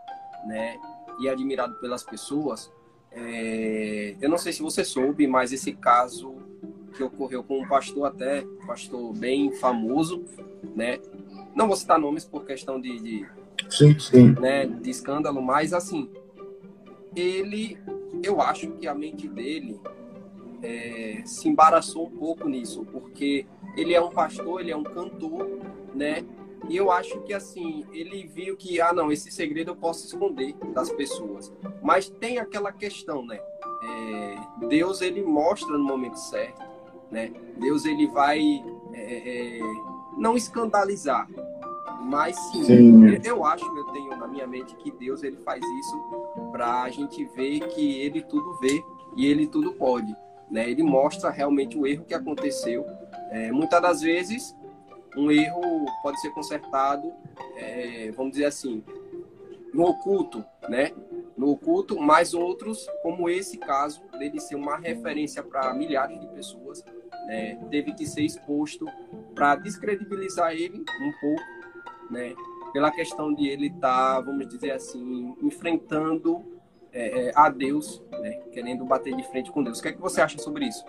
né, 0.45 0.77
e 1.19 1.27
admirado 1.27 1.75
pelas 1.75 2.03
pessoas, 2.03 2.71
é, 3.11 4.15
eu 4.21 4.29
não 4.29 4.37
sei 4.37 4.53
se 4.53 4.61
você 4.61 4.83
soube, 4.83 5.25
mas 5.27 5.51
esse 5.51 5.73
caso 5.73 6.35
que 6.95 7.03
ocorreu 7.03 7.43
com 7.43 7.59
um 7.59 7.67
pastor 7.67 8.05
até, 8.05 8.41
um 8.41 8.67
pastor 8.67 9.13
bem 9.13 9.51
famoso, 9.53 10.23
né, 10.75 10.99
não 11.55 11.67
vou 11.67 11.75
citar 11.75 11.99
nomes 11.99 12.23
por 12.23 12.45
questão 12.45 12.79
de, 12.79 12.99
de 12.99 13.27
sim, 13.69 13.99
sim. 13.99 14.31
Né, 14.39 14.65
de 14.65 14.89
escândalo, 14.89 15.41
mas 15.41 15.73
assim, 15.73 16.09
ele, 17.15 17.77
eu 18.23 18.41
acho 18.41 18.71
que 18.71 18.87
a 18.87 18.93
mente 18.93 19.27
dele 19.27 19.79
é, 20.61 21.21
se 21.25 21.47
embaraçou 21.47 22.07
um 22.07 22.11
pouco 22.11 22.47
nisso, 22.47 22.85
porque 22.91 23.45
ele 23.75 23.93
é 23.93 24.01
um 24.01 24.09
pastor, 24.09 24.61
ele 24.61 24.71
é 24.71 24.75
um 24.75 24.83
cantor, 24.83 25.47
né? 25.93 26.25
E 26.67 26.75
eu 26.75 26.91
acho 26.91 27.21
que 27.21 27.33
assim, 27.33 27.85
ele 27.93 28.27
viu 28.27 28.57
que, 28.57 28.81
ah, 28.81 28.91
não, 28.91 29.11
esse 29.11 29.31
segredo 29.31 29.71
eu 29.71 29.75
posso 29.75 30.05
esconder 30.05 30.53
das 30.73 30.91
pessoas. 30.91 31.51
Mas 31.81 32.09
tem 32.09 32.37
aquela 32.37 32.71
questão, 32.71 33.25
né? 33.25 33.39
É, 33.81 34.67
Deus, 34.67 35.01
ele 35.01 35.23
mostra 35.23 35.77
no 35.77 35.83
momento 35.83 36.17
certo, 36.17 36.61
né? 37.09 37.31
Deus, 37.57 37.85
ele 37.85 38.07
vai 38.07 38.39
é, 38.93 39.57
é, 39.57 39.59
não 40.17 40.35
escandalizar, 40.35 41.27
mas 42.09 42.35
sim, 42.51 42.63
sim, 42.63 43.21
eu 43.23 43.45
acho, 43.45 43.63
eu 43.63 43.85
tenho 43.93 44.17
na 44.17 44.27
minha 44.27 44.47
mente 44.47 44.75
que 44.77 44.89
Deus, 44.89 45.21
ele 45.21 45.37
faz 45.37 45.63
isso 45.63 45.95
para 46.51 46.81
a 46.81 46.89
gente 46.89 47.23
ver 47.35 47.59
que 47.67 48.01
ele 48.01 48.23
tudo 48.23 48.57
vê 48.59 48.83
e 49.15 49.27
ele 49.27 49.45
tudo 49.45 49.73
pode. 49.73 50.11
Né? 50.49 50.67
Ele 50.67 50.81
mostra 50.81 51.29
realmente 51.29 51.77
o 51.77 51.85
erro 51.85 52.03
que 52.05 52.15
aconteceu. 52.15 52.83
É, 53.29 53.51
muitas 53.51 53.79
das 53.79 54.01
vezes, 54.01 54.55
um 55.15 55.29
erro 55.29 55.85
pode 56.01 56.19
ser 56.19 56.31
consertado, 56.31 57.13
é, 57.55 58.11
vamos 58.15 58.31
dizer 58.31 58.45
assim, 58.45 58.83
no 59.71 59.83
oculto, 59.83 60.43
né? 60.67 60.91
No 61.37 61.51
oculto, 61.51 61.99
mas 62.01 62.33
outros, 62.33 62.87
como 63.03 63.29
esse 63.29 63.57
caso, 63.57 64.01
dele 64.17 64.39
ser 64.39 64.55
uma 64.55 64.77
referência 64.77 65.43
para 65.43 65.71
milhares 65.75 66.19
de 66.19 66.27
pessoas, 66.29 66.83
né? 67.27 67.55
teve 67.69 67.93
que 67.93 68.07
ser 68.07 68.23
exposto 68.23 68.87
para 69.35 69.55
descredibilizar 69.55 70.53
ele 70.53 70.79
um 70.79 71.11
pouco, 71.21 71.58
né? 72.09 72.33
Pela 72.71 72.91
questão 72.91 73.33
de 73.33 73.47
ele 73.47 73.67
estar, 73.67 74.15
tá, 74.15 74.21
vamos 74.21 74.47
dizer 74.47 74.71
assim, 74.71 75.35
enfrentando 75.41 76.43
é, 76.91 77.27
é, 77.27 77.31
a 77.35 77.49
Deus, 77.49 78.01
né? 78.11 78.39
querendo 78.51 78.85
bater 78.85 79.15
de 79.15 79.23
frente 79.23 79.51
com 79.51 79.63
Deus. 79.63 79.79
O 79.79 79.81
que 79.81 79.89
é 79.89 79.91
que 79.91 80.01
você 80.01 80.21
acha 80.21 80.37
sobre 80.37 80.65
isso? 80.67 80.83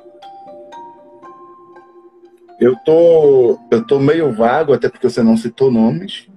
Eu 2.59 2.77
tô, 2.85 3.59
eu 3.71 3.87
tô 3.87 3.99
meio 3.99 4.33
vago, 4.33 4.75
até 4.75 4.89
porque 4.89 5.09
você 5.09 5.23
não 5.23 5.37
citou 5.37 5.71
nomes, 5.71 6.29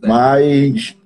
mas 0.00 0.96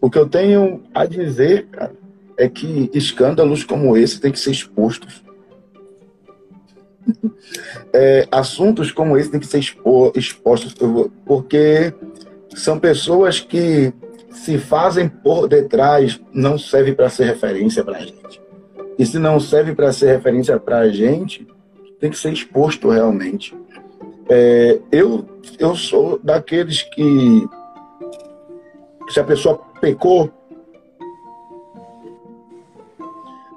o 0.00 0.08
que 0.08 0.18
eu 0.18 0.28
tenho 0.28 0.84
a 0.94 1.04
dizer, 1.04 1.66
cara, 1.66 1.96
é 2.38 2.48
que 2.48 2.90
escândalos 2.92 3.64
como 3.64 3.96
esse 3.96 4.20
têm 4.20 4.30
que 4.30 4.38
ser 4.38 4.50
expostos. 4.50 5.24
É, 7.92 8.26
assuntos 8.30 8.90
como 8.90 9.16
esse 9.16 9.30
têm 9.30 9.40
que 9.40 9.46
ser 9.46 9.58
expo, 9.58 10.12
expostos, 10.16 10.74
porque 11.24 11.94
são 12.54 12.78
pessoas 12.78 13.40
que 13.40 13.92
se 14.30 14.58
fazem 14.58 15.08
por 15.08 15.46
detrás 15.46 16.20
não 16.32 16.58
serve 16.58 16.92
para 16.92 17.08
ser 17.08 17.24
referência 17.24 17.84
para 17.84 17.98
a 17.98 18.00
gente. 18.00 18.42
E 18.98 19.06
se 19.06 19.18
não 19.18 19.38
serve 19.38 19.74
para 19.74 19.92
ser 19.92 20.06
referência 20.16 20.58
para 20.58 20.78
a 20.78 20.88
gente, 20.88 21.46
tem 22.00 22.10
que 22.10 22.18
ser 22.18 22.32
exposto 22.32 22.90
realmente. 22.90 23.56
É, 24.28 24.80
eu, 24.90 25.24
eu 25.58 25.74
sou 25.74 26.18
daqueles 26.22 26.82
que, 26.82 27.48
se 29.08 29.20
a 29.20 29.24
pessoa 29.24 29.60
pecou, 29.80 30.30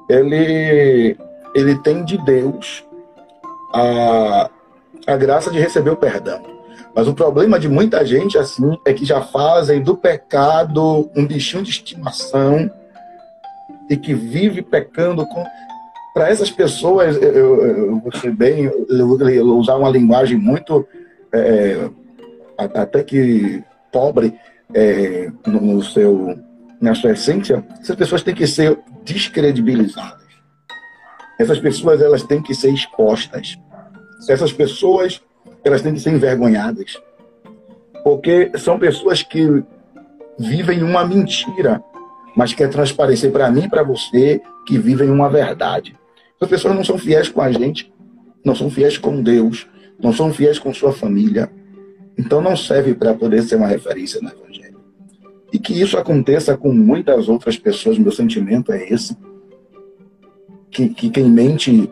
ele, 0.10 1.18
ele 1.54 1.76
tem 1.80 2.04
de 2.04 2.18
Deus 2.24 2.87
a, 3.78 4.50
a 5.06 5.18
graça 5.18 5.52
de 5.52 5.60
receber 5.60 5.92
o 5.92 5.98
perdão. 5.98 6.42
Mas 6.96 7.08
o 7.08 7.14
problema 7.14 7.60
de 7.60 7.70
muita 7.70 8.04
gente 8.04 8.38
assim 8.38 8.78
é 8.84 8.92
que 8.92 9.06
já 9.06 9.22
fazem 9.22 9.82
do 9.84 9.96
pecado 9.96 11.10
um 11.16 11.28
bichinho 11.28 11.62
de 11.62 11.70
estimação 11.70 12.72
e 13.90 13.96
que 13.96 14.14
vive 14.14 14.62
pecando 14.62 15.26
com 15.28 15.46
para 16.14 16.30
essas 16.30 16.50
pessoas 16.50 17.16
eu, 17.22 17.62
eu, 17.64 18.00
vou 18.00 18.12
ser 18.12 18.34
bem 18.34 18.64
eu 18.90 19.08
vou 19.08 19.60
usar 19.60 19.76
uma 19.76 19.90
linguagem 19.90 20.36
muito 20.36 20.88
é, 21.32 21.88
até 22.58 23.04
que 23.04 23.64
pobre 23.92 24.34
é, 24.74 25.32
no 25.46 25.84
seu 25.84 26.36
na 26.82 26.96
sua 26.96 27.12
essência 27.12 27.64
essas 27.80 27.96
pessoas 27.96 28.24
têm 28.24 28.34
que 28.34 28.48
ser 28.48 28.80
descredibilizadas 29.04 30.26
essas 31.40 31.60
pessoas 31.60 32.02
elas 32.02 32.24
têm 32.24 32.42
que 32.42 32.56
ser 32.56 32.72
expostas 32.72 33.60
essas 34.28 34.52
pessoas 34.52 35.22
elas 35.64 35.82
têm 35.82 35.94
que 35.94 36.00
ser 36.00 36.12
envergonhadas. 36.12 36.98
Porque 38.04 38.52
são 38.58 38.80
pessoas 38.80 39.22
que 39.22 39.64
vivem 40.40 40.84
uma 40.84 41.06
mentira, 41.06 41.84
mas 42.36 42.54
quer 42.54 42.70
transparecer 42.70 43.32
para 43.32 43.52
mim 43.52 43.66
e 43.66 43.70
para 43.70 43.84
você 43.84 44.42
que 44.66 44.78
vivem 44.78 45.10
uma 45.10 45.30
verdade. 45.30 45.98
As 46.40 46.48
pessoas 46.48 46.76
não 46.76 46.84
são 46.84 46.98
fiéis 46.98 47.30
com 47.30 47.42
a 47.42 47.52
gente, 47.52 47.92
não 48.46 48.56
são 48.56 48.70
fiéis 48.70 48.98
com 48.98 49.22
Deus, 49.22 49.68
não 50.00 50.14
são 50.14 50.32
fiéis 50.32 50.60
com 50.60 50.74
sua 50.74 50.94
família. 50.94 51.50
Então 52.18 52.42
não 52.42 52.56
serve 52.56 52.94
para 52.94 53.14
poder 53.14 53.44
ser 53.44 53.56
uma 53.56 53.68
referência 53.68 54.22
no 54.22 54.30
Evangelho. 54.30 54.78
E 55.52 55.60
que 55.60 55.80
isso 55.80 55.98
aconteça 55.98 56.56
com 56.58 56.72
muitas 56.72 57.28
outras 57.28 57.58
pessoas, 57.58 57.98
meu 57.98 58.12
sentimento 58.12 58.72
é 58.72 58.90
esse. 58.90 59.18
Que, 60.70 60.90
que 60.90 61.10
quem 61.10 61.30
mente, 61.30 61.90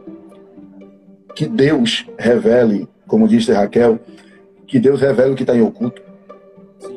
que 1.36 1.46
Deus 1.46 2.06
revele 2.18 2.88
como 3.08 3.28
disse 3.28 3.52
Raquel, 3.52 4.00
que 4.68 4.80
Deus 4.80 5.00
revela 5.00 5.32
o 5.32 5.36
que 5.36 5.44
está 5.44 5.56
em 5.56 5.62
oculto. 5.62 6.02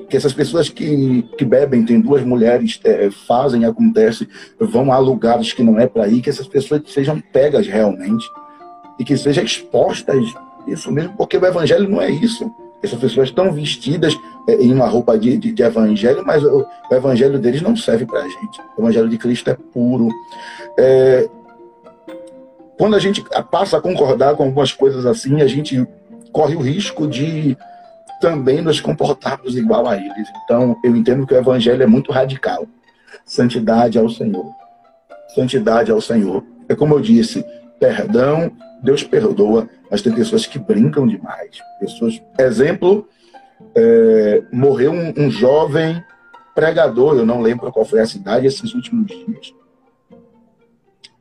Que 0.09 0.17
essas 0.17 0.33
pessoas 0.33 0.69
que, 0.69 1.23
que 1.37 1.45
bebem, 1.45 1.85
tem 1.85 2.01
duas 2.01 2.25
mulheres, 2.25 2.81
é, 2.85 3.11
fazem, 3.11 3.65
acontece, 3.65 4.29
vão 4.59 4.91
a 4.91 4.99
lugares 4.99 5.53
que 5.53 5.63
não 5.63 5.79
é 5.79 5.87
para 5.87 6.09
ir, 6.09 6.23
que 6.23 6.31
essas 6.31 6.49
pessoas 6.49 6.83
sejam 6.87 7.21
pegas 7.33 7.67
realmente 7.67 8.27
e 8.99 9.05
que 9.05 9.17
sejam 9.17 9.45
expostas 9.45 10.25
isso 10.67 10.91
mesmo, 10.91 11.15
porque 11.17 11.37
o 11.37 11.47
evangelho 11.47 11.89
não 11.89 12.01
é 12.01 12.11
isso. 12.11 12.51
Essas 12.83 12.99
pessoas 12.99 13.29
estão 13.29 13.53
vestidas 13.53 14.17
é, 14.49 14.55
em 14.55 14.73
uma 14.73 14.87
roupa 14.87 15.19
de, 15.19 15.37
de, 15.37 15.53
de 15.53 15.63
evangelho, 15.63 16.23
mas 16.25 16.43
o, 16.43 16.65
o, 16.91 16.95
evangelho 16.95 17.39
deles 17.39 17.61
não 17.61 17.77
serve 17.77 18.07
para 18.07 18.21
a 18.21 18.29
gente. 18.29 18.61
O 18.77 18.83
evangelho 18.83 19.09
de 19.09 19.19
Cristo 19.19 19.51
é 19.51 19.55
puro. 19.55 20.09
É, 20.79 21.29
quando 22.79 22.95
a 22.95 22.99
gente 22.99 23.25
passa 23.51 23.77
a 23.77 23.81
concordar 23.81 24.37
com 24.37 24.45
algumas 24.45 24.73
coisas 24.73 25.05
assim, 25.05 25.43
a 25.43 25.47
gente 25.47 25.87
corre 26.33 26.55
o 26.55 26.61
risco 26.61 27.07
de 27.07 27.57
também 28.21 28.63
nos 28.63 28.81
comportarmos 28.81 29.57
igual 29.57 29.87
a 29.87 29.97
eles. 29.97 30.29
Então, 30.45 30.77
eu 30.85 30.95
entendo 30.97 31.27
que 31.27 31.35
o 31.35 31.37
evangelho 31.37 31.83
é 31.83 31.87
muito 31.87 32.13
radical. 32.13 32.67
Santidade 33.25 33.99
ao 33.99 34.09
Senhor. 34.09 34.47
Santidade 35.35 35.91
ao 35.91 36.01
Senhor. 36.01 36.45
É 36.69 36.75
como 36.75 36.95
eu 36.95 37.01
disse, 37.01 37.45
perdão, 37.79 38.51
Deus 38.83 39.03
perdoa, 39.03 39.69
mas 39.91 40.03
tem 40.03 40.13
pessoas 40.13 40.47
que 40.47 40.59
brincam 40.59 41.07
demais. 41.07 41.59
Pessoas, 41.81 42.21
exemplo, 42.39 43.09
é, 43.75 44.43
morreu 44.53 44.93
um, 44.93 45.13
um 45.17 45.31
jovem 45.31 46.03
pregador, 46.55 47.17
eu 47.17 47.27
não 47.27 47.41
lembro 47.41 47.73
qual 47.73 47.85
foi 47.85 48.01
a 48.01 48.07
cidade 48.07 48.47
esses 48.47 48.75
últimos 48.75 49.07
dias. 49.07 49.55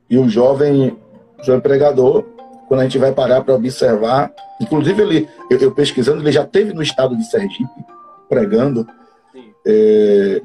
E 0.10 0.18
o 0.18 0.28
jovem, 0.30 0.98
o 1.40 1.44
jovem 1.44 1.62
pregador, 1.62 2.24
quando 2.68 2.82
a 2.82 2.84
gente 2.84 2.98
vai 2.98 3.12
parar 3.12 3.42
para 3.42 3.56
observar, 3.56 4.34
Inclusive, 4.60 5.02
ele, 5.02 5.30
eu, 5.50 5.58
eu, 5.60 5.72
pesquisando, 5.72 6.22
ele 6.22 6.32
já 6.32 6.46
teve 6.46 6.74
no 6.74 6.82
estado 6.82 7.16
de 7.16 7.24
Sergipe, 7.30 7.86
pregando. 8.28 8.88
É, 9.66 10.42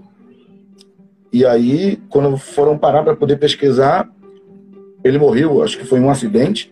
e 1.33 1.47
aí, 1.47 1.97
quando 2.11 2.37
foram 2.37 2.77
parar 2.77 3.03
para 3.03 3.17
poder 3.17 3.39
pesquisar, 3.39 4.09
ele 5.03 5.19
morreu, 5.19 5.63
acho 5.63 5.79
que 5.79 5.87
foi 5.87 5.99
um 5.99 6.11
acidente, 6.11 6.71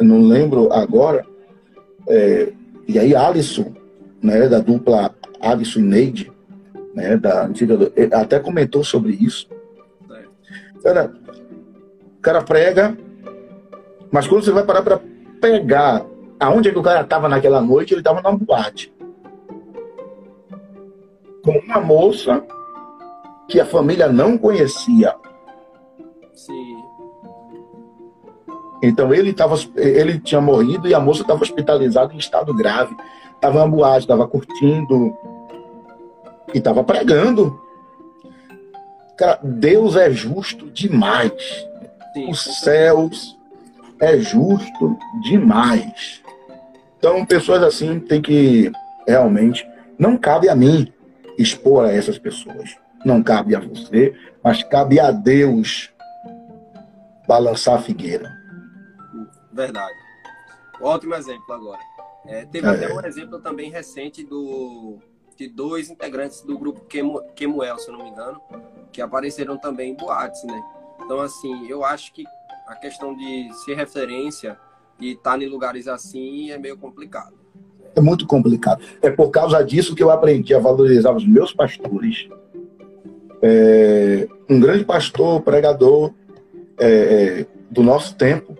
não 0.00 0.22
lembro 0.22 0.72
agora. 0.72 1.26
É, 2.08 2.52
e 2.88 2.98
aí, 2.98 3.14
Alisson, 3.14 3.74
né, 4.22 4.48
da 4.48 4.58
dupla 4.58 5.14
Alisson 5.40 5.80
e 5.80 5.82
Neide, 5.82 6.32
né, 6.94 7.16
da 7.16 7.44
antiga, 7.44 7.92
até 8.12 8.38
comentou 8.38 8.82
sobre 8.82 9.12
isso. 9.12 9.48
Cara, 10.82 11.12
o 12.18 12.20
cara 12.20 12.42
prega, 12.42 12.96
mas 14.14 14.28
quando 14.28 14.44
você 14.44 14.52
vai 14.52 14.62
parar 14.62 14.80
para 14.80 15.00
pegar 15.40 16.06
aonde 16.38 16.68
é 16.68 16.72
que 16.72 16.78
o 16.78 16.82
cara 16.84 17.00
estava 17.00 17.28
naquela 17.28 17.60
noite? 17.60 17.94
Ele 17.94 18.00
estava 18.00 18.22
numa 18.22 18.38
boate. 18.38 18.94
com 21.42 21.58
uma 21.58 21.80
moça 21.80 22.40
que 23.48 23.58
a 23.58 23.66
família 23.66 24.06
não 24.06 24.38
conhecia. 24.38 25.16
Sim. 26.32 26.76
Então 28.84 29.12
ele, 29.12 29.32
tava, 29.32 29.56
ele 29.74 30.20
tinha 30.20 30.40
morrido 30.40 30.86
e 30.86 30.94
a 30.94 31.00
moça 31.00 31.22
estava 31.22 31.42
hospitalizada 31.42 32.14
em 32.14 32.18
estado 32.18 32.54
grave. 32.54 32.96
Estava 33.34 33.58
na 33.58 33.66
boate, 33.66 34.04
estava 34.04 34.28
curtindo 34.28 35.12
e 36.54 36.58
estava 36.58 36.84
pregando. 36.84 37.60
Cara, 39.18 39.40
Deus 39.42 39.96
é 39.96 40.08
justo 40.12 40.70
demais. 40.70 41.66
Sim. 42.14 42.30
Os 42.30 42.44
céus 42.60 43.36
é 44.00 44.18
justo 44.18 44.98
demais. 45.22 46.22
Então, 46.98 47.24
pessoas 47.26 47.62
assim 47.62 48.00
tem 48.00 48.20
que 48.20 48.70
realmente. 49.06 49.66
Não 49.98 50.16
cabe 50.16 50.48
a 50.48 50.56
mim 50.56 50.92
expor 51.38 51.86
a 51.86 51.92
essas 51.92 52.18
pessoas. 52.18 52.76
Não 53.04 53.22
cabe 53.22 53.54
a 53.54 53.60
você, 53.60 54.14
mas 54.42 54.62
cabe 54.62 54.98
a 54.98 55.10
Deus 55.10 55.92
balançar 57.28 57.76
a 57.76 57.82
figueira. 57.82 58.30
Verdade. 59.52 59.94
Ótimo 60.80 61.14
exemplo 61.14 61.52
agora. 61.52 61.80
É, 62.26 62.44
teve 62.46 62.66
é. 62.66 62.70
até 62.70 62.92
um 62.92 63.04
exemplo 63.06 63.38
também 63.40 63.70
recente 63.70 64.24
do, 64.24 64.98
de 65.36 65.48
dois 65.48 65.90
integrantes 65.90 66.40
do 66.42 66.58
grupo 66.58 66.86
Kemuel, 67.34 67.78
se 67.78 67.88
eu 67.88 67.96
não 67.96 68.04
me 68.04 68.10
engano, 68.10 68.40
que 68.90 69.02
apareceram 69.02 69.58
também 69.58 69.92
em 69.92 69.94
boates, 69.94 70.42
né? 70.44 70.62
Então, 71.00 71.20
assim, 71.20 71.68
eu 71.68 71.84
acho 71.84 72.12
que 72.12 72.24
a 72.66 72.74
questão 72.74 73.14
de 73.16 73.50
ser 73.64 73.74
referência 73.74 74.58
e 75.00 75.12
estar 75.12 75.38
tá 75.38 75.44
em 75.44 75.48
lugares 75.48 75.88
assim 75.88 76.50
é 76.50 76.58
meio 76.58 76.76
complicado. 76.76 77.34
É 77.94 78.00
muito 78.00 78.26
complicado. 78.26 78.82
É 79.00 79.10
por 79.10 79.30
causa 79.30 79.62
disso 79.62 79.94
que 79.94 80.02
eu 80.02 80.10
aprendi 80.10 80.54
a 80.54 80.58
valorizar 80.58 81.12
os 81.12 81.26
meus 81.26 81.52
pastores. 81.52 82.28
É, 83.40 84.26
um 84.48 84.58
grande 84.58 84.84
pastor, 84.84 85.40
pregador 85.42 86.12
é, 86.78 86.88
é 86.88 87.46
do 87.70 87.82
nosso 87.82 88.16
tempo, 88.16 88.56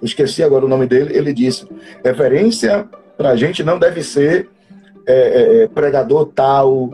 eu 0.00 0.06
esqueci 0.06 0.42
agora 0.42 0.64
o 0.64 0.68
nome 0.68 0.86
dele, 0.86 1.16
ele 1.16 1.32
disse: 1.32 1.66
referência 2.04 2.88
para 3.16 3.30
a 3.30 3.36
gente 3.36 3.62
não 3.62 3.78
deve 3.78 4.02
ser 4.02 4.48
é, 5.06 5.14
é, 5.14 5.62
é 5.62 5.68
pregador 5.68 6.26
tal, 6.26 6.90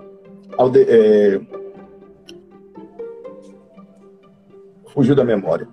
fugiu 4.93 5.14
da 5.14 5.24
memória. 5.24 5.68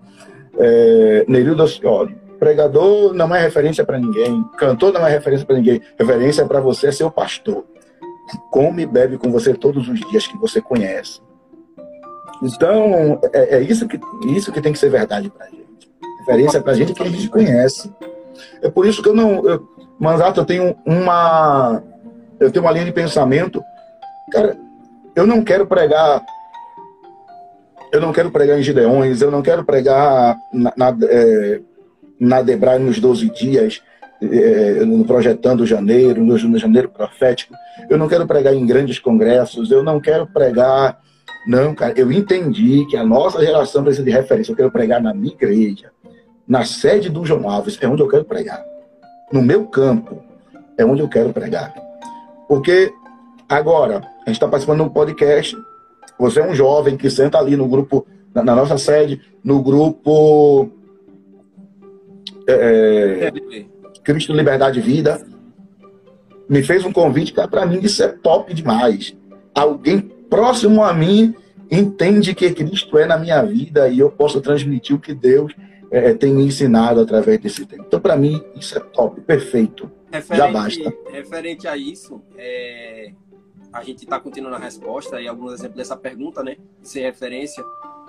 É, 0.57 1.25
Nerildo 1.27 1.63
Ascioli. 1.63 2.15
Pregador 2.39 3.13
não 3.13 3.33
é 3.33 3.41
referência 3.41 3.85
para 3.85 3.97
ninguém, 3.97 4.43
cantor 4.57 4.91
não 4.91 5.07
é 5.07 5.09
referência 5.09 5.45
para 5.45 5.55
ninguém, 5.55 5.81
referência 5.97 6.41
é 6.41 6.45
para 6.45 6.59
você 6.59 6.87
é 6.87 6.91
seu 6.91 7.09
pastor. 7.09 7.63
Come 8.51 8.83
e 8.83 8.85
bebe 8.85 9.17
com 9.17 9.31
você 9.31 9.53
todos 9.53 9.87
os 9.87 9.99
dias 10.09 10.27
que 10.27 10.37
você 10.37 10.61
conhece. 10.61 11.21
Então, 12.41 13.19
é, 13.31 13.57
é 13.57 13.61
isso, 13.61 13.87
que, 13.87 13.99
isso 14.27 14.51
que 14.51 14.61
tem 14.61 14.73
que 14.73 14.79
ser 14.79 14.89
verdade 14.89 15.29
para 15.29 15.45
gente. 15.45 15.89
Referência 16.19 16.61
para 16.61 16.73
a 16.73 16.75
gente 16.75 16.93
que 16.93 17.03
a 17.03 17.09
gente 17.09 17.29
conhece. 17.29 17.91
É 18.61 18.69
por 18.69 18.85
isso 18.85 19.01
que 19.01 19.09
eu 19.09 19.13
não. 19.13 19.45
Eu, 19.47 19.67
Manzato, 19.99 20.41
eu 20.41 20.45
tenho 20.45 20.75
uma. 20.85 21.81
Eu 22.39 22.51
tenho 22.51 22.65
uma 22.65 22.71
linha 22.71 22.85
de 22.85 22.91
pensamento. 22.91 23.63
Cara, 24.31 24.57
eu 25.15 25.25
não 25.25 25.43
quero 25.43 25.65
pregar 25.65 26.21
eu 27.93 28.01
não 28.01 28.11
quero 28.11 28.31
pregar 28.31 28.59
em 28.59 28.63
Gideões, 28.63 29.21
eu 29.21 29.29
não 29.29 29.43
quero 29.43 29.63
pregar 29.63 30.35
na, 30.51 30.73
na, 30.75 30.97
é, 31.03 31.61
na 32.19 32.79
nos 32.79 32.99
12 32.99 33.29
dias, 33.29 33.83
é, 34.19 34.83
no 34.83 35.05
Projetando 35.05 35.63
Janeiro, 35.63 36.23
no, 36.23 36.35
no 36.35 36.57
Janeiro 36.57 36.89
Profético. 36.89 37.53
Eu 37.87 37.99
não 37.99 38.07
quero 38.07 38.25
pregar 38.25 38.51
em 38.55 38.65
grandes 38.65 38.97
congressos, 38.97 39.69
eu 39.69 39.83
não 39.83 39.99
quero 39.99 40.25
pregar. 40.25 40.99
Não, 41.45 41.75
cara, 41.75 41.93
eu 41.95 42.11
entendi 42.11 42.83
que 42.89 42.97
a 42.97 43.05
nossa 43.05 43.39
geração 43.45 43.83
precisa 43.83 44.03
de 44.03 44.11
referência. 44.11 44.51
Eu 44.51 44.55
quero 44.55 44.71
pregar 44.71 44.99
na 44.99 45.13
minha 45.13 45.31
igreja, 45.31 45.91
na 46.47 46.65
sede 46.65 47.09
do 47.11 47.23
João 47.23 47.47
Alves, 47.47 47.77
é 47.79 47.87
onde 47.87 48.01
eu 48.01 48.07
quero 48.07 48.25
pregar. 48.25 48.65
No 49.31 49.43
meu 49.43 49.67
campo, 49.67 50.19
é 50.79 50.83
onde 50.83 51.03
eu 51.03 51.07
quero 51.07 51.31
pregar. 51.31 51.71
Porque 52.47 52.91
agora, 53.47 53.97
a 53.97 54.29
gente 54.29 54.37
está 54.37 54.47
participando 54.47 54.77
de 54.77 54.83
um 54.85 54.89
podcast 54.89 55.55
você 56.19 56.39
é 56.39 56.47
um 56.47 56.55
jovem 56.55 56.97
que 56.97 57.09
senta 57.09 57.37
ali 57.37 57.55
no 57.55 57.67
grupo, 57.67 58.05
na, 58.33 58.43
na 58.43 58.55
nossa 58.55 58.77
sede, 58.77 59.21
no 59.43 59.61
grupo 59.61 60.69
é, 62.47 63.31
é, 63.31 63.65
Cristo, 64.03 64.33
Liberdade 64.33 64.79
e 64.79 64.81
Vida. 64.81 65.25
Me 66.49 66.61
fez 66.61 66.85
um 66.85 66.91
convite, 66.91 67.33
cara, 67.33 67.47
para 67.47 67.65
mim 67.65 67.79
isso 67.81 68.03
é 68.03 68.07
top 68.07 68.53
demais. 68.53 69.15
Alguém 69.55 69.99
próximo 70.29 70.83
a 70.83 70.93
mim 70.93 71.35
entende 71.71 72.35
que 72.35 72.51
Cristo 72.51 72.97
é 72.97 73.05
na 73.05 73.17
minha 73.17 73.41
vida 73.43 73.87
e 73.87 73.99
eu 73.99 74.11
posso 74.11 74.41
transmitir 74.41 74.95
o 74.95 74.99
que 74.99 75.13
Deus 75.13 75.53
é, 75.89 76.13
tem 76.13 76.33
me 76.33 76.43
ensinado 76.43 76.99
através 76.99 77.39
desse 77.39 77.65
tempo. 77.65 77.85
Então, 77.87 77.99
para 77.99 78.15
mim, 78.15 78.41
isso 78.55 78.77
é 78.77 78.81
top, 78.81 79.21
perfeito. 79.21 79.89
Referente, 80.11 80.45
Já 80.45 80.51
basta. 80.51 80.93
Referente 81.11 81.67
a 81.67 81.77
isso, 81.77 82.21
é, 82.37 83.11
a 83.73 83.83
gente 83.83 84.03
está 84.03 84.19
continuando 84.19 84.55
a 84.55 84.59
resposta 84.59 85.19
e 85.19 85.27
alguns 85.27 85.53
exemplos 85.53 85.77
dessa 85.77 85.97
pergunta, 85.97 86.43
né? 86.43 86.57
Sem 86.83 87.01
referência. 87.01 87.63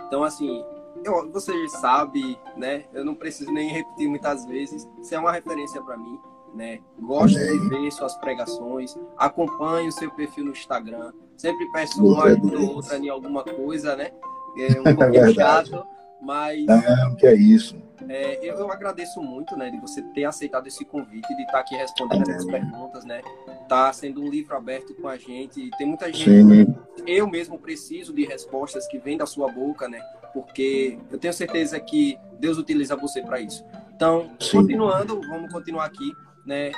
Então, 0.07 0.23
assim, 0.23 0.62
eu, 1.03 1.31
você 1.31 1.53
sabe, 1.69 2.39
né? 2.57 2.85
Eu 2.93 3.05
não 3.05 3.15
preciso 3.15 3.51
nem 3.51 3.71
repetir 3.71 4.07
muitas 4.07 4.45
vezes. 4.45 4.87
Você 4.99 5.15
é 5.15 5.19
uma 5.19 5.33
referência 5.33 5.81
para 5.83 5.97
mim, 5.97 6.21
né? 6.55 6.81
Gosto 7.01 7.39
Amém. 7.39 7.59
de 7.61 7.69
ver 7.69 7.91
suas 7.91 8.15
pregações, 8.17 8.97
acompanho 9.17 9.89
o 9.89 9.93
seu 9.93 10.11
perfil 10.11 10.45
no 10.45 10.53
Instagram. 10.53 11.12
Sempre 11.37 11.67
peço 11.73 12.05
uma 12.05 12.25
ou 12.25 12.77
outra 12.77 12.99
em 12.99 13.09
alguma 13.09 13.43
coisa, 13.43 13.97
né? 13.97 14.12
É 14.59 14.81
um 14.81 14.85
pouquinho 14.95 15.25
é 15.25 15.35
chato, 15.35 15.87
mas. 16.25 16.64
Não, 16.66 17.14
que 17.16 17.27
é 17.27 17.35
isso. 17.35 17.77
É, 18.09 18.39
eu, 18.47 18.57
eu, 18.57 18.70
agradeço 18.70 19.22
muito, 19.22 19.57
né, 19.57 19.70
de 19.70 19.79
você 19.79 20.03
ter 20.03 20.25
aceitado 20.25 20.66
esse 20.66 20.85
convite, 20.85 21.35
de 21.35 21.43
estar 21.43 21.61
aqui 21.61 21.75
respondendo 21.75 22.29
essas 22.29 22.45
perguntas, 22.45 23.05
né? 23.05 23.22
Tá 23.68 23.93
sendo 23.93 24.20
um 24.20 24.29
livro 24.29 24.55
aberto 24.57 24.95
com 24.95 25.09
a 25.09 25.16
gente. 25.16 25.70
Tem 25.79 25.87
muita 25.87 26.12
gente. 26.12 26.25
Sim. 26.25 26.77
Eu 27.07 27.27
mesmo 27.29 27.59
preciso 27.59 28.12
de 28.12 28.25
respostas 28.25 28.87
que 28.87 28.99
vêm 28.99 29.16
da 29.16 29.27
sua 29.27 29.51
boca, 29.51 29.89
né? 29.89 30.01
Porque 30.33 30.99
eu 31.11 31.18
tenho 31.18 31.33
certeza 31.33 31.79
que 31.81 32.18
Deus 32.39 32.59
utiliza 32.59 32.97
você 32.97 33.22
para 33.22 33.41
isso. 33.41 33.64
Então, 33.95 34.31
Sim. 34.41 34.59
continuando, 34.59 35.20
vamos 35.22 35.53
continuar 35.53 35.85
aqui, 35.85 36.12
né? 36.45 36.72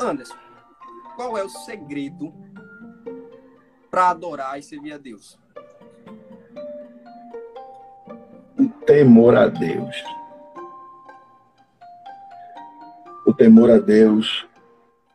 Anderson, 0.00 0.36
qual 1.16 1.36
é 1.36 1.42
o 1.42 1.48
segredo 1.48 2.32
para 3.90 4.10
adorar 4.10 4.58
e 4.58 4.62
servir 4.62 4.92
a 4.92 4.98
Deus? 4.98 5.38
Temor 8.86 9.36
a 9.36 9.48
Deus 9.48 10.02
o 13.24 13.32
temor 13.32 13.70
a 13.70 13.78
Deus 13.78 14.44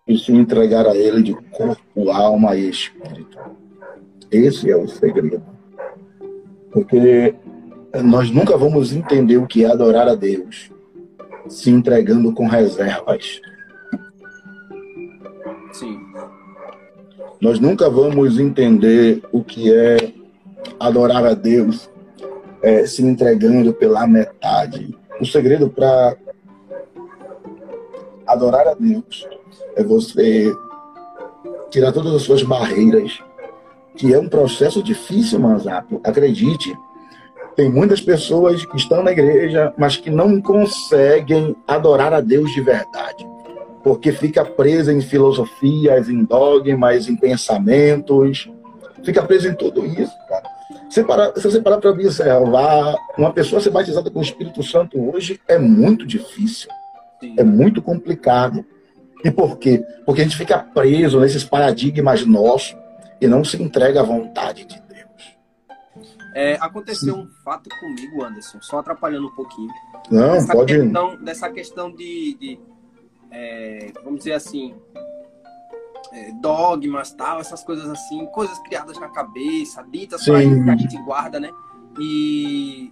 e 0.08 0.18
se 0.18 0.32
entregar 0.32 0.88
a 0.88 0.96
Ele 0.96 1.22
de 1.22 1.34
corpo, 1.52 2.10
alma 2.10 2.56
e 2.56 2.70
espírito. 2.70 3.38
Esse 4.32 4.72
é 4.72 4.76
o 4.76 4.88
segredo. 4.88 5.44
Porque 6.72 7.36
nós 8.04 8.32
nunca 8.32 8.58
vamos 8.58 8.94
entender 8.94 9.38
o 9.38 9.48
que 9.48 9.66
é 9.66 9.72
adorar 9.72 10.08
a 10.08 10.16
Deus 10.16 10.72
se 11.48 11.70
entregando 11.70 12.34
com 12.34 12.46
reservas. 12.46 13.40
Sim. 15.72 16.00
Nós 17.40 17.60
nunca 17.60 17.90
vamos 17.90 18.40
entender 18.40 19.22
o 19.32 19.44
que 19.44 19.72
é 19.74 20.14
adorar 20.80 21.26
a 21.26 21.34
Deus 21.34 21.90
é, 22.62 22.86
se 22.86 23.04
entregando 23.04 23.74
pela 23.74 24.06
metade. 24.08 24.96
O 25.20 25.26
segredo 25.26 25.70
para 25.70 26.16
adorar 28.26 28.68
a 28.68 28.74
Deus 28.74 29.28
é 29.76 29.84
você 29.84 30.54
tirar 31.70 31.92
todas 31.92 32.14
as 32.14 32.22
suas 32.22 32.44
barreiras, 32.44 33.20
que 33.96 34.14
é 34.14 34.20
um 34.20 34.30
processo 34.30 34.82
difícil, 34.84 35.40
Manzato. 35.40 36.00
Acredite, 36.04 36.76
tem 37.56 37.72
muitas 37.72 38.02
pessoas 38.02 38.66
que 38.66 38.78
estão 38.78 39.02
na 39.04 39.12
igreja, 39.12 39.74
mas 39.78 39.98
que 39.98 40.10
não 40.10 40.40
conseguem 40.42 41.56
adorar 41.68 42.14
a 42.14 42.22
Deus 42.22 42.52
de 42.52 42.62
verdade, 42.62 43.28
porque 43.84 44.12
fica 44.12 44.46
presa 44.46 44.94
em 44.94 45.02
filosofias, 45.02 46.10
em 46.10 46.24
dogmas, 46.24 47.08
em 47.08 47.16
pensamentos, 47.16 48.50
fica 49.04 49.24
presa 49.24 49.50
em 49.50 49.56
tudo 49.56 49.86
isso, 49.86 50.14
cara. 50.30 50.57
Se, 50.90 51.04
parar, 51.04 51.34
se 51.36 51.44
você 51.44 51.62
parar 51.62 51.78
para 51.78 51.90
observar, 51.90 52.96
uma 53.18 53.34
pessoa 53.34 53.62
ser 53.62 53.70
batizada 53.70 54.10
com 54.10 54.20
o 54.20 54.24
Espírito 54.24 54.64
Santo 54.64 55.00
hoje 55.14 55.40
é 55.48 55.58
muito 55.58 56.06
difícil. 56.06 56.70
É 57.38 57.44
muito 57.44 57.82
complicado. 57.82 58.66
E 59.24 59.32
por 59.32 59.58
quê? 59.58 59.84
Porque 60.06 60.22
a 60.22 60.24
gente 60.24 60.38
fica 60.38 60.60
preso 60.60 61.20
nesses 61.20 61.44
paradigmas 61.44 62.26
nossos 62.26 62.78
e 63.20 63.28
não 63.28 63.44
se 63.44 63.62
entrega 63.62 64.02
à 64.02 64.04
vontade 64.04 64.66
de 64.66 64.80
Deus. 64.82 65.38
É, 66.36 66.54
aconteceu 66.62 67.16
Sim. 67.16 67.22
um 67.22 67.28
fato 67.44 67.70
comigo, 67.80 68.24
Anderson, 68.24 68.60
só 68.62 68.80
atrapalhando 68.80 69.28
um 69.28 69.36
pouquinho. 69.36 69.72
Não, 70.12 70.34
dessa 70.34 70.54
pode. 70.54 70.80
Questão, 70.80 71.24
dessa 71.24 71.50
questão 71.50 71.92
de, 71.92 72.38
de 72.40 72.60
é, 73.32 73.92
vamos 74.04 74.20
dizer 74.20 74.34
assim, 74.34 74.76
é, 76.12 76.32
dogmas, 76.34 77.12
tal, 77.12 77.40
essas 77.40 77.64
coisas 77.64 77.90
assim, 77.90 78.26
coisas 78.28 78.58
criadas 78.60 78.98
na 79.00 79.10
cabeça, 79.10 79.84
ditas 79.84 80.24
para 80.26 80.42
que 80.42 80.70
a 80.70 80.78
gente 80.78 80.98
guarda, 81.04 81.40
né? 81.40 81.52
E 82.00 82.92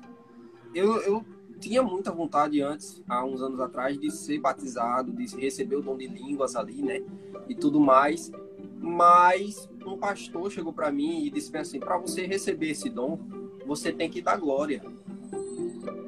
eu, 0.74 1.02
eu 1.02 1.26
tinha 1.60 1.82
muita 1.82 2.12
vontade 2.12 2.62
antes, 2.62 3.02
há 3.08 3.24
uns 3.24 3.42
anos 3.42 3.60
atrás, 3.60 4.00
de 4.00 4.12
ser 4.12 4.40
batizado, 4.40 5.12
de 5.12 5.26
receber 5.38 5.78
o 5.78 5.82
dom 5.82 5.98
de 5.98 6.08
línguas 6.08 6.56
ali, 6.56 6.82
né? 6.82 7.02
E 7.48 7.56
tudo 7.56 7.80
mais. 7.80 8.32
Mas 8.80 9.70
um 9.86 9.98
pastor 9.98 10.52
chegou 10.52 10.74
para 10.74 10.92
mim 10.92 11.26
e 11.26 11.30
disse 11.30 11.56
assim: 11.58 11.80
para 11.80 11.98
você 11.98 12.26
receber 12.26 12.72
esse 12.72 12.90
dom, 12.90 13.20
você 13.66 13.92
tem 13.92 14.10
que 14.10 14.22
dar 14.22 14.38
glória. 14.38 14.84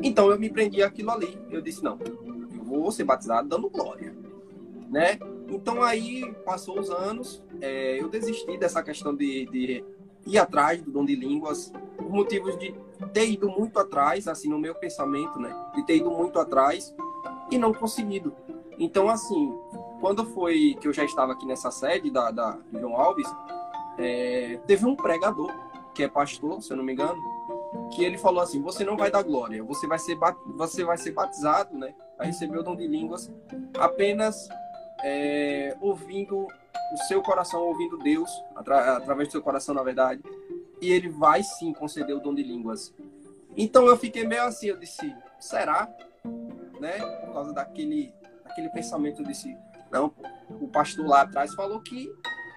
Então 0.01 0.29
eu 0.29 0.39
me 0.39 0.49
prendi 0.49 0.83
aquilo 0.83 1.11
ali. 1.11 1.37
Eu 1.49 1.61
disse: 1.61 1.83
não, 1.83 1.97
eu 2.03 2.63
vou 2.63 2.91
ser 2.91 3.03
batizado 3.03 3.47
dando 3.47 3.69
glória, 3.69 4.15
né? 4.89 5.17
Então 5.49 5.81
aí 5.81 6.33
passou 6.45 6.79
os 6.79 6.89
anos, 6.89 7.43
é, 7.61 8.01
eu 8.01 8.09
desisti 8.09 8.57
dessa 8.57 8.83
questão 8.83 9.15
de, 9.15 9.45
de 9.45 9.83
ir 10.25 10.37
atrás 10.37 10.81
do 10.81 10.91
dom 10.91 11.05
de 11.05 11.15
línguas 11.15 11.71
por 11.95 12.09
motivos 12.09 12.57
de 12.57 12.75
ter 13.13 13.29
ido 13.29 13.49
muito 13.49 13.79
atrás, 13.79 14.27
assim, 14.27 14.49
no 14.49 14.59
meu 14.59 14.75
pensamento, 14.75 15.39
né? 15.39 15.53
De 15.75 15.85
ter 15.85 15.97
ido 15.97 16.11
muito 16.11 16.39
atrás 16.39 16.93
e 17.49 17.57
não 17.57 17.73
conseguido. 17.73 18.35
Então, 18.77 19.09
assim, 19.09 19.53
quando 20.01 20.25
foi 20.25 20.75
que 20.79 20.87
eu 20.87 20.93
já 20.93 21.03
estava 21.03 21.33
aqui 21.33 21.45
nessa 21.45 21.71
sede 21.71 22.11
da, 22.11 22.29
da 22.31 22.59
João 22.73 22.95
Alves, 22.95 23.27
é, 23.97 24.59
teve 24.67 24.85
um 24.85 24.95
pregador, 24.95 25.51
que 25.93 26.03
é 26.03 26.07
pastor, 26.07 26.61
se 26.61 26.71
eu 26.71 26.77
não 26.77 26.83
me 26.83 26.93
engano, 26.93 27.19
que 27.91 28.03
ele 28.03 28.17
falou 28.17 28.41
assim: 28.41 28.61
você 28.61 28.83
não 28.83 28.97
vai 28.97 29.09
dar 29.09 29.23
glória, 29.23 29.63
você 29.63 29.87
vai 29.87 29.97
ser, 29.97 30.17
você 30.55 30.83
vai 30.83 30.97
ser 30.97 31.11
batizado, 31.11 31.77
né? 31.77 31.93
Vai 32.17 32.27
receber 32.27 32.57
o 32.57 32.63
dom 32.63 32.75
de 32.75 32.87
línguas 32.87 33.31
apenas 33.79 34.47
é, 35.03 35.75
ouvindo 35.79 36.47
o 36.93 36.97
seu 37.07 37.21
coração, 37.21 37.61
ouvindo 37.61 37.97
Deus, 37.97 38.29
atra 38.55 38.97
através 38.97 39.29
do 39.29 39.31
seu 39.33 39.41
coração, 39.41 39.75
na 39.75 39.83
verdade, 39.83 40.21
e 40.81 40.91
ele 40.91 41.09
vai 41.09 41.43
sim 41.43 41.73
conceder 41.73 42.15
o 42.15 42.19
dom 42.19 42.33
de 42.33 42.43
línguas. 42.43 42.93
Então 43.55 43.85
eu 43.87 43.97
fiquei 43.97 44.25
meio 44.25 44.43
assim, 44.43 44.67
eu 44.67 44.77
disse: 44.77 45.13
será? 45.39 45.89
Né? 46.79 46.99
Por 47.25 47.33
causa 47.33 47.53
daquele, 47.53 48.13
daquele 48.43 48.69
pensamento, 48.69 49.21
eu 49.21 49.25
disse: 49.25 49.57
não, 49.91 50.13
o 50.49 50.67
pastor 50.67 51.05
lá 51.05 51.21
atrás 51.21 51.53
falou 51.55 51.81
que 51.81 52.09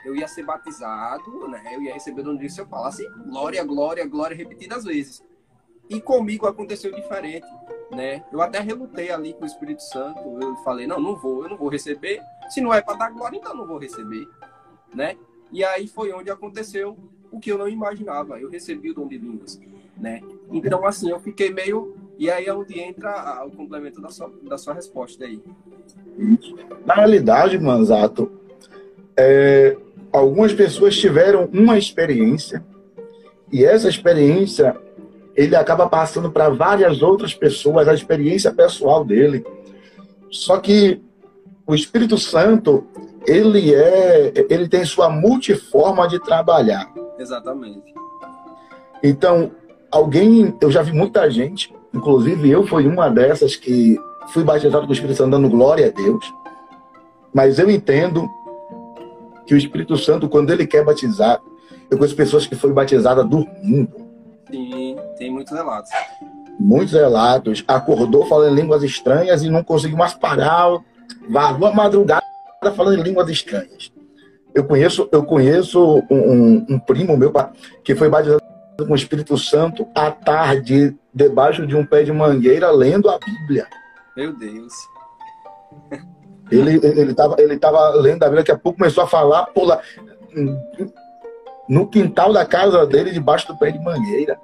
eu 0.04 0.14
ia 0.14 0.28
ser 0.28 0.44
batizado, 0.44 1.48
né? 1.48 1.74
Eu 1.74 1.82
ia 1.82 1.94
receber 1.94 2.22
o 2.22 2.24
dom 2.24 2.32
de 2.32 2.38
línguas 2.38 2.54
se 2.54 2.60
eu 2.60 2.66
falasse 2.66 3.06
glória, 3.26 3.62
glória, 3.64 4.06
glória 4.06 4.36
repetidas 4.36 4.84
vezes. 4.84 5.22
E 5.88 6.00
comigo 6.00 6.46
aconteceu 6.46 6.94
diferente, 6.94 7.46
né? 7.90 8.24
Eu 8.32 8.40
até 8.40 8.60
relutei 8.60 9.10
ali 9.10 9.32
com 9.34 9.44
o 9.44 9.46
Espírito 9.46 9.82
Santo. 9.82 10.20
Eu 10.40 10.56
falei, 10.56 10.86
não, 10.86 11.00
não 11.00 11.16
vou, 11.16 11.42
eu 11.44 11.50
não 11.50 11.56
vou 11.56 11.68
receber. 11.68 12.20
Se 12.48 12.60
não 12.60 12.72
é 12.72 12.80
para 12.80 12.96
dar 12.96 13.10
glória, 13.10 13.36
então 13.36 13.54
não 13.54 13.66
vou 13.66 13.78
receber, 13.78 14.26
né? 14.94 15.16
E 15.52 15.64
aí 15.64 15.86
foi 15.88 16.12
onde 16.12 16.30
aconteceu 16.30 16.96
o 17.30 17.40
que 17.40 17.50
eu 17.50 17.58
não 17.58 17.68
imaginava. 17.68 18.38
Eu 18.38 18.48
recebi 18.48 18.90
o 18.90 18.94
dom 18.94 19.06
de 19.06 19.18
línguas, 19.18 19.60
né? 19.96 20.20
Então, 20.50 20.86
assim, 20.86 21.10
eu 21.10 21.20
fiquei 21.20 21.52
meio... 21.52 21.96
E 22.18 22.30
aí 22.30 22.46
é 22.46 22.54
onde 22.54 22.78
entra 22.78 23.44
o 23.46 23.50
complemento 23.50 24.00
da 24.00 24.10
sua, 24.10 24.30
da 24.42 24.58
sua 24.58 24.74
resposta 24.74 25.24
aí. 25.24 25.42
Na 26.84 26.94
realidade, 26.94 27.58
Manzato, 27.58 28.30
é, 29.16 29.76
algumas 30.12 30.52
pessoas 30.52 30.96
tiveram 30.96 31.48
uma 31.52 31.78
experiência 31.78 32.64
e 33.50 33.64
essa 33.64 33.88
experiência 33.88 34.78
ele 35.36 35.56
acaba 35.56 35.88
passando 35.88 36.30
para 36.30 36.48
várias 36.48 37.02
outras 37.02 37.34
pessoas 37.34 37.88
a 37.88 37.94
experiência 37.94 38.52
pessoal 38.52 39.04
dele. 39.04 39.44
Só 40.30 40.58
que 40.58 41.00
o 41.66 41.74
Espírito 41.74 42.18
Santo, 42.18 42.86
ele 43.26 43.74
é, 43.74 44.32
ele 44.48 44.68
tem 44.68 44.84
sua 44.84 45.08
multiforma 45.08 46.08
de 46.08 46.18
trabalhar. 46.18 46.90
Exatamente. 47.18 47.94
Então, 49.02 49.50
alguém, 49.90 50.54
eu 50.60 50.70
já 50.70 50.82
vi 50.82 50.92
muita 50.92 51.30
gente, 51.30 51.74
inclusive 51.94 52.50
eu 52.50 52.66
fui 52.66 52.86
uma 52.86 53.08
dessas 53.08 53.56
que 53.56 53.98
fui 54.28 54.44
batizado 54.44 54.84
com 54.84 54.90
o 54.90 54.94
Espírito 54.94 55.16
Santo 55.16 55.30
dando 55.30 55.48
glória 55.48 55.86
a 55.86 55.90
Deus. 55.90 56.24
Mas 57.32 57.58
eu 57.58 57.70
entendo 57.70 58.28
que 59.46 59.54
o 59.54 59.56
Espírito 59.56 59.96
Santo, 59.96 60.28
quando 60.28 60.50
ele 60.50 60.66
quer 60.66 60.84
batizar, 60.84 61.40
eu 61.90 61.98
conheço 61.98 62.16
pessoas 62.16 62.46
que 62.46 62.54
foram 62.54 62.74
batizadas 62.74 63.26
dormindo. 63.28 63.92
Sim, 64.50 64.96
tem 65.20 65.30
muitos 65.30 65.52
relatos. 65.52 65.90
Muitos 66.58 66.94
relatos. 66.94 67.62
Acordou 67.68 68.26
falando 68.26 68.56
línguas 68.56 68.82
estranhas 68.82 69.42
e 69.42 69.50
não 69.50 69.62
conseguiu 69.62 69.98
mais 69.98 70.14
parar. 70.14 70.78
Varou 71.28 71.68
a 71.68 71.74
madrugada 71.74 72.24
falando 72.74 72.98
em 72.98 73.02
línguas 73.02 73.28
estranhas. 73.28 73.92
Eu 74.54 74.64
conheço, 74.64 75.08
eu 75.12 75.22
conheço 75.22 76.02
um, 76.10 76.16
um, 76.16 76.66
um 76.70 76.78
primo 76.78 77.16
meu 77.18 77.32
que 77.84 77.94
foi 77.94 78.08
batizado 78.08 78.42
com 78.78 78.92
o 78.92 78.96
Espírito 78.96 79.36
Santo 79.36 79.86
à 79.94 80.10
tarde, 80.10 80.96
debaixo 81.14 81.66
de 81.66 81.76
um 81.76 81.84
pé 81.84 82.02
de 82.02 82.12
mangueira, 82.12 82.70
lendo 82.70 83.10
a 83.10 83.18
Bíblia. 83.18 83.66
Meu 84.16 84.34
Deus. 84.36 84.72
Ele 86.50 86.80
ele 86.82 87.10
estava 87.12 87.36
ele 87.38 87.58
tava 87.58 87.90
lendo 87.90 88.22
a 88.22 88.26
Bíblia, 88.26 88.42
daqui 88.42 88.52
a 88.52 88.58
pouco 88.58 88.78
começou 88.78 89.04
a 89.04 89.06
falar, 89.06 89.46
pular 89.46 89.82
no 91.68 91.86
quintal 91.86 92.32
da 92.32 92.44
casa 92.44 92.84
dele, 92.86 93.12
debaixo 93.12 93.46
do 93.46 93.58
pé 93.58 93.70
de 93.70 93.78
mangueira. 93.78 94.36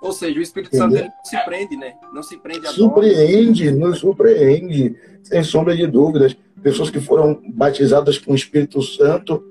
Ou 0.00 0.12
seja, 0.12 0.38
o 0.38 0.42
Espírito 0.42 0.76
Entendeu? 0.76 0.98
Santo 0.98 1.12
não 1.16 1.24
se 1.24 1.44
prende, 1.44 1.76
né? 1.76 1.94
Não 2.12 2.22
se 2.22 2.36
prende 2.36 2.66
a 2.66 2.70
Surpreende, 2.70 3.70
nos 3.70 3.98
surpreende, 3.98 4.96
sem 5.22 5.42
sombra 5.42 5.76
de 5.76 5.86
dúvidas. 5.86 6.36
Pessoas 6.62 6.90
que 6.90 7.00
foram 7.00 7.40
batizadas 7.54 8.18
com 8.18 8.32
o 8.32 8.36
Espírito 8.36 8.82
Santo 8.82 9.42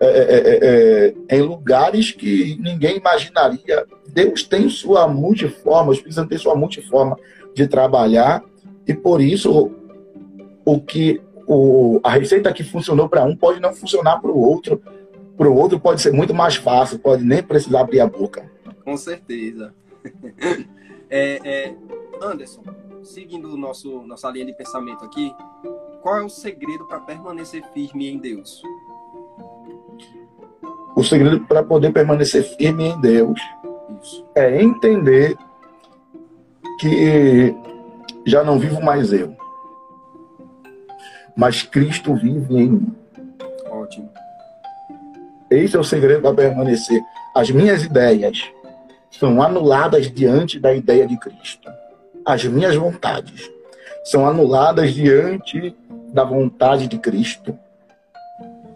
é, 0.00 0.06
é, 0.06 0.34
é, 0.36 1.14
é, 1.28 1.36
em 1.36 1.42
lugares 1.42 2.10
que 2.10 2.58
ninguém 2.60 2.98
imaginaria. 2.98 3.86
Deus 4.08 4.42
tem 4.42 4.68
sua 4.68 5.08
multiforma, 5.08 5.90
o 5.90 5.92
Espírito 5.92 6.14
Santo 6.14 6.28
tem 6.28 6.38
sua 6.38 6.54
multiforma 6.54 7.16
de 7.54 7.66
trabalhar, 7.66 8.42
e 8.86 8.92
por 8.92 9.20
isso 9.20 9.70
o 10.64 10.80
que 10.80 11.20
o, 11.46 12.00
a 12.02 12.10
receita 12.10 12.52
que 12.52 12.64
funcionou 12.64 13.08
para 13.08 13.24
um 13.24 13.36
pode 13.36 13.60
não 13.60 13.72
funcionar 13.72 14.20
para 14.20 14.30
o 14.30 14.38
outro 14.38 14.80
para 15.36 15.48
o 15.48 15.56
outro 15.56 15.80
pode 15.80 16.00
ser 16.00 16.12
muito 16.12 16.32
mais 16.32 16.54
fácil, 16.54 16.98
pode 16.98 17.24
nem 17.24 17.42
precisar 17.42 17.80
abrir 17.80 17.98
a 17.98 18.06
boca. 18.06 18.48
Com 18.84 18.96
certeza. 18.96 19.74
é, 21.10 21.40
é, 21.44 21.74
Anderson, 22.22 22.62
seguindo 23.02 23.56
nosso, 23.56 24.02
nossa 24.02 24.30
linha 24.30 24.46
de 24.46 24.52
pensamento 24.52 25.04
aqui, 25.04 25.34
qual 26.02 26.18
é 26.18 26.24
o 26.24 26.28
segredo 26.28 26.86
para 26.86 27.00
permanecer 27.00 27.64
firme 27.72 28.08
em 28.08 28.18
Deus? 28.18 28.62
O 30.94 31.02
segredo 31.02 31.40
para 31.46 31.62
poder 31.62 31.92
permanecer 31.92 32.44
firme 32.56 32.84
em 32.84 33.00
Deus 33.00 33.40
Isso. 34.00 34.26
é 34.34 34.62
entender 34.62 35.36
que 36.78 37.54
já 38.26 38.44
não 38.44 38.58
vivo 38.58 38.82
mais 38.82 39.12
eu, 39.12 39.34
mas 41.36 41.62
Cristo 41.62 42.14
vive 42.14 42.56
em 42.56 42.68
mim. 42.68 42.96
Ótimo. 43.68 44.10
Esse 45.50 45.76
é 45.76 45.80
o 45.80 45.84
segredo 45.84 46.22
para 46.22 46.34
permanecer. 46.34 47.00
As 47.34 47.50
minhas 47.50 47.84
ideias 47.84 48.53
são 49.18 49.40
anuladas 49.42 50.10
diante 50.10 50.58
da 50.58 50.74
ideia 50.74 51.06
de 51.06 51.16
Cristo. 51.18 51.70
As 52.24 52.44
minhas 52.44 52.74
vontades 52.74 53.50
são 54.04 54.26
anuladas 54.26 54.92
diante 54.92 55.74
da 56.12 56.24
vontade 56.24 56.86
de 56.86 56.98
Cristo. 56.98 57.58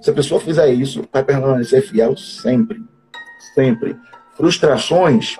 Se 0.00 0.10
a 0.10 0.12
pessoa 0.12 0.40
fizer 0.40 0.68
isso, 0.68 1.04
vai 1.12 1.24
permanecer 1.24 1.82
fiel 1.82 2.16
sempre. 2.16 2.80
Sempre. 3.54 3.96
Frustrações. 4.36 5.36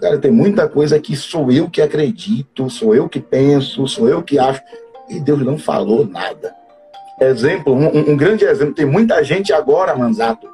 Cara, 0.00 0.18
tem 0.18 0.30
muita 0.30 0.68
coisa 0.68 0.98
que 0.98 1.14
sou 1.14 1.50
eu 1.52 1.70
que 1.70 1.80
acredito, 1.80 2.68
sou 2.68 2.94
eu 2.94 3.08
que 3.08 3.20
penso, 3.20 3.86
sou 3.86 4.08
eu 4.08 4.22
que 4.22 4.38
acho. 4.38 4.60
E 5.08 5.20
Deus 5.20 5.40
não 5.40 5.56
falou 5.56 6.04
nada. 6.04 6.54
Exemplo, 7.20 7.72
um, 7.72 8.10
um 8.10 8.16
grande 8.16 8.44
exemplo, 8.44 8.74
tem 8.74 8.86
muita 8.86 9.22
gente 9.22 9.52
agora, 9.52 9.94
Manzato, 9.94 10.48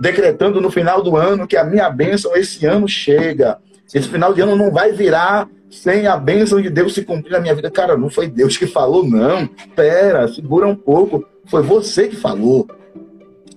decretando 0.00 0.62
no 0.62 0.70
final 0.70 1.02
do 1.02 1.14
ano 1.14 1.46
que 1.46 1.58
a 1.58 1.62
minha 1.62 1.90
bênção 1.90 2.34
esse 2.34 2.64
ano 2.64 2.88
chega. 2.88 3.58
Esse 3.92 4.08
final 4.08 4.32
de 4.32 4.40
ano 4.40 4.56
não 4.56 4.70
vai 4.70 4.92
virar 4.92 5.46
sem 5.68 6.06
a 6.06 6.16
bênção 6.16 6.60
de 6.60 6.70
Deus 6.70 6.94
se 6.94 7.04
cumprir 7.04 7.32
na 7.32 7.40
minha 7.40 7.54
vida. 7.54 7.70
Cara, 7.70 7.98
não 7.98 8.08
foi 8.08 8.26
Deus 8.26 8.56
que 8.56 8.66
falou, 8.66 9.06
não. 9.06 9.46
Pera, 9.76 10.26
segura 10.26 10.66
um 10.66 10.74
pouco. 10.74 11.22
Foi 11.44 11.62
você 11.62 12.08
que 12.08 12.16
falou. 12.16 12.66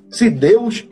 Se 0.10 0.30
Deus. 0.30 0.86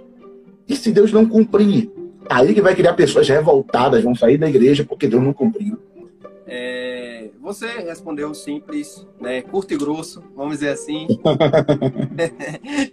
E 0.70 0.76
se 0.76 0.90
Deus 0.92 1.12
não 1.12 1.28
cumprir? 1.28 1.92
Aí 2.30 2.54
que 2.54 2.62
vai 2.62 2.74
criar 2.74 2.94
pessoas 2.94 3.28
revoltadas, 3.28 4.04
vão 4.04 4.16
sair 4.16 4.38
da 4.38 4.48
igreja 4.48 4.86
porque 4.86 5.06
Deus 5.06 5.22
não 5.22 5.34
cumpriu. 5.34 5.78
É, 6.48 7.30
você 7.42 7.68
respondeu 7.80 8.34
simples, 8.34 9.06
né, 9.20 9.42
curto 9.42 9.74
e 9.74 9.78
grosso, 9.78 10.24
vamos 10.34 10.60
dizer 10.60 10.70
assim. 10.70 11.08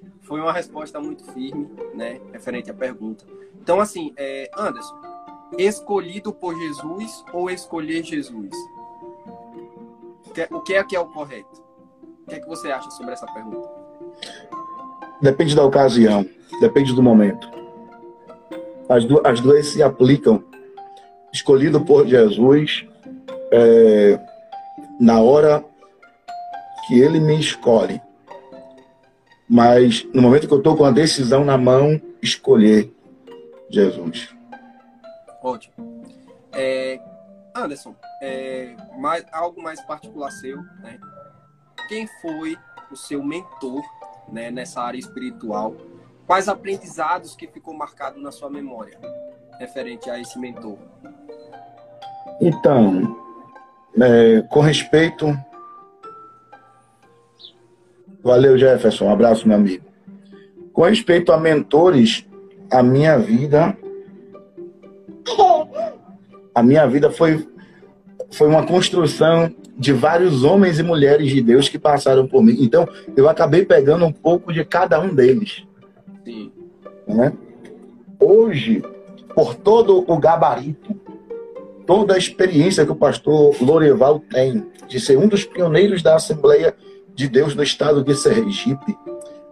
Foi 0.28 0.40
uma 0.40 0.52
resposta 0.52 1.00
muito 1.00 1.24
firme, 1.32 1.68
né, 1.94 2.20
referente 2.32 2.70
à 2.70 2.74
pergunta. 2.74 3.24
Então, 3.60 3.80
assim, 3.80 4.12
é, 4.16 4.48
Anderson, 4.56 4.94
escolhido 5.58 6.32
por 6.32 6.54
Jesus 6.54 7.24
ou 7.32 7.50
escolher 7.50 8.04
Jesus? 8.04 8.54
O 10.50 10.60
que 10.60 10.74
é 10.74 10.84
que 10.84 10.94
é 10.94 11.00
o 11.00 11.06
correto? 11.06 11.62
O 12.22 12.28
que 12.28 12.36
é 12.36 12.40
que 12.40 12.46
você 12.46 12.70
acha 12.70 12.90
sobre 12.90 13.14
essa 13.14 13.26
pergunta? 13.26 13.88
depende 15.20 15.54
da 15.54 15.64
ocasião, 15.64 16.24
depende 16.60 16.94
do 16.94 17.02
momento. 17.02 17.48
As, 18.88 19.04
as 19.24 19.40
duas 19.40 19.66
se 19.66 19.82
aplicam. 19.82 20.42
Escolhido 21.32 21.80
por 21.82 22.06
Jesus, 22.06 22.86
é, 23.52 24.18
na 24.98 25.20
hora 25.20 25.62
que 26.86 26.98
ele 26.98 27.20
me 27.20 27.38
escolhe. 27.38 28.00
Mas 29.48 30.06
no 30.12 30.20
momento 30.20 30.46
que 30.46 30.52
eu 30.52 30.58
estou 30.58 30.76
com 30.76 30.84
a 30.84 30.90
decisão 30.90 31.44
na 31.44 31.56
mão, 31.56 32.00
escolher 32.22 32.92
Jesus. 33.70 34.34
Ótimo. 35.42 36.02
É, 36.52 37.00
Anderson, 37.54 37.94
é, 38.20 38.74
mais, 38.98 39.24
algo 39.32 39.62
mais 39.62 39.80
particular 39.82 40.30
seu, 40.30 40.58
né? 40.82 40.98
Quem 41.88 42.06
foi 42.20 42.56
o 42.90 42.96
seu 42.96 43.22
mentor 43.22 43.82
né, 44.30 44.50
nessa 44.50 44.82
área 44.82 44.98
espiritual? 44.98 45.74
Quais 46.26 46.48
aprendizados 46.48 47.34
que 47.34 47.46
ficou 47.46 47.72
marcado 47.72 48.20
na 48.20 48.30
sua 48.30 48.50
memória 48.50 48.98
referente 49.58 50.10
a 50.10 50.20
esse 50.20 50.38
mentor? 50.38 50.76
Então, 52.40 53.16
é, 54.00 54.42
com 54.42 54.60
respeito. 54.60 55.26
Valeu, 58.28 58.58
Jefferson. 58.58 59.06
Um 59.06 59.10
abraço, 59.10 59.48
meu 59.48 59.56
amigo. 59.56 59.82
Com 60.74 60.82
respeito 60.82 61.32
a 61.32 61.40
mentores, 61.40 62.26
a 62.70 62.82
minha 62.82 63.18
vida. 63.18 63.74
A 66.54 66.62
minha 66.62 66.86
vida 66.86 67.10
foi, 67.10 67.48
foi 68.30 68.46
uma 68.46 68.66
construção 68.66 69.50
de 69.78 69.94
vários 69.94 70.44
homens 70.44 70.78
e 70.78 70.82
mulheres 70.82 71.30
de 71.30 71.40
Deus 71.40 71.70
que 71.70 71.78
passaram 71.78 72.28
por 72.28 72.42
mim. 72.42 72.58
Então, 72.60 72.86
eu 73.16 73.30
acabei 73.30 73.64
pegando 73.64 74.04
um 74.04 74.12
pouco 74.12 74.52
de 74.52 74.62
cada 74.62 75.00
um 75.00 75.14
deles. 75.14 75.66
Sim. 76.22 76.52
Né? 77.06 77.32
Hoje, 78.20 78.82
por 79.34 79.54
todo 79.54 80.04
o 80.06 80.18
gabarito, 80.18 80.94
toda 81.86 82.12
a 82.12 82.18
experiência 82.18 82.84
que 82.84 82.92
o 82.92 82.96
pastor 82.96 83.56
Loreval 83.58 84.20
tem 84.20 84.66
de 84.86 85.00
ser 85.00 85.16
um 85.16 85.28
dos 85.28 85.46
pioneiros 85.46 86.02
da 86.02 86.16
Assembleia 86.16 86.74
de 87.18 87.28
Deus 87.28 87.52
no 87.56 87.64
estado 87.64 88.04
de 88.04 88.14
Sergipe 88.14 88.96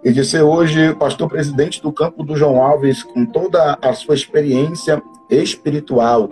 e 0.05 0.13
de 0.13 0.25
ser 0.25 0.41
hoje 0.41 0.95
pastor 0.95 1.29
presidente 1.29 1.83
do 1.83 1.91
campo 1.91 2.23
do 2.23 2.37
João 2.37 2.63
Alves 2.63 3.03
com 3.03 3.27
toda 3.27 3.77
a 3.83 3.93
sua 3.93 4.15
experiência 4.15 5.03
espiritual, 5.29 6.31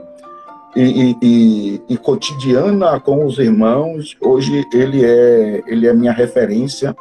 e, 0.77 1.17
e, 1.21 1.83
e, 1.89 1.97
cotidiana 1.97 3.01
com 3.01 3.27
os 3.27 3.39
irmãos. 3.39 4.17
Hoje 4.21 4.65
ele 4.73 5.05
é 5.05 5.63
ele 5.67 5.89
é 5.89 5.93
minha 5.93 6.13
referência 6.13 6.95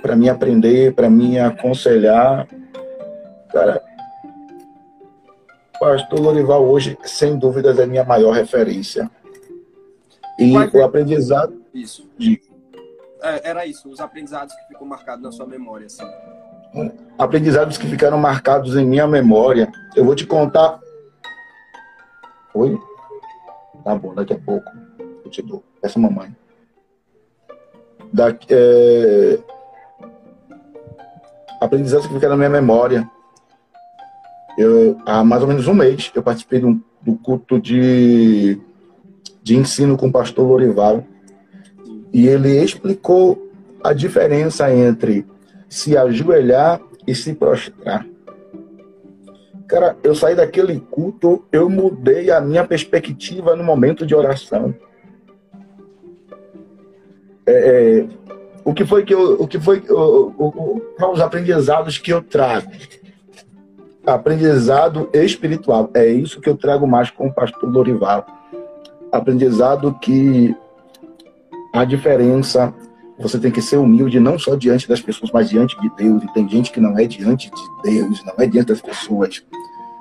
para 0.00 0.14
me 0.14 0.28
aprender, 0.28 0.94
para 0.94 1.10
me 1.10 1.36
aconselhar. 1.38 2.46
Cara, 3.52 3.82
Pastor 5.80 6.20
Lorival 6.20 6.64
hoje, 6.64 6.96
sem 7.04 7.36
dúvidas, 7.36 7.78
é 7.78 7.86
minha 7.86 8.04
maior 8.04 8.32
referência. 8.32 9.10
E 10.38 10.56
o 10.56 10.84
aprendizado. 10.84 11.60
Isso. 11.74 12.08
De... 12.16 12.49
É, 13.22 13.50
era 13.50 13.66
isso, 13.66 13.90
os 13.90 14.00
aprendizados 14.00 14.54
que 14.54 14.68
ficou 14.68 14.86
marcados 14.86 15.22
na 15.22 15.32
sua 15.32 15.46
memória. 15.46 15.86
Assim. 15.86 16.04
Aprendizados 17.18 17.76
que 17.76 17.86
ficaram 17.86 18.18
marcados 18.18 18.76
em 18.76 18.86
minha 18.86 19.06
memória. 19.06 19.70
Eu 19.94 20.04
vou 20.04 20.14
te 20.14 20.26
contar 20.26 20.80
Oi? 22.52 22.80
Tá 23.84 23.94
bom, 23.94 24.12
daqui 24.12 24.32
a 24.32 24.38
pouco 24.38 24.68
eu 25.24 25.30
te 25.30 25.40
dou. 25.40 25.62
Essa 25.82 25.98
mamãe. 25.98 26.34
Daqui, 28.12 28.48
é... 28.50 29.38
Aprendizados 31.60 32.06
que 32.06 32.14
ficaram 32.14 32.36
na 32.36 32.48
minha 32.48 32.60
memória. 32.60 33.08
Eu, 34.58 35.00
há 35.06 35.22
mais 35.22 35.42
ou 35.42 35.48
menos 35.48 35.68
um 35.68 35.74
mês 35.74 36.10
eu 36.14 36.22
participei 36.22 36.58
do, 36.58 36.82
do 37.00 37.14
culto 37.14 37.60
de, 37.60 38.60
de 39.42 39.56
ensino 39.56 39.96
com 39.96 40.08
o 40.08 40.12
pastor 40.12 40.46
Lorival. 40.46 41.04
E 42.12 42.26
ele 42.26 42.62
explicou 42.62 43.50
a 43.82 43.92
diferença 43.92 44.72
entre 44.72 45.26
se 45.68 45.96
ajoelhar 45.96 46.80
e 47.06 47.14
se 47.14 47.34
prostrar. 47.34 48.06
Cara, 49.66 49.96
eu 50.02 50.14
saí 50.14 50.34
daquele 50.34 50.80
culto, 50.80 51.44
eu 51.52 51.70
mudei 51.70 52.30
a 52.30 52.40
minha 52.40 52.66
perspectiva 52.66 53.54
no 53.54 53.62
momento 53.62 54.04
de 54.04 54.14
oração. 54.14 54.74
É, 57.46 58.00
é 58.02 58.20
o 58.64 58.74
que 58.74 58.84
foi 58.84 59.04
que 59.04 59.14
eu, 59.14 59.34
o 59.34 59.46
que 59.46 59.58
foi 59.58 59.82
o, 59.88 60.32
o, 60.38 60.82
o, 60.98 61.12
os 61.12 61.20
aprendizados 61.20 61.98
que 61.98 62.12
eu 62.12 62.22
trago? 62.22 62.70
Aprendizado 64.06 65.08
espiritual. 65.12 65.90
É 65.94 66.06
isso 66.06 66.40
que 66.40 66.48
eu 66.48 66.56
trago 66.56 66.86
mais 66.86 67.10
com 67.10 67.28
o 67.28 67.32
pastor 67.32 67.70
Lorival. 67.70 68.26
Aprendizado 69.12 69.96
que 70.00 70.54
a 71.72 71.84
diferença 71.84 72.74
você 73.20 73.38
tem 73.38 73.50
que 73.50 73.60
ser 73.60 73.76
humilde 73.76 74.18
não 74.18 74.38
só 74.38 74.56
diante 74.56 74.88
das 74.88 75.00
pessoas, 75.00 75.30
mas 75.30 75.50
diante 75.50 75.78
de 75.78 75.90
Deus. 75.94 76.22
E 76.24 76.32
tem 76.32 76.48
gente 76.48 76.72
que 76.72 76.80
não 76.80 76.98
é 76.98 77.04
diante 77.04 77.50
de 77.50 77.82
Deus, 77.82 78.24
não 78.24 78.34
é 78.38 78.46
diante 78.46 78.68
das 78.68 78.80
pessoas. 78.80 79.44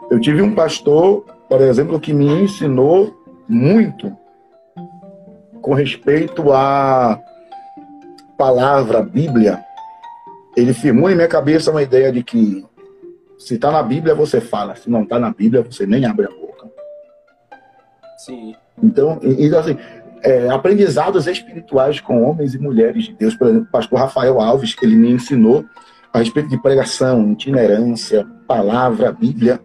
Eu 0.10 0.20
tive 0.22 0.42
um 0.42 0.56
pastor, 0.56 1.26
por 1.50 1.60
exemplo, 1.60 2.00
que 2.00 2.14
me 2.14 2.26
ensinou 2.26 3.14
muito 3.48 4.16
com 5.62 5.74
respeito 5.74 6.54
à 6.54 7.20
palavra 8.38 9.02
Bíblia. 9.02 9.64
Ele 10.56 10.74
firmou 10.74 11.10
em 11.10 11.16
minha 11.16 11.28
cabeça 11.28 11.72
uma 11.72 11.84
ideia 11.84 12.12
de 12.12 12.24
que 12.24 12.66
se 13.38 13.56
está 13.56 13.70
na 13.70 13.84
Bíblia, 13.84 14.16
você 14.16 14.40
fala. 14.40 14.76
Se 14.78 14.90
não 14.90 15.04
está 15.04 15.20
na 15.20 15.32
Bíblia, 15.32 15.62
você 15.62 15.86
nem 15.86 16.06
abre 16.06 16.26
a 16.26 16.30
boca. 16.30 16.68
Sim. 18.18 18.56
Então, 18.82 19.20
então 19.22 19.60
assim, 19.60 19.78
é, 20.24 20.50
aprendizados 20.50 21.28
espirituais 21.28 22.00
com 22.00 22.24
homens 22.24 22.54
e 22.54 22.60
mulheres 22.60 23.06
de 23.06 23.14
Deus. 23.14 23.36
Por 23.36 23.48
exemplo, 23.48 23.68
o 23.68 23.72
pastor 23.72 24.00
Rafael 24.00 24.40
Alves, 24.40 24.76
ele 24.82 24.96
me 24.96 25.12
ensinou 25.12 25.66
a 26.14 26.20
respeito 26.20 26.50
de 26.50 26.62
pregação, 26.62 27.32
itinerância, 27.32 28.26
palavra, 28.48 29.12
Bíblia. 29.12 29.60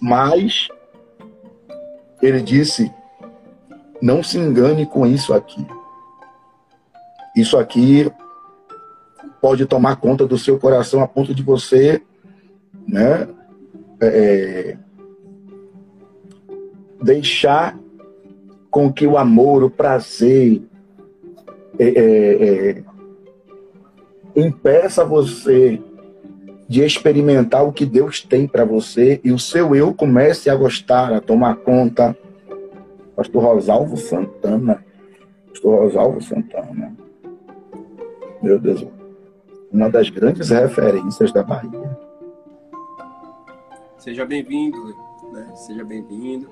Mas 0.00 0.68
ele 2.20 2.40
disse: 2.40 2.92
não 4.00 4.22
se 4.22 4.38
engane 4.38 4.86
com 4.86 5.06
isso 5.06 5.32
aqui. 5.32 5.66
Isso 7.36 7.58
aqui 7.58 8.10
pode 9.40 9.66
tomar 9.66 9.96
conta 9.96 10.26
do 10.26 10.38
seu 10.38 10.58
coração 10.58 11.02
a 11.02 11.08
ponto 11.08 11.34
de 11.34 11.42
você, 11.42 12.02
né, 12.88 13.28
é, 14.00 14.76
deixar 17.02 17.78
com 18.76 18.92
que 18.92 19.06
o 19.06 19.16
amor, 19.16 19.64
o 19.64 19.70
prazer, 19.70 20.60
é, 21.78 21.88
é, 21.88 22.70
é 22.70 22.82
impeça 24.38 25.02
você 25.02 25.80
de 26.68 26.84
experimentar 26.84 27.66
o 27.66 27.72
que 27.72 27.86
Deus 27.86 28.20
tem 28.20 28.46
para 28.46 28.66
você 28.66 29.18
e 29.24 29.32
o 29.32 29.38
seu 29.38 29.74
eu 29.74 29.94
comece 29.94 30.50
a 30.50 30.54
gostar, 30.54 31.10
a 31.10 31.22
tomar 31.22 31.56
conta. 31.56 32.14
Pastor 33.16 33.44
Rosalvo 33.44 33.96
Santana. 33.96 34.84
Pastor 35.48 35.84
Rosalvo 35.84 36.20
Santana. 36.20 36.94
Meu 38.42 38.58
Deus. 38.58 38.86
Uma 39.72 39.88
das 39.88 40.10
grandes 40.10 40.50
referências 40.50 41.32
da 41.32 41.42
Bahia. 41.42 41.98
Seja 43.96 44.26
bem-vindo, 44.26 44.94
né? 45.32 45.50
Seja 45.54 45.82
bem-vindo. 45.82 46.50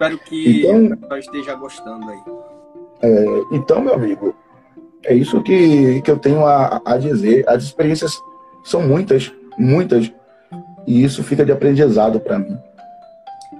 Espero 0.00 0.18
que 0.18 0.66
então, 0.66 1.18
esteja 1.18 1.54
gostando 1.54 2.08
aí. 2.08 2.22
É, 3.02 3.24
então, 3.52 3.82
meu 3.82 3.92
amigo, 3.92 4.34
é 5.04 5.12
isso 5.12 5.42
que, 5.42 6.00
que 6.00 6.10
eu 6.10 6.18
tenho 6.18 6.46
a, 6.46 6.80
a 6.86 6.96
dizer. 6.96 7.46
As 7.46 7.64
experiências 7.64 8.18
são 8.64 8.80
muitas, 8.80 9.30
muitas. 9.58 10.10
E 10.86 11.04
isso 11.04 11.22
fica 11.22 11.44
de 11.44 11.52
aprendizado 11.52 12.18
para 12.18 12.38
mim. 12.38 12.58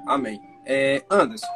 Amém. 0.07 0.41
É, 0.65 1.03
Anderson, 1.11 1.47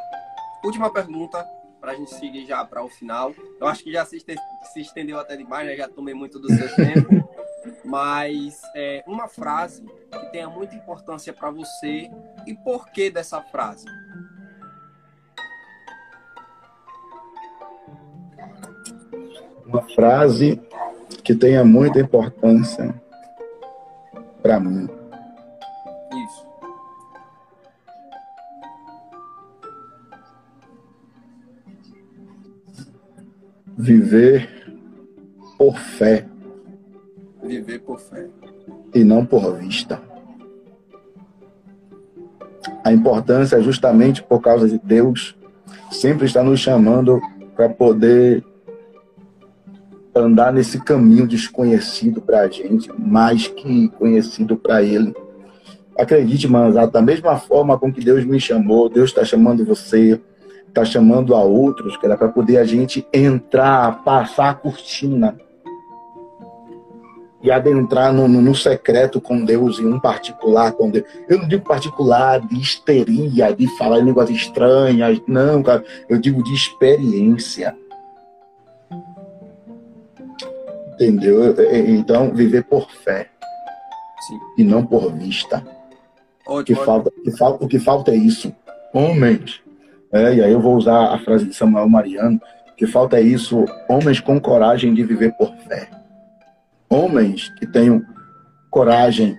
última 0.63 0.93
pergunta 0.93 1.43
para 1.81 1.93
a 1.93 1.95
gente 1.95 2.13
seguir 2.13 2.45
já 2.45 2.63
para 2.63 2.83
o 2.83 2.87
final. 2.87 3.33
Eu 3.59 3.65
acho 3.65 3.83
que 3.83 3.91
já 3.91 4.05
se, 4.05 4.19
se 4.19 4.81
estendeu 4.81 5.19
até 5.19 5.35
demais, 5.35 5.65
né? 5.65 5.75
já 5.75 5.89
tomei 5.89 6.13
muito 6.13 6.37
do 6.37 6.47
seu 6.53 6.75
tempo. 6.75 7.27
Mas 7.83 8.61
é, 8.75 9.03
uma 9.07 9.27
frase 9.27 9.83
que 10.11 10.31
tenha 10.31 10.47
muita 10.47 10.75
importância 10.75 11.33
para 11.33 11.49
você 11.49 12.07
e 12.45 12.53
por 12.53 12.87
que 12.91 13.09
dessa 13.09 13.41
frase? 13.41 13.85
Uma 19.75 19.81
frase 19.89 20.57
que 21.21 21.35
tenha 21.35 21.65
muita 21.65 21.99
importância 21.99 22.95
para 24.41 24.57
mim. 24.57 24.87
Isso. 26.25 26.47
Viver 33.77 34.49
por 35.57 35.77
fé. 35.77 36.25
Viver 37.43 37.79
por 37.79 37.99
fé. 37.99 38.29
E 38.93 39.03
não 39.03 39.25
por 39.25 39.57
vista. 39.57 40.01
A 42.81 42.93
importância 42.93 43.57
é 43.57 43.61
justamente 43.61 44.23
por 44.23 44.39
causa 44.39 44.69
de 44.69 44.79
Deus 44.79 45.35
sempre 45.91 46.27
está 46.27 46.41
nos 46.41 46.61
chamando 46.61 47.21
para 47.57 47.67
poder 47.67 48.41
andar 50.15 50.53
nesse 50.53 50.79
caminho 50.79 51.27
desconhecido 51.27 52.21
para 52.21 52.41
a 52.41 52.47
gente, 52.47 52.89
mais 52.97 53.47
que 53.47 53.89
conhecido 53.89 54.55
para 54.55 54.81
Ele. 54.81 55.13
Acredite, 55.97 56.47
Manzato, 56.47 56.93
da 56.93 57.01
mesma 57.01 57.37
forma 57.37 57.77
com 57.77 57.91
que 57.91 58.03
Deus 58.03 58.23
me 58.25 58.39
chamou, 58.39 58.89
Deus 58.89 59.09
está 59.09 59.25
chamando 59.25 59.65
você, 59.65 60.19
está 60.67 60.85
chamando 60.85 61.35
a 61.35 61.43
outros, 61.43 61.97
que 61.97 62.05
era 62.05 62.17
para 62.17 62.29
poder 62.29 62.57
a 62.57 62.63
gente 62.63 63.05
entrar, 63.13 64.03
passar 64.03 64.49
a 64.49 64.53
cortina 64.53 65.37
e 67.41 67.51
adentrar 67.51 68.11
no, 68.11 68.27
no, 68.27 68.41
no, 68.41 68.55
secreto 68.55 69.21
com 69.21 69.45
Deus 69.45 69.77
e 69.77 69.85
um 69.85 69.99
particular 69.99 70.71
com 70.71 70.89
Deus. 70.89 71.05
Eu 71.29 71.37
não 71.37 71.47
digo 71.47 71.63
particular 71.63 72.39
de 72.39 72.59
histeria, 72.59 73.53
de 73.53 73.67
falar 73.77 73.99
línguas 73.99 74.29
estranhas, 74.29 75.21
não, 75.27 75.61
cara. 75.61 75.83
Eu 76.09 76.17
digo 76.17 76.43
de 76.43 76.53
experiência 76.53 77.77
Entendeu? 80.95 81.53
Então, 81.87 82.33
viver 82.33 82.63
por 82.63 82.89
fé. 82.89 83.29
Sim. 84.27 84.39
E 84.57 84.63
não 84.63 84.85
por 84.85 85.13
vista. 85.13 85.63
Ótimo, 86.47 86.63
que 86.79 86.85
falta, 86.85 87.11
que 87.23 87.31
falta, 87.31 87.65
o 87.65 87.67
que 87.67 87.79
falta 87.79 88.11
é 88.11 88.15
isso. 88.15 88.53
Homens. 88.93 89.61
É, 90.11 90.35
e 90.35 90.41
aí 90.41 90.51
eu 90.51 90.61
vou 90.61 90.75
usar 90.75 91.13
a 91.13 91.19
frase 91.19 91.45
de 91.45 91.53
Samuel 91.53 91.89
Mariano. 91.89 92.39
que 92.77 92.87
falta 92.87 93.17
é 93.17 93.21
isso. 93.21 93.65
Homens 93.89 94.19
com 94.19 94.39
coragem 94.39 94.93
de 94.93 95.03
viver 95.03 95.33
por 95.37 95.53
fé. 95.67 95.89
Homens 96.89 97.49
que 97.57 97.67
tenham 97.67 98.01
coragem 98.69 99.37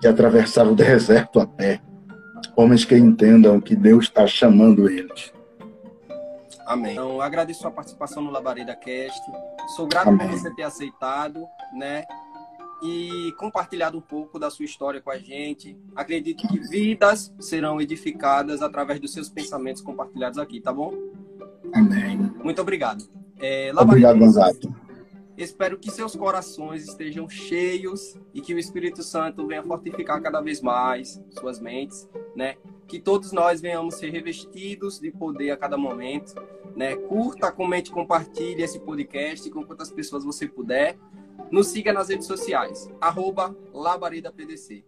de 0.00 0.08
atravessar 0.08 0.66
o 0.66 0.74
deserto 0.76 1.40
a 1.40 1.46
pé. 1.46 1.80
Homens 2.56 2.84
que 2.84 2.96
entendam 2.96 3.60
que 3.60 3.76
Deus 3.76 4.04
está 4.04 4.26
chamando 4.26 4.88
eles. 4.88 5.32
Amém. 6.68 6.92
Então, 6.92 7.20
agradeço 7.22 7.66
a 7.66 7.70
participação 7.70 8.22
no 8.22 8.30
Labareda 8.30 8.76
Cast. 8.76 9.22
Sou 9.74 9.86
grato 9.88 10.08
Amém. 10.08 10.28
por 10.28 10.38
você 10.38 10.54
ter 10.54 10.64
aceitado, 10.64 11.46
né? 11.72 12.04
E 12.82 13.32
compartilhado 13.38 13.96
um 13.96 14.02
pouco 14.02 14.38
da 14.38 14.50
sua 14.50 14.66
história 14.66 15.00
com 15.00 15.10
a 15.10 15.16
gente. 15.16 15.76
Acredito 15.96 16.46
que 16.46 16.58
vidas 16.60 17.34
serão 17.40 17.80
edificadas 17.80 18.60
através 18.60 19.00
dos 19.00 19.14
seus 19.14 19.30
pensamentos 19.30 19.80
compartilhados 19.80 20.38
aqui, 20.38 20.60
tá 20.60 20.70
bom? 20.70 20.92
Amém. 21.72 22.18
Muito 22.44 22.60
obrigado. 22.60 23.02
É, 23.40 23.72
obrigado, 23.74 24.18
Gonzato. 24.18 24.74
Espero 25.38 25.78
que 25.78 25.90
seus 25.90 26.14
corações 26.14 26.82
estejam 26.82 27.28
cheios 27.30 28.18
e 28.34 28.42
que 28.42 28.52
o 28.52 28.58
Espírito 28.58 29.02
Santo 29.02 29.46
venha 29.46 29.62
fortificar 29.62 30.20
cada 30.20 30.40
vez 30.42 30.60
mais 30.60 31.22
suas 31.30 31.60
mentes, 31.60 32.08
né? 32.36 32.56
Que 32.88 32.98
todos 32.98 33.30
nós 33.30 33.60
venhamos 33.60 33.94
ser 33.96 34.10
revestidos 34.10 34.98
de 34.98 35.12
poder 35.12 35.52
a 35.52 35.56
cada 35.56 35.76
momento 35.76 36.34
né? 36.78 36.94
Curta, 36.94 37.50
comente, 37.50 37.90
compartilhe 37.90 38.62
esse 38.62 38.78
podcast 38.78 39.50
com 39.50 39.64
quantas 39.64 39.90
pessoas 39.90 40.24
você 40.24 40.46
puder. 40.46 40.96
Nos 41.50 41.66
siga 41.68 41.92
nas 41.92 42.08
redes 42.08 42.26
sociais, 42.26 42.88
arroba 43.00 43.54
LabaredaPDC. 43.74 44.84